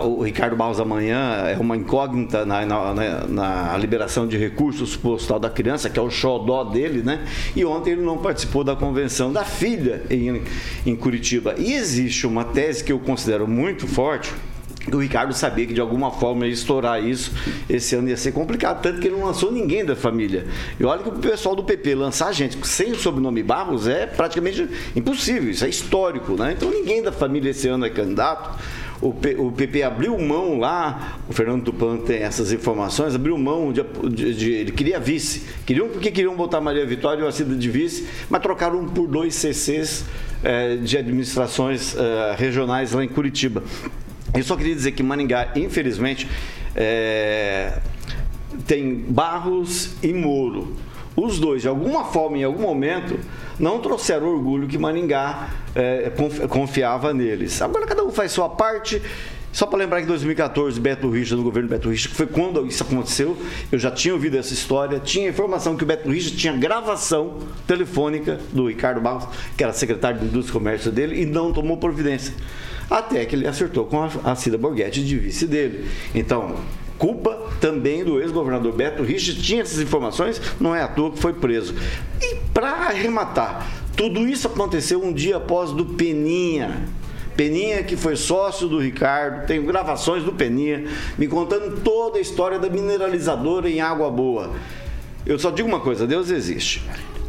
O 0.04 0.24
Ricardo 0.24 0.56
Barros 0.56 0.80
amanhã 0.80 1.46
é 1.48 1.58
uma 1.58 1.76
incógnita 1.76 2.46
na, 2.46 2.66
na, 2.66 2.94
na, 3.28 3.78
liberação 3.78 4.28
de 4.28 4.38
recursos 4.38 4.96
postal 4.96 5.40
da 5.40 5.50
criança, 5.50 5.90
que 5.90 5.98
é 5.98 6.02
o 6.02 6.10
xodó 6.10 6.64
dele, 6.64 7.02
né? 7.02 7.26
E 7.56 7.64
ontem 7.64 7.92
ele 7.92 8.02
não 8.02 8.18
participou 8.18 8.64
da 8.64 8.76
convenção 8.76 9.32
da 9.32 9.44
filha 9.44 10.04
em, 10.10 10.42
em 10.86 10.96
Curitiba. 10.96 11.56
E 11.58 11.74
existe 11.74 12.28
uma 12.28 12.44
tese 12.44 12.84
que 12.84 12.92
eu 12.92 13.00
considero 13.00 13.48
muito 13.48 13.88
forte, 13.88 14.34
o 14.94 14.98
Ricardo 14.98 15.34
sabia 15.34 15.66
que 15.66 15.74
de 15.74 15.82
alguma 15.82 16.12
forma 16.12 16.46
ia 16.46 16.54
estourar 16.54 17.04
isso, 17.04 17.32
esse 17.68 17.96
ano 17.96 18.10
ia 18.10 18.18
ser 18.18 18.32
complicado, 18.32 18.82
tanto 18.82 19.00
que 19.00 19.08
ele 19.08 19.16
não 19.16 19.26
lançou 19.26 19.52
ninguém 19.52 19.84
da 19.84 19.96
família. 19.96 20.46
E 20.80 20.84
olha 20.84 21.02
que 21.02 21.10
o 21.10 21.14
pessoal 21.14 21.56
do 21.56 21.64
PP 21.64 21.96
lançar 21.96 22.32
gente 22.34 22.56
sem 22.68 22.92
o 22.92 22.96
sobrenome 22.96 23.42
Barros 23.42 23.88
é 23.88 24.06
praticamente 24.06 24.68
impossível, 24.96 25.50
isso 25.50 25.66
é 25.66 25.70
histórico, 25.70 26.34
né? 26.34 26.54
Então 26.56 26.70
ninguém 26.70 27.02
da 27.02 27.12
família 27.12 27.50
esse 27.50 27.68
ano 27.68 27.86
é 27.86 27.90
candidato 27.90 28.60
o, 29.06 29.14
P, 29.14 29.36
o 29.36 29.52
PP 29.52 29.84
abriu 29.84 30.18
mão 30.18 30.58
lá, 30.60 31.20
o 31.30 31.34
Fernando 31.34 31.64
Tupan 31.64 31.98
tem 31.98 32.18
essas 32.18 32.52
informações, 32.52 33.14
abriu 33.14 33.38
mão 33.38 33.72
de, 33.72 33.84
de, 34.10 34.34
de 34.34 34.52
ele 34.52 34.72
queria 34.72 35.00
vice. 35.00 35.44
Queriam 35.66 35.90
porque 35.90 36.10
queriam 36.10 36.36
botar 36.36 36.60
Maria 36.60 36.86
Vitória 36.86 37.28
e 37.28 37.32
Cida 37.32 37.56
de 37.56 37.70
vice, 37.70 38.08
mas 38.30 38.42
trocaram 38.42 38.86
por 38.86 39.08
dois 39.08 39.36
CCs 39.36 40.06
eh, 40.44 40.78
de 40.78 40.98
administrações 40.98 41.96
eh, 41.96 42.36
regionais 42.38 42.94
lá 42.94 43.04
em 43.04 43.08
Curitiba. 43.08 43.64
Eu 44.34 44.44
só 44.44 44.56
queria 44.56 44.74
dizer 44.74 44.92
que 44.94 45.04
Maningá, 45.04 45.52
infelizmente, 45.56 46.28
eh, 46.76 47.80
tem 48.66 48.96
Barros 48.96 49.92
e 50.02 50.14
Moro. 50.14 50.76
Os 51.16 51.40
dois, 51.40 51.62
de 51.62 51.68
alguma 51.68 52.06
forma, 52.06 52.40
em 52.40 52.44
algum 52.44 52.64
momento, 52.64 53.18
não 53.60 53.80
trouxeram 53.80 54.28
orgulho 54.28 54.68
que 54.68 54.78
Maningá 54.78 55.50
é, 55.74 56.12
confiava 56.50 57.14
neles. 57.14 57.62
Agora 57.62 57.86
cada 57.86 58.04
um 58.04 58.12
faz 58.12 58.32
sua 58.32 58.50
parte. 58.50 59.02
Só 59.56 59.66
para 59.66 59.80
lembrar 59.80 60.00
que 60.00 60.04
em 60.04 60.08
2014, 60.08 60.82
Beto 60.82 61.10
Richa, 61.10 61.34
no 61.34 61.42
governo 61.42 61.70
Beto 61.70 61.90
Richa, 61.90 62.10
que 62.10 62.16
foi 62.16 62.28
quando 62.28 62.68
isso 62.68 62.84
aconteceu, 62.84 63.38
eu 63.72 63.80
já 63.80 63.90
tinha 63.90 64.14
ouvido 64.14 64.38
essa 64.38 64.54
história, 64.54 65.00
tinha 65.00 65.30
informação 65.30 65.78
que 65.78 65.84
o 65.86 65.88
Beto 65.88 66.10
Richa 66.10 66.36
tinha 66.36 66.52
gravação 66.52 67.38
telefônica 67.66 68.38
do 68.52 68.68
Ricardo 68.68 69.00
Barros, 69.00 69.30
que 69.56 69.64
era 69.64 69.72
secretário 69.72 70.20
de 70.20 70.26
Indústria 70.26 70.52
e 70.52 70.54
Comércio 70.60 70.92
dele, 70.92 71.22
e 71.22 71.26
não 71.26 71.54
tomou 71.54 71.78
providência. 71.78 72.34
Até 72.90 73.24
que 73.24 73.34
ele 73.34 73.48
acertou 73.48 73.86
com 73.86 74.04
a 74.26 74.36
Cida 74.36 74.58
Borghetti 74.58 75.02
de 75.02 75.18
vice 75.18 75.48
dele. 75.48 75.90
Então, 76.14 76.58
culpa 76.98 77.50
também 77.62 78.04
do 78.04 78.20
ex-governador 78.20 78.74
Beto 78.74 79.04
Richa, 79.04 79.34
tinha 79.34 79.62
essas 79.62 79.80
informações, 79.80 80.42
não 80.60 80.76
é 80.76 80.82
à 80.82 80.88
toa 80.90 81.12
que 81.12 81.20
foi 81.20 81.32
preso. 81.32 81.74
E 82.22 82.45
para 82.66 82.88
arrematar, 82.88 83.68
tudo 83.96 84.28
isso 84.28 84.48
aconteceu 84.48 85.04
um 85.04 85.14
dia 85.14 85.38
após 85.38 85.72
do 85.72 85.86
Peninha. 85.86 86.84
Peninha, 87.38 87.84
que 87.84 87.96
foi 87.96 88.16
sócio 88.16 88.68
do 88.68 88.80
Ricardo, 88.80 89.46
tenho 89.46 89.64
gravações 89.64 90.24
do 90.24 90.34
Peninha, 90.34 90.86
me 91.16 91.28
contando 91.28 91.82
toda 91.82 92.18
a 92.18 92.22
história 92.22 92.58
da 92.58 92.68
mineralizadora 92.68 93.70
em 93.70 93.82
Água 93.82 94.10
Boa. 94.10 94.54
Eu 95.28 95.38
só 95.38 95.52
digo 95.52 95.68
uma 95.68 95.80
coisa: 95.80 96.08
Deus 96.08 96.32
existe. 96.32 96.82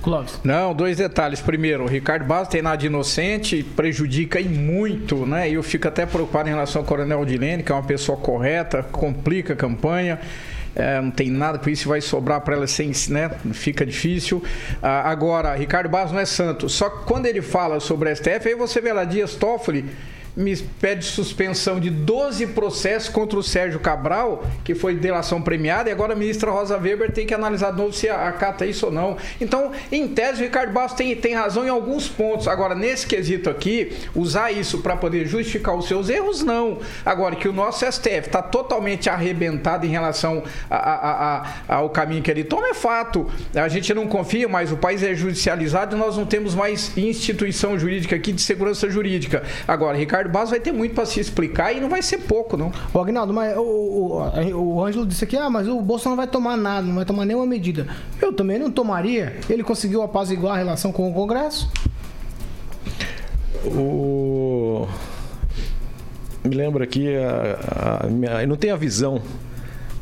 Clóvis. 0.03 0.41
Não, 0.43 0.73
dois 0.73 0.97
detalhes. 0.97 1.41
Primeiro, 1.41 1.85
o 1.85 1.87
Ricardo 1.87 2.25
Barros 2.25 2.49
tem 2.49 2.63
nada 2.63 2.77
de 2.77 2.87
inocente, 2.87 3.63
prejudica 3.63 4.41
e 4.41 4.49
muito, 4.49 5.27
né? 5.27 5.51
E 5.51 5.55
eu 5.55 5.63
fico 5.63 5.87
até 5.87 6.07
preocupado 6.07 6.49
em 6.49 6.53
relação 6.53 6.81
ao 6.81 6.87
Coronel 6.87 7.21
Odilene, 7.21 7.63
que 7.63 7.73
é 7.73 7.75
uma 7.75 7.83
pessoa 7.83 8.17
correta, 8.17 8.83
complica 8.85 9.53
a 9.53 9.57
campanha. 9.57 10.19
É, 10.77 11.01
não 11.01 11.11
tem 11.11 11.31
nada 11.31 11.59
com 11.59 11.71
isso, 11.71 11.89
vai 11.89 12.03
sobrar 12.03 12.43
para 12.43 12.55
ela 12.55 12.67
sem, 12.67 12.93
né? 13.09 13.31
Fica 13.55 13.85
difícil. 13.85 14.45
Ah, 14.83 15.11
agora, 15.11 15.55
Ricardo 15.57 15.89
Barros 15.89 16.13
não 16.13 16.21
é 16.21 16.27
santo. 16.27 16.69
Só 16.69 16.91
que 16.91 17.07
quando 17.07 17.25
ele 17.25 17.41
fala 17.41 17.81
sobre 17.81 18.11
a 18.11 18.15
STF, 18.15 18.49
aí 18.49 18.55
você 18.55 18.81
vê 18.81 18.93
lá 18.93 19.05
Dias 19.05 19.35
Toffoli 19.35 19.87
me 20.37 20.55
pede 20.55 21.05
suspensão 21.07 21.81
de 21.81 21.89
12 21.89 22.49
processos 22.49 23.09
contra 23.09 23.39
o 23.39 23.43
Sérgio 23.43 23.81
Cabral, 23.81 24.45
que 24.63 24.75
foi 24.75 24.95
delação 24.95 25.41
premiada, 25.41 25.89
e 25.89 25.93
agora 25.93 26.13
a 26.13 26.17
ministra 26.17 26.51
Rosa 26.51 26.77
Weber 26.77 27.11
tem 27.11 27.27
que 27.27 27.33
analisar 27.33 27.71
de 27.71 27.79
novo 27.79 27.93
se 27.93 28.09
acata 28.09 28.67
isso 28.67 28.87
ou 28.87 28.93
não. 28.93 29.17
Então, 29.41 29.73
em 29.91 30.07
tese, 30.07 30.43
o 30.43 30.45
Ricardo 30.45 30.73
Bastos 30.73 30.99
tem, 30.99 31.17
tem 31.17 31.35
razão 31.35 31.65
em 31.65 31.71
alguns 31.71 32.09
pontos. 32.09 32.47
Agora, 32.47 32.75
nesse 32.75 33.07
quesito 33.07 33.49
aqui, 33.49 33.97
usar 34.15 34.53
isso 34.53 34.79
para 34.79 34.95
poder 34.95 35.27
justificar 35.27 35.75
os 35.75 35.89
seus 35.89 36.11
erros, 36.11 36.43
não. 36.43 36.79
Agora, 37.05 37.35
que 37.35 37.49
o 37.49 37.53
nosso 37.53 37.91
STF 37.91 38.27
está 38.27 38.43
totalmente 38.43 39.09
arrebentado 39.09 39.87
em 39.87 39.91
relação 39.91 40.43
a, 40.69 40.77
a, 40.77 41.47
a, 41.69 41.77
ao 41.77 41.89
caminho 41.89 42.23
que 42.23 42.31
ele 42.31 42.45
toma, 42.45 42.69
é 42.69 42.75
fato. 42.75 43.31
A 43.55 43.69
gente 43.69 43.95
não 43.95 44.07
confia, 44.07 44.49
mas 44.49 44.71
o 44.71 44.77
país 44.77 45.03
é 45.03 45.15
judicializado 45.15 45.97
e 45.97 45.99
nós 45.99 46.17
não 46.17 46.27
temos 46.27 46.55
mais 46.55 46.97
instituição 46.97 47.79
jurídica 47.79 48.17
aqui 48.17 48.33
de 48.33 48.43
segurança 48.43 48.91
jurídica. 48.91 49.43
Agora, 49.67 49.97
Ricardo 49.97 50.26
Ricardo 50.27 50.33
Barros 50.33 50.51
vai 50.51 50.61
ter 50.61 50.73
muito 50.73 50.95
para 50.95 51.07
se 51.07 51.21
explicar 51.21 51.73
e 51.73 51.81
não 51.81 51.89
vai 51.89 52.03
ser 52.03 52.19
pouco, 52.19 52.57
não. 52.57 52.73
O 52.93 52.99
Agnaldo, 52.99 53.33
mas 53.33 53.57
o, 53.57 53.61
o, 53.61 54.55
o 54.55 54.85
Ângelo 54.85 55.07
disse 55.07 55.25
aqui, 55.25 55.37
ah, 55.37 55.49
mas 55.49 55.69
o 55.69 55.81
Bolsonaro 55.81 56.17
não 56.17 56.25
vai 56.25 56.27
tomar 56.27 56.57
nada, 56.57 56.87
não 56.87 56.95
vai 56.95 57.05
tomar 57.05 57.25
nenhuma 57.25 57.47
medida. 57.47 57.87
Eu 58.21 58.33
também 58.33 58.59
não 58.59 58.71
tomaria. 58.71 59.37
Ele 59.49 59.63
conseguiu 59.63 60.03
apaziguar 60.03 60.55
a 60.55 60.59
relação 60.59 60.93
com 60.93 61.09
o 61.09 61.15
Congresso? 61.15 61.71
O 63.65 64.87
me 66.45 66.55
lembra 66.55 66.85
aqui, 66.85 67.09
a, 67.17 68.05
a, 68.05 68.07
minha, 68.07 68.43
eu 68.43 68.47
não 68.47 68.57
tenho 68.57 68.75
a 68.75 68.77
visão 68.77 69.21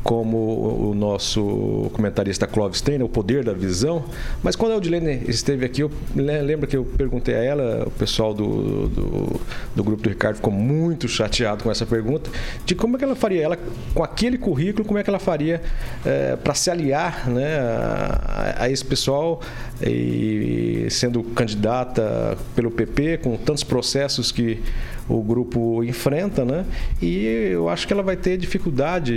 como 0.05 0.90
o 0.90 0.94
nosso 0.94 1.90
comentarista 1.94 2.46
Clóvis 2.46 2.82
tem, 2.82 2.98
né, 2.98 3.05
o 3.05 3.09
poder 3.09 3.42
da 3.42 3.55
visão. 3.55 4.05
Mas 4.42 4.55
quando 4.55 4.72
a 4.72 4.76
Odilene 4.76 5.22
esteve 5.26 5.64
aqui, 5.64 5.80
eu 5.80 5.90
lembro 6.14 6.66
que 6.68 6.76
eu 6.76 6.84
perguntei 6.84 7.34
a 7.34 7.42
ela, 7.42 7.84
o 7.86 7.90
pessoal 7.90 8.34
do, 8.34 8.86
do, 8.88 9.40
do, 9.74 9.82
grupo 9.82 10.02
do 10.02 10.09
Ricardo 10.11 10.36
ficou 10.36 10.52
muito 10.52 11.09
chateado 11.09 11.64
com 11.64 11.70
essa 11.70 11.86
pergunta, 11.86 12.30
de 12.66 12.74
como 12.74 12.96
é 12.96 12.98
que 12.98 13.05
ela 13.05 13.16
faria, 13.16 13.42
ela 13.42 13.59
com 13.94 14.05
aquele 14.05 14.36
currículo, 14.36 14.84
como 14.84 14.98
é 14.98 15.02
que 15.02 15.09
ela 15.09 15.18
faria 15.18 15.62
é, 16.05 16.36
para 16.36 16.52
se 16.52 16.70
aliar 16.70 17.26
né, 17.30 17.57
a, 17.59 18.57
a, 18.64 18.70
esse 18.70 18.84
pessoal 18.84 19.40
e 19.82 20.86
sendo 20.90 21.22
candidata 21.22 22.36
pelo 22.55 22.70
PP, 22.70 23.18
com 23.22 23.38
tantos 23.38 23.64
processos 23.64 24.30
que 24.30 24.62
o 25.09 25.22
grupo 25.22 25.84
enfrenta, 25.84 26.44
né? 26.44 26.64
E 27.00 27.26
eu 27.52 27.68
acho 27.68 27.86
que 27.86 27.92
ela 27.92 28.02
vai 28.02 28.16
ter 28.16 28.36
dificuldade 28.36 29.12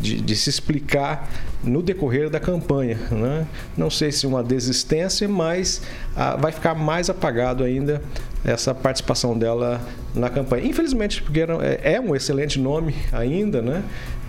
de, 0.00 0.20
de 0.20 0.36
se 0.36 0.50
explicar 0.50 1.30
no 1.62 1.82
decorrer 1.82 2.28
da 2.28 2.40
campanha, 2.40 2.98
né? 3.10 3.46
Não 3.76 3.90
sei 3.90 4.10
se 4.10 4.26
uma 4.26 4.42
desistência, 4.42 5.28
mas 5.28 5.82
vai 6.40 6.50
ficar 6.50 6.74
mais 6.74 7.08
apagado 7.08 7.62
ainda 7.62 8.02
essa 8.44 8.74
participação 8.74 9.38
dela 9.38 9.80
na 10.14 10.28
campanha. 10.28 10.66
Infelizmente, 10.66 11.22
porque 11.22 11.40
era, 11.40 11.54
é, 11.64 11.94
é 11.94 12.00
um 12.00 12.14
excelente 12.14 12.58
nome 12.58 12.94
ainda, 13.12 13.62
né? 13.62 13.84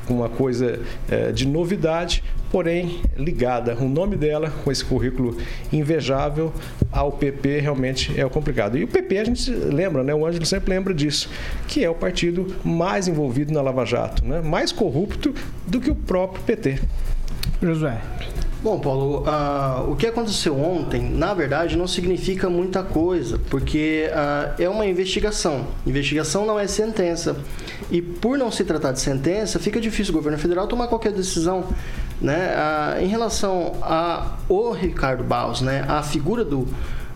Com 0.08 0.16
uma 0.16 0.30
coisa 0.30 0.80
é, 1.10 1.32
de 1.32 1.48
novidade, 1.48 2.24
porém 2.52 3.02
ligada. 3.18 3.76
O 3.76 3.88
nome 3.88 4.16
dela, 4.16 4.52
com 4.64 4.72
esse 4.72 4.84
currículo 4.84 5.38
invejável, 5.72 6.54
ao 6.92 7.12
PP 7.12 7.60
realmente 7.60 8.20
é 8.20 8.26
o 8.26 8.30
complicado. 8.30 8.78
E 8.78 8.84
o 8.84 8.88
PP 8.88 9.18
a 9.18 9.24
gente 9.26 9.52
lembra, 9.52 10.04
né? 10.04 10.14
O 10.14 10.26
Ângelo 10.26 10.46
sempre 10.46 10.70
lembra 10.70 10.94
disso, 10.94 11.30
que 11.68 11.84
é 11.84 11.90
o 11.90 11.96
partido 11.96 12.56
mais 12.64 13.08
envolvido 13.08 13.54
na 13.54 13.62
Lava 13.62 13.86
Jato, 13.86 14.24
né? 14.26 14.42
mais 14.42 14.72
corrupto 14.72 15.34
do 15.66 15.82
que 15.82 15.90
o 15.90 15.96
próprio 15.96 16.44
PT. 16.44 16.80
Josué. 17.62 18.02
Bom, 18.64 18.80
Paulo, 18.80 19.26
uh, 19.28 19.92
o 19.92 19.96
que 19.98 20.08
aconteceu 20.08 20.58
ontem, 20.58 21.02
na 21.02 21.34
verdade, 21.34 21.76
não 21.76 21.86
significa 21.86 22.50
muita 22.50 22.82
coisa, 22.82 23.38
porque 23.50 24.10
uh, 24.10 24.54
é 24.58 24.70
uma 24.70 24.86
investigação. 24.86 25.68
Investigação 25.86 26.46
não 26.46 26.58
é 26.58 26.66
sentença. 26.66 27.36
E 27.92 28.02
por 28.02 28.38
não 28.38 28.50
se 28.50 28.64
tratar 28.64 28.94
de 28.94 29.02
sentença, 29.02 29.60
fica 29.60 29.82
difícil 29.82 30.14
o 30.14 30.16
governo 30.16 30.40
federal 30.40 30.66
tomar 30.66 30.88
qualquer 30.88 31.12
decisão. 31.12 31.66
Né? 32.22 32.56
Uh, 32.56 33.04
em 33.04 33.08
relação 33.08 33.74
a 33.82 34.38
o 34.48 34.72
Ricardo 34.72 35.26
Barros, 35.26 35.60
né? 35.60 35.84
a 35.86 36.02
figura 36.02 36.46
do, 36.46 36.66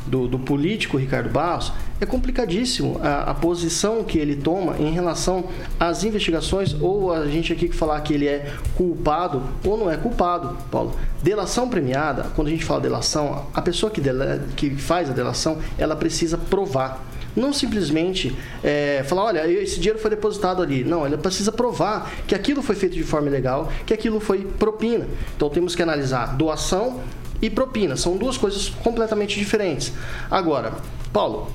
do, 0.06 0.28
do 0.28 0.39
político 0.39 0.98
Ricardo 0.98 1.30
Barros, 1.30 1.72
é 2.00 2.06
complicadíssimo 2.06 3.00
a, 3.02 3.32
a, 3.32 3.34
posição 3.34 4.04
que 4.04 4.18
ele 4.18 4.36
toma 4.36 4.78
em 4.78 4.91
relação 4.91 5.45
às 5.80 6.04
investigações, 6.04 6.76
ou 6.80 7.12
a 7.12 7.28
gente 7.28 7.52
aqui 7.52 7.68
que 7.68 7.76
falar 7.76 8.00
que 8.02 8.14
ele 8.14 8.28
é 8.28 8.54
culpado 8.76 9.41
ou 9.66 9.78
não 9.78 9.89
é 9.89 9.98
culpado, 9.98 10.58
Paulo. 10.70 10.95
Delação 11.24 11.68
premiada, 11.70 12.28
quando 12.36 12.48
a 12.48 12.52
gente 12.52 12.64
fala 12.64 12.82
delação, 12.82 13.48
a 13.54 13.62
pessoa 13.62 13.91
que, 13.91 14.00
dela, 14.00 14.43
que 14.56 14.70
faz 14.76 15.10
a 15.10 15.14
delação, 15.14 15.58
ela 15.78 15.95
precisa 15.95 16.38
provar. 16.38 17.04
Não 17.36 17.54
simplesmente 17.54 18.36
é, 18.64 19.04
falar, 19.08 19.26
olha, 19.26 19.48
esse 19.48 19.80
dinheiro 19.80 20.00
foi 20.00 20.10
depositado 20.10 20.62
ali. 20.62 20.84
Não, 20.84 21.06
ela 21.06 21.18
precisa 21.20 21.52
provar 21.52 22.12
que 22.28 22.34
aquilo 22.34 22.64
foi 22.64 22.76
feito 22.76 22.95
de 22.95 23.04
forma 23.04 23.28
ilegal, 23.28 23.72
que 23.86 23.93
aquilo 23.93 24.20
foi 24.20 24.39
propina. 24.39 25.08
Então 25.36 25.48
temos 25.48 25.76
que 25.76 25.84
analisar 25.84 26.36
doação 26.36 27.00
e 27.39 27.48
propina. 27.48 27.95
São 27.95 28.18
duas 28.18 28.38
coisas 28.38 28.70
completamente 28.70 29.38
diferentes. 29.38 29.93
Agora, 30.32 30.74
Paulo, 31.14 31.52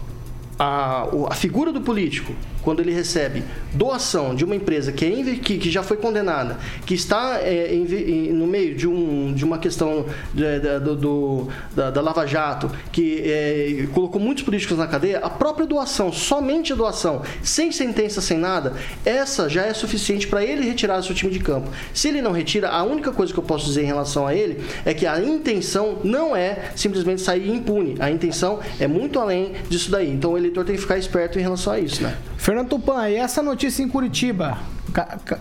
a, 0.58 1.06
a 1.30 1.34
figura 1.34 1.72
do 1.72 1.80
político 1.80 2.34
quando 2.62 2.80
ele 2.80 2.92
recebe 2.92 3.42
doação 3.72 4.34
de 4.34 4.44
uma 4.44 4.54
empresa 4.54 4.92
que, 4.92 5.04
é, 5.04 5.34
que, 5.36 5.58
que 5.58 5.70
já 5.70 5.82
foi 5.82 5.96
condenada, 5.96 6.58
que 6.86 6.94
está 6.94 7.40
é, 7.40 7.74
em, 7.74 8.32
no 8.32 8.46
meio 8.46 8.74
de, 8.74 8.86
um, 8.88 9.32
de 9.32 9.44
uma 9.44 9.58
questão 9.58 10.06
de, 10.32 10.60
de, 10.60 10.80
do, 10.80 10.96
do, 10.96 11.48
da, 11.74 11.90
da, 11.90 12.00
Lava 12.00 12.26
Jato, 12.26 12.70
que 12.90 13.22
é, 13.24 13.86
colocou 13.92 14.20
muitos 14.20 14.44
políticos 14.44 14.78
na 14.78 14.86
cadeia, 14.86 15.18
a 15.18 15.30
própria 15.30 15.66
doação, 15.66 16.12
somente 16.12 16.72
a 16.72 16.76
doação, 16.76 17.22
sem 17.42 17.72
sentença, 17.72 18.20
sem 18.20 18.38
nada, 18.38 18.74
essa 19.04 19.48
já 19.48 19.66
é 19.66 19.74
suficiente 19.74 20.26
para 20.26 20.44
ele 20.44 20.64
retirar 20.64 21.02
seu 21.02 21.14
time 21.14 21.32
de 21.32 21.40
campo. 21.40 21.70
Se 21.92 22.08
ele 22.08 22.22
não 22.22 22.32
retira, 22.32 22.68
a 22.68 22.82
única 22.82 23.12
coisa 23.12 23.32
que 23.32 23.38
eu 23.38 23.44
posso 23.44 23.66
dizer 23.66 23.82
em 23.82 23.86
relação 23.86 24.26
a 24.26 24.34
ele 24.34 24.62
é 24.84 24.94
que 24.94 25.06
a 25.06 25.20
intenção 25.20 25.98
não 26.04 26.36
é 26.36 26.70
simplesmente 26.76 27.20
sair 27.20 27.48
impune. 27.48 27.96
A 27.98 28.10
intenção 28.10 28.60
é 28.78 28.86
muito 28.86 29.18
além 29.18 29.52
disso 29.68 29.90
daí. 29.90 30.10
Então 30.10 30.32
o 30.32 30.38
eleitor 30.38 30.64
tem 30.64 30.74
que 30.74 30.80
ficar 30.80 30.98
esperto 30.98 31.38
em 31.38 31.42
relação 31.42 31.72
a 31.72 31.78
isso, 31.78 32.02
né? 32.02 32.16
Fernando 32.42 32.70
Tupan, 32.70 33.08
e 33.08 33.14
essa 33.14 33.40
notícia 33.40 33.84
em 33.84 33.88
Curitiba? 33.88 34.58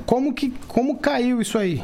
Como, 0.05 0.35
que, 0.35 0.51
como 0.67 0.99
caiu 0.99 1.41
isso 1.41 1.57
aí? 1.57 1.83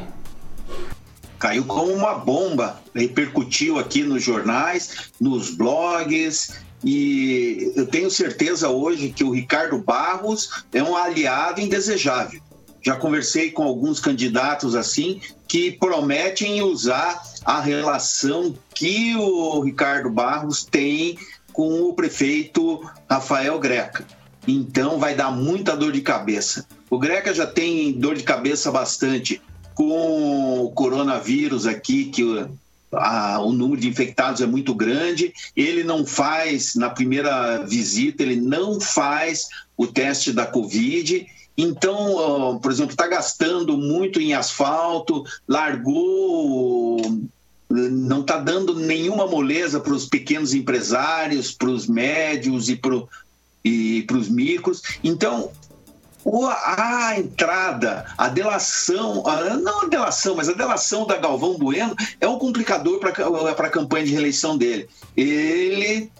Caiu 1.40 1.64
como 1.64 1.92
uma 1.92 2.14
bomba, 2.14 2.80
repercutiu 2.94 3.80
aqui 3.80 4.04
nos 4.04 4.22
jornais, 4.22 5.10
nos 5.20 5.50
blogs, 5.50 6.60
e 6.84 7.72
eu 7.74 7.84
tenho 7.88 8.08
certeza 8.12 8.68
hoje 8.68 9.08
que 9.08 9.24
o 9.24 9.32
Ricardo 9.32 9.76
Barros 9.78 10.64
é 10.72 10.84
um 10.84 10.96
aliado 10.96 11.60
indesejável. 11.60 12.40
Já 12.80 12.94
conversei 12.94 13.50
com 13.50 13.64
alguns 13.64 13.98
candidatos 13.98 14.76
assim 14.76 15.20
que 15.48 15.72
prometem 15.72 16.62
usar 16.62 17.20
a 17.44 17.60
relação 17.60 18.54
que 18.72 19.16
o 19.16 19.58
Ricardo 19.62 20.10
Barros 20.10 20.64
tem 20.64 21.18
com 21.52 21.82
o 21.82 21.92
prefeito 21.92 22.88
Rafael 23.10 23.58
Greca. 23.58 24.06
Então 24.48 24.98
vai 24.98 25.14
dar 25.14 25.30
muita 25.30 25.76
dor 25.76 25.92
de 25.92 26.00
cabeça. 26.00 26.66
O 26.88 26.98
Greca 26.98 27.34
já 27.34 27.46
tem 27.46 27.92
dor 27.92 28.16
de 28.16 28.22
cabeça 28.22 28.72
bastante 28.72 29.42
com 29.74 30.64
o 30.64 30.70
coronavírus 30.70 31.66
aqui, 31.66 32.06
que 32.06 32.46
a, 32.90 33.40
o 33.40 33.52
número 33.52 33.78
de 33.78 33.88
infectados 33.88 34.40
é 34.40 34.46
muito 34.46 34.74
grande. 34.74 35.34
Ele 35.54 35.84
não 35.84 36.06
faz, 36.06 36.74
na 36.74 36.88
primeira 36.88 37.58
visita, 37.66 38.22
ele 38.22 38.36
não 38.36 38.80
faz 38.80 39.48
o 39.76 39.86
teste 39.86 40.32
da 40.32 40.46
Covid. 40.46 41.26
Então, 41.56 42.58
por 42.62 42.72
exemplo, 42.72 42.92
está 42.92 43.06
gastando 43.06 43.76
muito 43.76 44.18
em 44.18 44.32
asfalto, 44.32 45.24
largou 45.46 47.02
não 47.70 48.22
está 48.22 48.38
dando 48.38 48.74
nenhuma 48.74 49.26
moleza 49.26 49.78
para 49.78 49.92
os 49.92 50.06
pequenos 50.06 50.54
empresários, 50.54 51.52
para 51.52 51.68
os 51.68 51.86
médios 51.86 52.70
e 52.70 52.76
para 52.76 53.02
e 53.68 54.02
para 54.02 54.16
os 54.16 54.28
micros. 54.28 54.82
Então, 55.04 55.50
a 56.26 57.14
entrada, 57.18 58.06
a 58.16 58.28
delação, 58.28 59.22
não 59.62 59.82
a 59.82 59.86
delação, 59.86 60.34
mas 60.34 60.48
a 60.48 60.52
delação 60.52 61.06
da 61.06 61.16
Galvão 61.16 61.56
Bueno 61.56 61.94
é 62.20 62.28
um 62.28 62.38
complicador 62.38 62.98
para 62.98 63.66
a 63.66 63.70
campanha 63.70 64.04
de 64.04 64.12
reeleição 64.12 64.58
dele. 64.58 64.88
Ele 65.16 66.10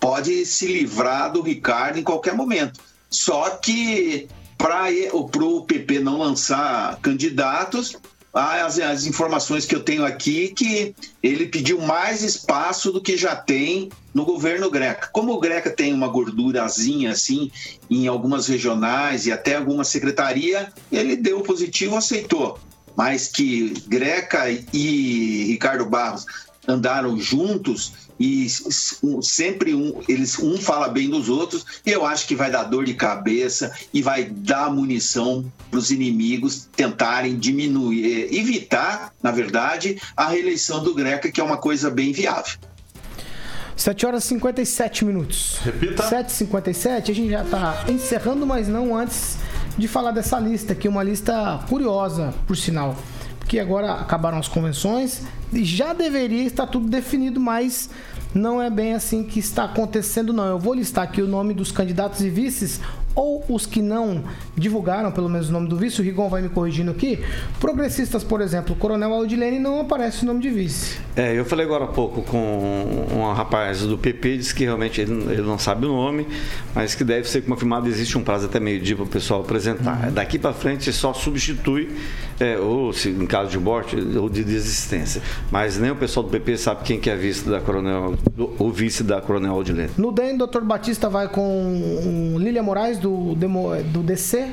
pode 0.00 0.44
se 0.44 0.66
livrar 0.66 1.32
do 1.32 1.40
Ricardo 1.40 1.98
em 1.98 2.02
qualquer 2.02 2.34
momento. 2.34 2.80
Só 3.10 3.50
que 3.50 4.28
para 4.58 4.88
o 5.12 5.64
PP 5.64 6.00
não 6.00 6.18
lançar 6.18 6.98
candidatos, 7.00 7.96
as, 8.38 8.78
as 8.78 9.06
informações 9.06 9.66
que 9.66 9.74
eu 9.74 9.80
tenho 9.80 10.04
aqui 10.04 10.48
que 10.48 10.94
ele 11.22 11.46
pediu 11.46 11.80
mais 11.80 12.22
espaço 12.22 12.92
do 12.92 13.00
que 13.00 13.16
já 13.16 13.34
tem 13.34 13.90
no 14.14 14.24
governo 14.24 14.70
Greca. 14.70 15.08
Como 15.12 15.32
o 15.32 15.40
Greca 15.40 15.70
tem 15.70 15.92
uma 15.92 16.08
gordurazinha 16.08 17.12
assim 17.12 17.50
em 17.90 18.06
algumas 18.06 18.46
regionais 18.46 19.26
e 19.26 19.32
até 19.32 19.56
alguma 19.56 19.84
secretaria, 19.84 20.72
ele 20.90 21.16
deu 21.16 21.40
positivo, 21.40 21.96
aceitou. 21.96 22.58
Mas 22.96 23.28
que 23.28 23.74
Greca 23.86 24.50
e 24.72 25.44
Ricardo 25.46 25.86
Barros 25.86 26.26
andaram 26.66 27.18
juntos 27.18 28.07
e 28.18 28.46
sempre 29.22 29.74
um, 29.74 30.00
eles 30.08 30.38
um 30.38 30.56
fala 30.58 30.88
bem 30.88 31.08
dos 31.08 31.28
outros, 31.28 31.64
eu 31.86 32.04
acho 32.04 32.26
que 32.26 32.34
vai 32.34 32.50
dar 32.50 32.64
dor 32.64 32.84
de 32.84 32.94
cabeça 32.94 33.72
e 33.92 34.02
vai 34.02 34.24
dar 34.24 34.70
munição 34.70 35.50
para 35.70 35.78
os 35.78 35.90
inimigos 35.90 36.68
tentarem 36.74 37.36
diminuir, 37.38 38.04
eh, 38.04 38.36
evitar, 38.36 39.12
na 39.22 39.30
verdade, 39.30 40.00
a 40.16 40.28
reeleição 40.28 40.82
do 40.82 40.94
Greca, 40.94 41.30
que 41.30 41.40
é 41.40 41.44
uma 41.44 41.56
coisa 41.56 41.90
bem 41.90 42.12
viável. 42.12 42.58
7 43.76 44.06
horas 44.06 44.24
e 44.24 44.28
57 44.28 45.04
minutos. 45.04 45.58
Repita. 45.62 46.02
7h57, 46.02 47.10
a 47.10 47.14
gente 47.14 47.30
já 47.30 47.44
está 47.44 47.84
encerrando, 47.88 48.44
mas 48.44 48.66
não 48.66 48.96
antes 48.96 49.38
de 49.78 49.86
falar 49.86 50.10
dessa 50.10 50.38
lista, 50.40 50.74
que 50.74 50.88
é 50.88 50.90
uma 50.90 51.04
lista 51.04 51.60
curiosa, 51.68 52.34
por 52.46 52.56
sinal. 52.56 52.96
Porque 53.38 53.60
agora 53.60 53.92
acabaram 53.92 54.36
as 54.36 54.48
convenções 54.48 55.22
e 55.52 55.64
já 55.64 55.92
deveria 55.92 56.44
estar 56.44 56.66
tudo 56.66 56.88
definido, 56.88 57.40
mas 57.40 57.88
não 58.34 58.60
é 58.60 58.70
bem 58.70 58.94
assim 58.94 59.24
que 59.24 59.38
está 59.38 59.64
acontecendo, 59.64 60.32
não. 60.32 60.46
Eu 60.46 60.58
vou 60.58 60.74
listar 60.74 61.04
aqui 61.04 61.22
o 61.22 61.26
nome 61.26 61.54
dos 61.54 61.72
candidatos 61.72 62.20
e 62.20 62.30
vices, 62.30 62.80
ou 63.18 63.44
os 63.48 63.66
que 63.66 63.82
não 63.82 64.22
divulgaram, 64.56 65.10
pelo 65.10 65.28
menos 65.28 65.48
o 65.48 65.52
nome 65.52 65.68
do 65.68 65.76
vice, 65.76 66.00
o 66.00 66.04
Rigon 66.04 66.28
vai 66.28 66.40
me 66.40 66.48
corrigindo 66.48 66.92
aqui. 66.92 67.18
Progressistas, 67.58 68.22
por 68.22 68.40
exemplo, 68.40 68.76
o 68.76 68.78
Coronel 68.78 69.12
Aldilene 69.12 69.58
não 69.58 69.80
aparece 69.80 70.22
o 70.22 70.26
nome 70.26 70.40
de 70.40 70.50
vice. 70.50 70.98
É, 71.16 71.36
eu 71.36 71.44
falei 71.44 71.66
agora 71.66 71.84
há 71.84 71.88
pouco 71.88 72.22
com 72.22 72.38
um 73.12 73.32
rapaz 73.32 73.80
do 73.82 73.98
PP, 73.98 74.36
disse 74.36 74.54
que 74.54 74.62
realmente 74.62 75.00
ele, 75.00 75.12
ele 75.32 75.42
não 75.42 75.58
sabe 75.58 75.84
o 75.86 75.88
nome, 75.88 76.28
mas 76.72 76.94
que 76.94 77.02
deve 77.02 77.28
ser 77.28 77.42
confirmado, 77.42 77.88
existe 77.88 78.16
um 78.16 78.22
prazo 78.22 78.46
até 78.46 78.60
meio-dia 78.60 78.94
para 78.94 79.04
o 79.04 79.08
pessoal 79.08 79.40
apresentar. 79.40 80.06
Uhum. 80.06 80.12
Daqui 80.12 80.38
para 80.38 80.52
frente 80.52 80.92
só 80.92 81.12
substitui, 81.12 81.90
é, 82.40 82.58
ou 82.58 82.92
se 82.92 83.10
em 83.10 83.26
caso 83.26 83.50
de 83.50 83.58
morte, 83.58 83.96
ou 83.96 84.28
de 84.28 84.44
desistência. 84.44 85.22
Mas 85.50 85.78
nem 85.78 85.90
o 85.90 85.96
pessoal 85.96 86.24
do 86.24 86.30
PP 86.30 86.56
sabe 86.56 86.82
quem 86.84 87.00
que 87.00 87.10
é 87.10 87.16
vice 87.16 87.48
da 87.48 87.60
Coronel, 87.60 88.14
o 88.58 88.70
vice 88.70 89.02
da 89.02 89.20
Coronel 89.20 89.52
Aldilene. 89.52 89.90
No 89.96 90.12
DEM, 90.12 90.34
o 90.34 90.38
doutor 90.38 90.64
Batista 90.64 91.08
vai 91.08 91.28
com 91.28 92.36
Lília 92.38 92.62
Moraes, 92.62 92.98
do, 92.98 93.34
do 93.34 94.02
DC 94.02 94.48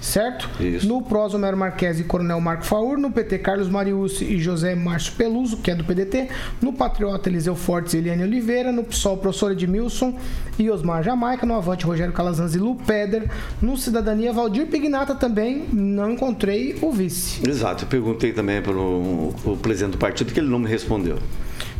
certo? 0.00 0.48
Isso. 0.62 0.86
No 0.86 1.02
PROS, 1.02 1.34
Homero 1.34 1.56
Marques 1.56 2.00
e 2.00 2.04
Coronel 2.04 2.40
Marco 2.40 2.64
Faur. 2.64 2.96
No 2.96 3.10
PT, 3.10 3.38
Carlos 3.38 3.68
Mariucci 3.68 4.24
e 4.24 4.38
José 4.38 4.74
Márcio 4.74 5.12
Peluso, 5.14 5.58
que 5.58 5.70
é 5.70 5.74
do 5.74 5.84
PDT. 5.84 6.28
No 6.60 6.72
Patriota, 6.72 7.28
Eliseu 7.28 7.54
Fortes 7.54 7.94
e 7.94 7.98
Eliane 7.98 8.22
Oliveira. 8.22 8.72
No 8.72 8.84
PSOL, 8.84 9.16
professor 9.16 9.52
Edmilson 9.52 10.16
e 10.58 10.70
Osmar 10.70 11.02
Jamaica. 11.02 11.46
No 11.46 11.54
Avante, 11.54 11.84
Rogério 11.84 12.12
Calazans 12.12 12.54
e 12.54 12.58
Lu 12.58 12.76
Peder. 12.76 13.30
No 13.60 13.76
Cidadania, 13.76 14.32
Valdir 14.32 14.66
Pignata 14.66 15.14
também. 15.14 15.66
Não 15.72 16.12
encontrei 16.12 16.78
o 16.80 16.90
vice. 16.90 17.48
Exato. 17.48 17.84
Eu 17.84 17.88
perguntei 17.88 18.32
também 18.32 18.62
para 18.62 18.76
o 18.76 19.58
presidente 19.60 19.92
do 19.92 19.98
partido 19.98 20.32
que 20.32 20.40
ele 20.40 20.48
não 20.48 20.58
me 20.58 20.68
respondeu. 20.68 21.18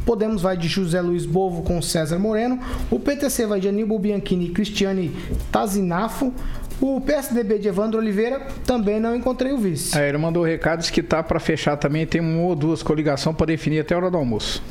Podemos 0.07 0.41
vai 0.41 0.57
de 0.57 0.69
José 0.69 1.01
Luiz 1.01 1.27
Bovo 1.27 1.63
com 1.63 1.83
César 1.83 2.17
Moreno. 2.17 2.61
O 2.89 3.01
PTC 3.01 3.45
vai 3.45 3.59
de 3.59 3.69
Aníbal 3.69 3.99
Bianchini 3.99 4.47
e 4.47 4.51
Cristiane 4.51 5.11
Tazinafo. 5.51 6.33
O 6.81 7.01
PSDB 7.01 7.59
de 7.59 7.69
Evandro 7.69 7.99
Oliveira 7.99 8.47
também 8.67 9.01
não 9.01 9.17
encontrei 9.17 9.53
o 9.53 9.59
vice. 9.59 9.99
É, 9.99 10.09
ele 10.09 10.19
mandou 10.19 10.45
recados 10.45 10.91
que 10.91 11.03
tá 11.03 11.23
para 11.23 11.41
fechar 11.41 11.77
também, 11.77 12.07
tem 12.07 12.21
uma 12.21 12.43
ou 12.43 12.55
duas 12.55 12.83
coligações 12.83 13.35
para 13.35 13.47
definir 13.47 13.81
até 13.81 13.95
a 13.95 13.99
hora 13.99 14.11
do 14.11 14.17
almoço. 14.19 14.63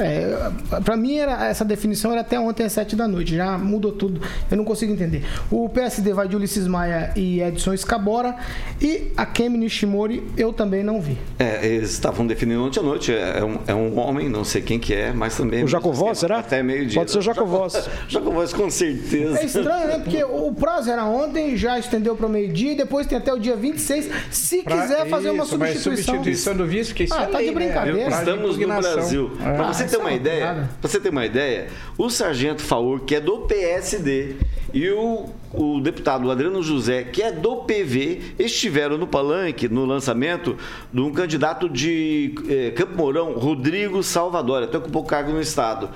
É, 0.00 0.50
para 0.84 0.96
mim 0.96 1.16
era, 1.16 1.46
essa 1.46 1.64
definição 1.64 2.12
era 2.12 2.20
até 2.20 2.38
ontem 2.38 2.64
às 2.64 2.72
7 2.72 2.96
da 2.96 3.08
noite, 3.08 3.34
já 3.34 3.58
mudou 3.58 3.92
tudo. 3.92 4.20
Eu 4.50 4.56
não 4.56 4.64
consigo 4.64 4.92
entender. 4.92 5.24
O 5.50 5.68
PSD 5.68 6.12
vai 6.12 6.28
de 6.28 6.36
Ulisses 6.36 6.66
Maia 6.66 7.12
e 7.16 7.40
Edson 7.40 7.72
Escabora 7.72 8.36
e 8.80 9.12
a 9.16 9.26
Kemi 9.26 9.58
Nishimori 9.58 10.22
eu 10.36 10.52
também 10.52 10.82
não 10.82 11.00
vi. 11.00 11.18
É, 11.38 11.66
eles 11.66 11.90
estavam 11.90 12.26
definindo 12.26 12.64
ontem 12.64 12.80
à 12.80 12.82
noite. 12.82 13.12
É, 13.12 13.38
é 13.38 13.44
um, 13.44 13.58
é 13.66 13.74
um, 13.74 13.98
homem, 13.98 14.28
não 14.28 14.44
sei 14.44 14.62
quem 14.62 14.78
que 14.78 14.94
é, 14.94 15.12
mas 15.12 15.36
também. 15.36 15.64
O 15.64 15.68
Jacovós, 15.68 16.18
será? 16.18 16.38
Até 16.38 16.62
meio 16.62 16.86
dia. 16.86 17.00
Pode 17.00 17.10
ser 17.10 17.18
o 17.18 17.22
Jacovós. 17.22 17.88
Jacovós, 18.08 18.52
com 18.52 18.70
certeza. 18.70 19.38
É 19.38 19.44
estranho, 19.44 19.86
né? 19.88 19.98
Porque 19.98 20.22
o 20.24 20.52
prazo 20.52 20.90
era 20.90 21.04
ontem, 21.04 21.56
já 21.56 21.78
estendeu 21.78 22.16
para 22.16 22.26
o 22.26 22.28
meio-dia, 22.28 22.76
depois 22.76 23.06
tem 23.06 23.18
até 23.18 23.32
o 23.32 23.38
dia 23.38 23.56
26. 23.56 24.10
Se 24.30 24.62
pra, 24.62 24.82
quiser 24.82 25.08
fazer 25.08 25.28
isso, 25.28 25.34
uma 25.34 25.44
substituição. 25.44 26.14
substituição 26.14 26.56
do 26.56 26.66
vice, 26.66 26.90
porque 26.90 27.04
isso 27.04 27.14
ah, 27.14 27.26
tá 27.26 27.40
de 27.40 27.50
brincadeira. 27.50 28.10
Né? 28.10 28.18
Estamos 28.18 28.56
no 28.56 28.66
Brasil. 28.66 29.30
É. 29.40 29.52
Para 29.56 29.72
você 29.72 29.87
ter 29.88 29.96
uma 29.96 30.12
ideia, 30.12 30.68
para 30.80 30.90
você 30.90 31.00
ter 31.00 31.10
uma 31.10 31.26
ideia, 31.26 31.68
o 31.96 32.08
Sargento 32.10 32.62
Faur, 32.62 33.00
que 33.00 33.14
é 33.14 33.20
do 33.20 33.40
PSD, 33.40 34.36
e 34.72 34.90
o, 34.90 35.26
o 35.52 35.80
deputado 35.80 36.30
Adriano 36.30 36.62
José, 36.62 37.04
que 37.04 37.22
é 37.22 37.32
do 37.32 37.56
PV, 37.64 38.34
estiveram 38.38 38.98
no 38.98 39.06
palanque, 39.06 39.68
no 39.68 39.84
lançamento 39.84 40.56
de 40.92 41.00
um 41.00 41.12
candidato 41.12 41.68
de 41.68 42.34
eh, 42.48 42.70
Campo 42.72 42.94
Mourão, 42.96 43.32
Rodrigo 43.32 44.02
Salvador, 44.02 44.62
até 44.62 44.76
ocupou 44.76 45.04
cargo 45.04 45.32
no 45.32 45.40
Estado. 45.40 45.88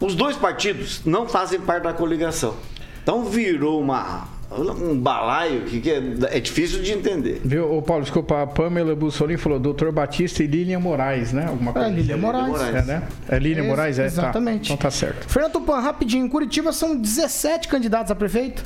Os 0.00 0.14
dois 0.14 0.36
partidos 0.36 1.02
não 1.04 1.28
fazem 1.28 1.60
parte 1.60 1.82
da 1.82 1.92
coligação. 1.92 2.56
Então 3.02 3.24
virou 3.24 3.80
uma 3.80 4.39
um 4.50 4.98
balaio 4.98 5.62
que, 5.62 5.80
que 5.80 5.90
é, 5.90 6.02
é, 6.30 6.40
difícil 6.40 6.82
de 6.82 6.92
entender. 6.92 7.40
Viu, 7.44 7.72
o 7.72 7.80
Paulo, 7.80 8.02
desculpa, 8.02 8.42
a 8.42 8.46
Pamela 8.46 8.94
Bussolini 8.96 9.38
falou 9.38 9.60
doutor 9.60 9.92
Batista 9.92 10.42
e 10.42 10.46
Lilian 10.46 10.80
Moraes, 10.80 11.32
né? 11.32 11.46
Alguma 11.46 11.72
coisa. 11.72 11.88
É, 11.88 11.90
Lilian 11.90 12.14
assim. 12.14 12.22
Moraes. 12.22 12.48
Moraes. 12.48 12.74
É, 12.74 12.82
né? 12.82 13.08
É 13.28 13.38
Lilian 13.38 13.64
é, 13.64 13.68
Moraes, 13.68 13.98
é? 13.98 14.02
Tá. 14.02 14.06
Exatamente. 14.06 14.68
Tá. 14.68 14.74
Então 14.74 14.76
tá 14.76 14.90
certo. 14.90 15.28
Fernando 15.28 15.52
Tupan, 15.52 15.78
rapidinho, 15.78 16.26
em 16.26 16.28
Curitiba 16.28 16.72
são 16.72 16.96
17 16.96 17.68
candidatos 17.68 18.10
a 18.10 18.14
prefeito? 18.14 18.62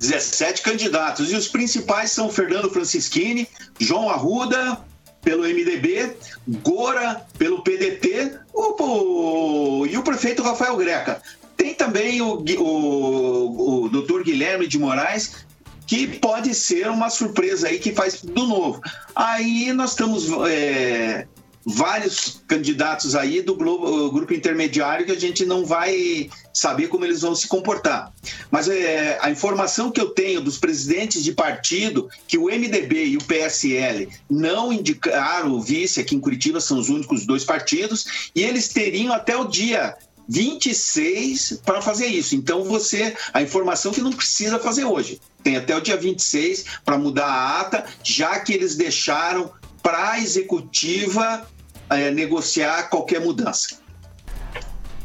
17 0.00 0.62
candidatos. 0.62 1.30
E 1.30 1.36
os 1.36 1.48
principais 1.48 2.10
são 2.10 2.30
Fernando 2.30 2.70
Francischini, 2.70 3.46
João 3.78 4.08
Arruda, 4.08 4.78
pelo 5.22 5.44
MDB, 5.44 6.16
Gora, 6.62 7.22
pelo 7.38 7.62
PDT 7.62 8.38
o, 8.52 8.82
o, 8.82 9.86
e 9.86 9.96
o 9.96 10.02
prefeito 10.02 10.42
Rafael 10.42 10.76
Greca. 10.76 11.22
Tem 11.62 11.74
também 11.74 12.20
o, 12.20 12.44
o, 12.58 13.84
o 13.84 13.88
doutor 13.88 14.24
Guilherme 14.24 14.66
de 14.66 14.80
Moraes, 14.80 15.46
que 15.86 16.08
pode 16.08 16.52
ser 16.56 16.90
uma 16.90 17.08
surpresa 17.08 17.68
aí 17.68 17.78
que 17.78 17.92
faz 17.92 18.20
do 18.20 18.44
novo. 18.48 18.82
Aí 19.14 19.72
nós 19.72 19.90
estamos 19.90 20.26
é, 20.50 21.24
vários 21.64 22.42
candidatos 22.48 23.14
aí 23.14 23.42
do 23.42 23.54
Globo, 23.54 24.10
grupo 24.10 24.34
intermediário 24.34 25.06
que 25.06 25.12
a 25.12 25.20
gente 25.20 25.46
não 25.46 25.64
vai 25.64 26.28
saber 26.52 26.88
como 26.88 27.04
eles 27.04 27.20
vão 27.20 27.32
se 27.32 27.46
comportar. 27.46 28.12
Mas 28.50 28.68
é, 28.68 29.16
a 29.22 29.30
informação 29.30 29.92
que 29.92 30.00
eu 30.00 30.10
tenho 30.10 30.40
dos 30.40 30.58
presidentes 30.58 31.22
de 31.22 31.30
partido, 31.30 32.08
que 32.26 32.36
o 32.38 32.46
MDB 32.46 33.04
e 33.04 33.16
o 33.16 33.22
PSL 33.22 34.08
não 34.28 34.72
indicaram 34.72 35.52
o 35.52 35.62
vice 35.62 36.00
aqui 36.00 36.16
em 36.16 36.20
Curitiba, 36.20 36.60
são 36.60 36.76
os 36.76 36.88
únicos 36.88 37.24
dois 37.24 37.44
partidos, 37.44 38.30
e 38.34 38.42
eles 38.42 38.66
teriam 38.66 39.12
até 39.12 39.36
o 39.36 39.44
dia 39.44 39.96
26 40.32 41.60
para 41.64 41.82
fazer 41.82 42.06
isso. 42.06 42.34
Então 42.34 42.64
você, 42.64 43.14
a 43.34 43.42
informação 43.42 43.92
que 43.92 44.00
não 44.00 44.12
precisa 44.12 44.58
fazer 44.58 44.84
hoje. 44.84 45.20
Tem 45.42 45.56
até 45.56 45.76
o 45.76 45.80
dia 45.80 45.96
26 45.96 46.64
para 46.84 46.96
mudar 46.96 47.26
a 47.26 47.60
ata, 47.60 47.84
já 48.02 48.40
que 48.40 48.54
eles 48.54 48.74
deixaram 48.74 49.52
para 49.82 50.12
a 50.12 50.18
executiva 50.18 51.46
é, 51.90 52.10
negociar 52.10 52.84
qualquer 52.84 53.20
mudança. 53.20 53.81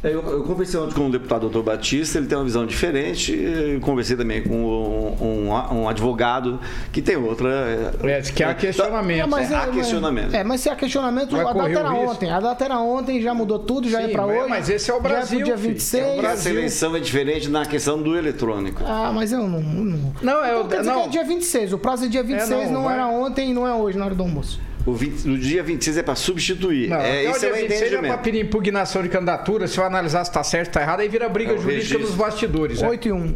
É, 0.03 0.09
eu, 0.09 0.21
eu, 0.21 0.43
conversei 0.43 0.79
ontem 0.79 0.93
com 0.93 1.07
o 1.07 1.11
deputado 1.11 1.41
doutor 1.41 1.63
Batista, 1.63 2.19
ele 2.19 2.27
tem 2.27 2.37
uma 2.37 2.43
visão 2.43 2.65
diferente. 2.65 3.33
Eu 3.33 3.79
conversei 3.79 4.15
também 4.15 4.43
com 4.43 4.55
um, 4.55 5.47
um, 5.49 5.79
um 5.81 5.89
advogado 5.89 6.59
que 6.91 7.01
tem 7.01 7.15
outra. 7.15 7.93
É, 8.03 8.21
que 8.21 8.43
há 8.43 8.53
questionamento. 8.53 9.23
É, 9.23 9.25
mas, 9.25 9.51
é, 9.51 9.55
há 9.55 9.67
questionamento. 9.67 10.35
É, 10.35 10.43
mas 10.43 10.61
se 10.61 10.69
há 10.69 10.75
questionamento, 10.75 11.35
a 11.35 11.51
data 11.53 11.69
era 11.69 11.91
ontem. 11.91 12.29
A 12.29 12.39
data 12.39 12.65
era 12.65 12.79
ontem, 12.79 13.21
já 13.21 13.33
mudou 13.33 13.59
tudo, 13.59 13.89
já 13.89 13.99
Sim, 13.99 14.05
é 14.05 14.07
para 14.09 14.25
hoje. 14.25 14.49
Mas 14.49 14.69
esse 14.69 14.91
é 14.91 14.93
o 14.93 15.01
Brasil. 15.01 15.39
Já 15.39 15.43
é 15.43 15.45
dia 15.45 15.57
26. 15.57 16.03
É 16.03 16.07
o 16.07 16.17
Brasil. 16.17 16.37
Essa 16.37 16.49
eleição 16.49 16.95
é 16.95 16.99
diferente 16.99 17.49
na 17.49 17.65
questão 17.65 18.01
do 18.01 18.15
eletrônico. 18.15 18.83
Ah, 18.85 19.11
mas 19.13 19.31
eu 19.31 19.47
não. 19.47 19.61
Não, 19.61 20.13
não 20.21 20.45
é 20.45 20.49
então, 20.51 20.61
o. 20.61 20.67
Quer 20.67 20.79
dizer 20.79 20.91
não. 20.91 21.01
que 21.01 21.07
é 21.07 21.09
dia 21.09 21.23
26. 21.23 21.73
O 21.73 21.77
prazo 21.79 22.05
é 22.05 22.07
dia 22.07 22.23
26, 22.23 22.51
é, 22.51 22.65
não, 22.65 22.83
não 22.83 22.91
era 22.91 23.07
ontem 23.07 23.49
e 23.49 23.53
não 23.53 23.67
é 23.67 23.73
hoje, 23.73 23.97
na 23.97 24.05
hora 24.05 24.15
do 24.15 24.23
almoço. 24.23 24.59
O, 24.87 24.93
20, 24.93 25.25
no 25.25 25.37
dia 25.37 25.61
26 25.61 25.97
é 25.97 26.03
para 26.03 26.15
substituir. 26.15 26.89
Não, 26.89 26.97
é, 26.97 27.25
esse 27.25 27.45
é 27.45 27.51
o 27.51 27.57
entendimento. 27.57 28.05
é 28.05 28.07
para 28.07 28.17
pedir 28.17 28.39
impugnação 28.39 29.03
de 29.03 29.09
candidatura, 29.09 29.67
se 29.67 29.75
vai 29.75 29.85
analisar 29.85 30.23
se 30.23 30.31
está 30.31 30.41
certo 30.43 30.67
ou 30.67 30.69
está 30.69 30.81
errado, 30.81 31.01
aí 31.01 31.09
vira 31.09 31.27
briga 31.27 31.51
é 31.51 31.57
jurídica 31.57 31.75
registro. 31.75 31.99
nos 31.99 32.15
bastidores. 32.15 32.81
8 32.81 33.05
é. 33.05 33.09
e 33.09 33.11
1. 33.11 33.35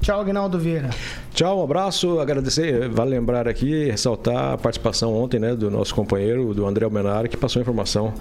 Tchau, 0.00 0.20
Agnaldo 0.20 0.58
Vieira. 0.58 0.90
Tchau, 1.34 1.60
um 1.60 1.64
abraço, 1.64 2.18
agradecer, 2.18 2.88
vale 2.88 3.10
lembrar 3.10 3.46
aqui, 3.46 3.90
ressaltar 3.90 4.54
a 4.54 4.56
participação 4.56 5.12
ontem 5.12 5.38
né, 5.38 5.54
do 5.54 5.70
nosso 5.70 5.94
companheiro, 5.94 6.54
do 6.54 6.66
André 6.66 6.84
Almenara, 6.84 7.28
que 7.28 7.36
passou 7.36 7.60
a 7.60 7.62
informação 7.62 8.14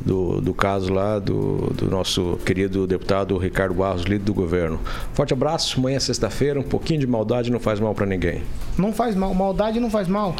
do, 0.00 0.40
do 0.40 0.54
caso 0.54 0.92
lá 0.92 1.18
do, 1.18 1.72
do 1.74 1.90
nosso 1.90 2.38
querido 2.44 2.86
deputado 2.86 3.36
Ricardo 3.38 3.74
Barros, 3.74 4.02
líder 4.02 4.24
do 4.24 4.34
governo. 4.34 4.78
Forte 5.14 5.32
abraço, 5.32 5.78
amanhã 5.78 5.96
é 5.96 6.00
sexta-feira, 6.00 6.60
um 6.60 6.64
pouquinho 6.64 7.00
de 7.00 7.06
maldade 7.06 7.50
não 7.50 7.60
faz 7.60 7.80
mal 7.80 7.94
para 7.94 8.06
ninguém. 8.06 8.42
Não 8.78 8.92
faz 8.92 9.14
mal, 9.14 9.32
maldade 9.34 9.80
não 9.80 9.90
faz 9.90 10.08
mal. 10.08 10.34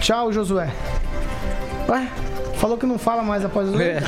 Tchau, 0.00 0.32
Josué. 0.32 0.70
Ué? 1.88 2.08
Falou 2.62 2.78
que 2.78 2.86
não 2.86 2.96
fala 2.96 3.24
mais 3.24 3.44
após 3.44 3.68
o. 3.74 3.80
É, 3.80 3.98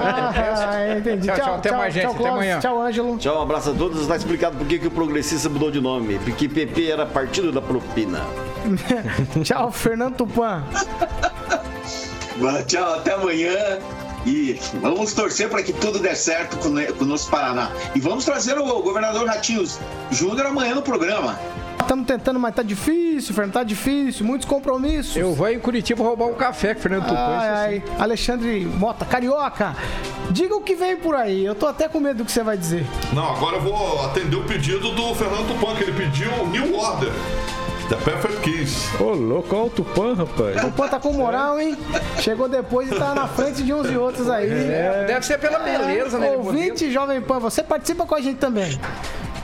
ah, 0.00 0.96
entendi. 0.96 1.26
Tchau, 1.26 1.36
tchau, 1.36 1.44
tchau 1.44 1.54
até 1.56 1.72
mais, 1.72 1.92
gente. 1.92 2.04
Tchau, 2.04 2.14
até 2.14 2.28
amanhã. 2.28 2.58
Tchau, 2.58 2.80
Ângelo. 2.80 3.18
Tchau, 3.18 3.38
um 3.38 3.42
abraço 3.42 3.70
a 3.70 3.74
todos. 3.74 4.00
Está 4.00 4.16
explicado 4.16 4.56
por 4.56 4.66
que, 4.66 4.78
que 4.78 4.86
o 4.86 4.90
progressista 4.90 5.50
mudou 5.50 5.70
de 5.70 5.78
nome. 5.78 6.18
Porque 6.20 6.48
PP 6.48 6.90
era 6.90 7.04
partido 7.04 7.52
da 7.52 7.60
propina. 7.60 8.22
tchau, 9.44 9.70
Fernando 9.70 10.16
Tupan. 10.16 10.64
tchau, 12.66 12.94
até 12.94 13.12
amanhã. 13.14 13.78
E 14.26 14.58
vamos 14.80 15.12
torcer 15.12 15.48
para 15.48 15.62
que 15.62 15.72
tudo 15.72 16.00
dê 16.00 16.14
certo 16.14 16.56
com, 16.56 16.74
com 16.94 17.04
o 17.04 17.06
nosso 17.06 17.30
Paraná. 17.30 17.70
E 17.94 18.00
vamos 18.00 18.24
trazer 18.24 18.58
o 18.58 18.82
governador 18.82 19.26
Ratinhos 19.26 19.78
Júnior 20.10 20.46
amanhã 20.46 20.74
no 20.74 20.82
programa. 20.82 21.38
Estamos 21.80 22.04
tentando, 22.04 22.40
mas 22.40 22.52
tá 22.52 22.64
difícil, 22.64 23.32
Fernando, 23.32 23.52
tá 23.52 23.62
difícil, 23.62 24.26
muitos 24.26 24.48
compromissos. 24.48 25.16
Eu 25.16 25.32
vou 25.32 25.48
em 25.48 25.60
Curitiba 25.60 26.02
roubar 26.02 26.26
um 26.26 26.34
café 26.34 26.74
que 26.74 26.80
Fernando 26.80 27.04
Tupan. 27.04 27.16
Ai, 27.16 27.48
ai. 27.48 27.76
Assim. 27.76 28.02
Alexandre 28.02 28.66
Mota, 28.66 29.04
carioca, 29.04 29.76
diga 30.30 30.56
o 30.56 30.60
que 30.60 30.74
vem 30.74 30.96
por 30.96 31.14
aí. 31.14 31.44
Eu 31.44 31.54
tô 31.54 31.66
até 31.66 31.88
com 31.88 32.00
medo 32.00 32.18
do 32.18 32.24
que 32.24 32.32
você 32.32 32.42
vai 32.42 32.56
dizer. 32.56 32.84
Não, 33.12 33.30
agora 33.30 33.58
eu 33.58 33.62
vou 33.62 34.04
atender 34.04 34.34
o 34.34 34.42
pedido 34.42 34.90
do 34.90 35.14
Fernando 35.14 35.46
Tupan, 35.46 35.76
que 35.76 35.84
ele 35.84 35.92
pediu 35.92 36.32
o 36.42 36.48
New 36.48 36.76
Order. 36.76 37.12
The 37.88 37.96
Perfect 37.96 38.40
Kiss. 38.40 39.02
Ô, 39.02 39.12
louco, 39.12 39.54
olha 39.54 39.66
o 39.66 39.70
Tupã, 39.70 40.14
rapaz. 40.14 40.56
O 40.56 40.60
Tupã 40.66 40.88
tá 40.88 40.98
com 40.98 41.12
moral, 41.12 41.60
hein? 41.60 41.76
Chegou 42.20 42.48
depois 42.48 42.90
e 42.90 42.94
tá 42.94 43.14
na 43.14 43.28
frente 43.28 43.62
de 43.62 43.72
uns 43.72 43.90
e 43.90 43.96
outros 43.96 44.28
aí. 44.28 44.48
É, 44.48 45.04
deve 45.06 45.24
ser 45.24 45.38
pela 45.38 45.60
beleza, 45.60 46.18
né? 46.18 46.30
Ouvinte 46.30 46.90
Jovem 46.90 47.20
Pan, 47.20 47.38
você 47.38 47.62
participa 47.62 48.04
com 48.04 48.14
a 48.14 48.20
gente 48.20 48.38
também 48.38 48.78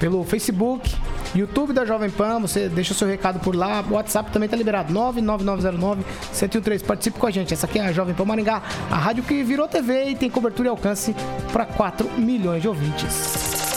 pelo 0.03 0.25
Facebook, 0.25 0.93
YouTube 1.33 1.73
da 1.73 1.85
Jovem 1.85 2.11
Pan, 2.11 2.41
você 2.41 2.69
deixa 2.69 2.93
o 2.93 2.97
seu 2.97 3.07
recado 3.07 3.39
por 3.39 3.55
lá, 3.55 3.85
o 3.89 3.95
WhatsApp 3.95 4.33
também 4.33 4.49
tá 4.49 4.57
liberado, 4.57 4.93
99909-1013. 4.93 6.85
Participe 6.85 7.21
com 7.21 7.27
a 7.29 7.31
gente. 7.31 7.55
Essa 7.55 7.67
aqui 7.67 7.79
é 7.79 7.87
a 7.87 7.93
Jovem 7.93 8.13
Pan 8.13 8.25
Maringá, 8.25 8.61
a 8.91 8.97
rádio 8.97 9.23
que 9.23 9.45
virou 9.45 9.69
TV 9.69 10.07
e 10.09 10.17
tem 10.17 10.29
cobertura 10.29 10.67
e 10.67 10.71
alcance 10.71 11.15
para 11.53 11.65
4 11.65 12.11
milhões 12.19 12.63
de 12.63 12.67
ouvintes. 12.67 13.72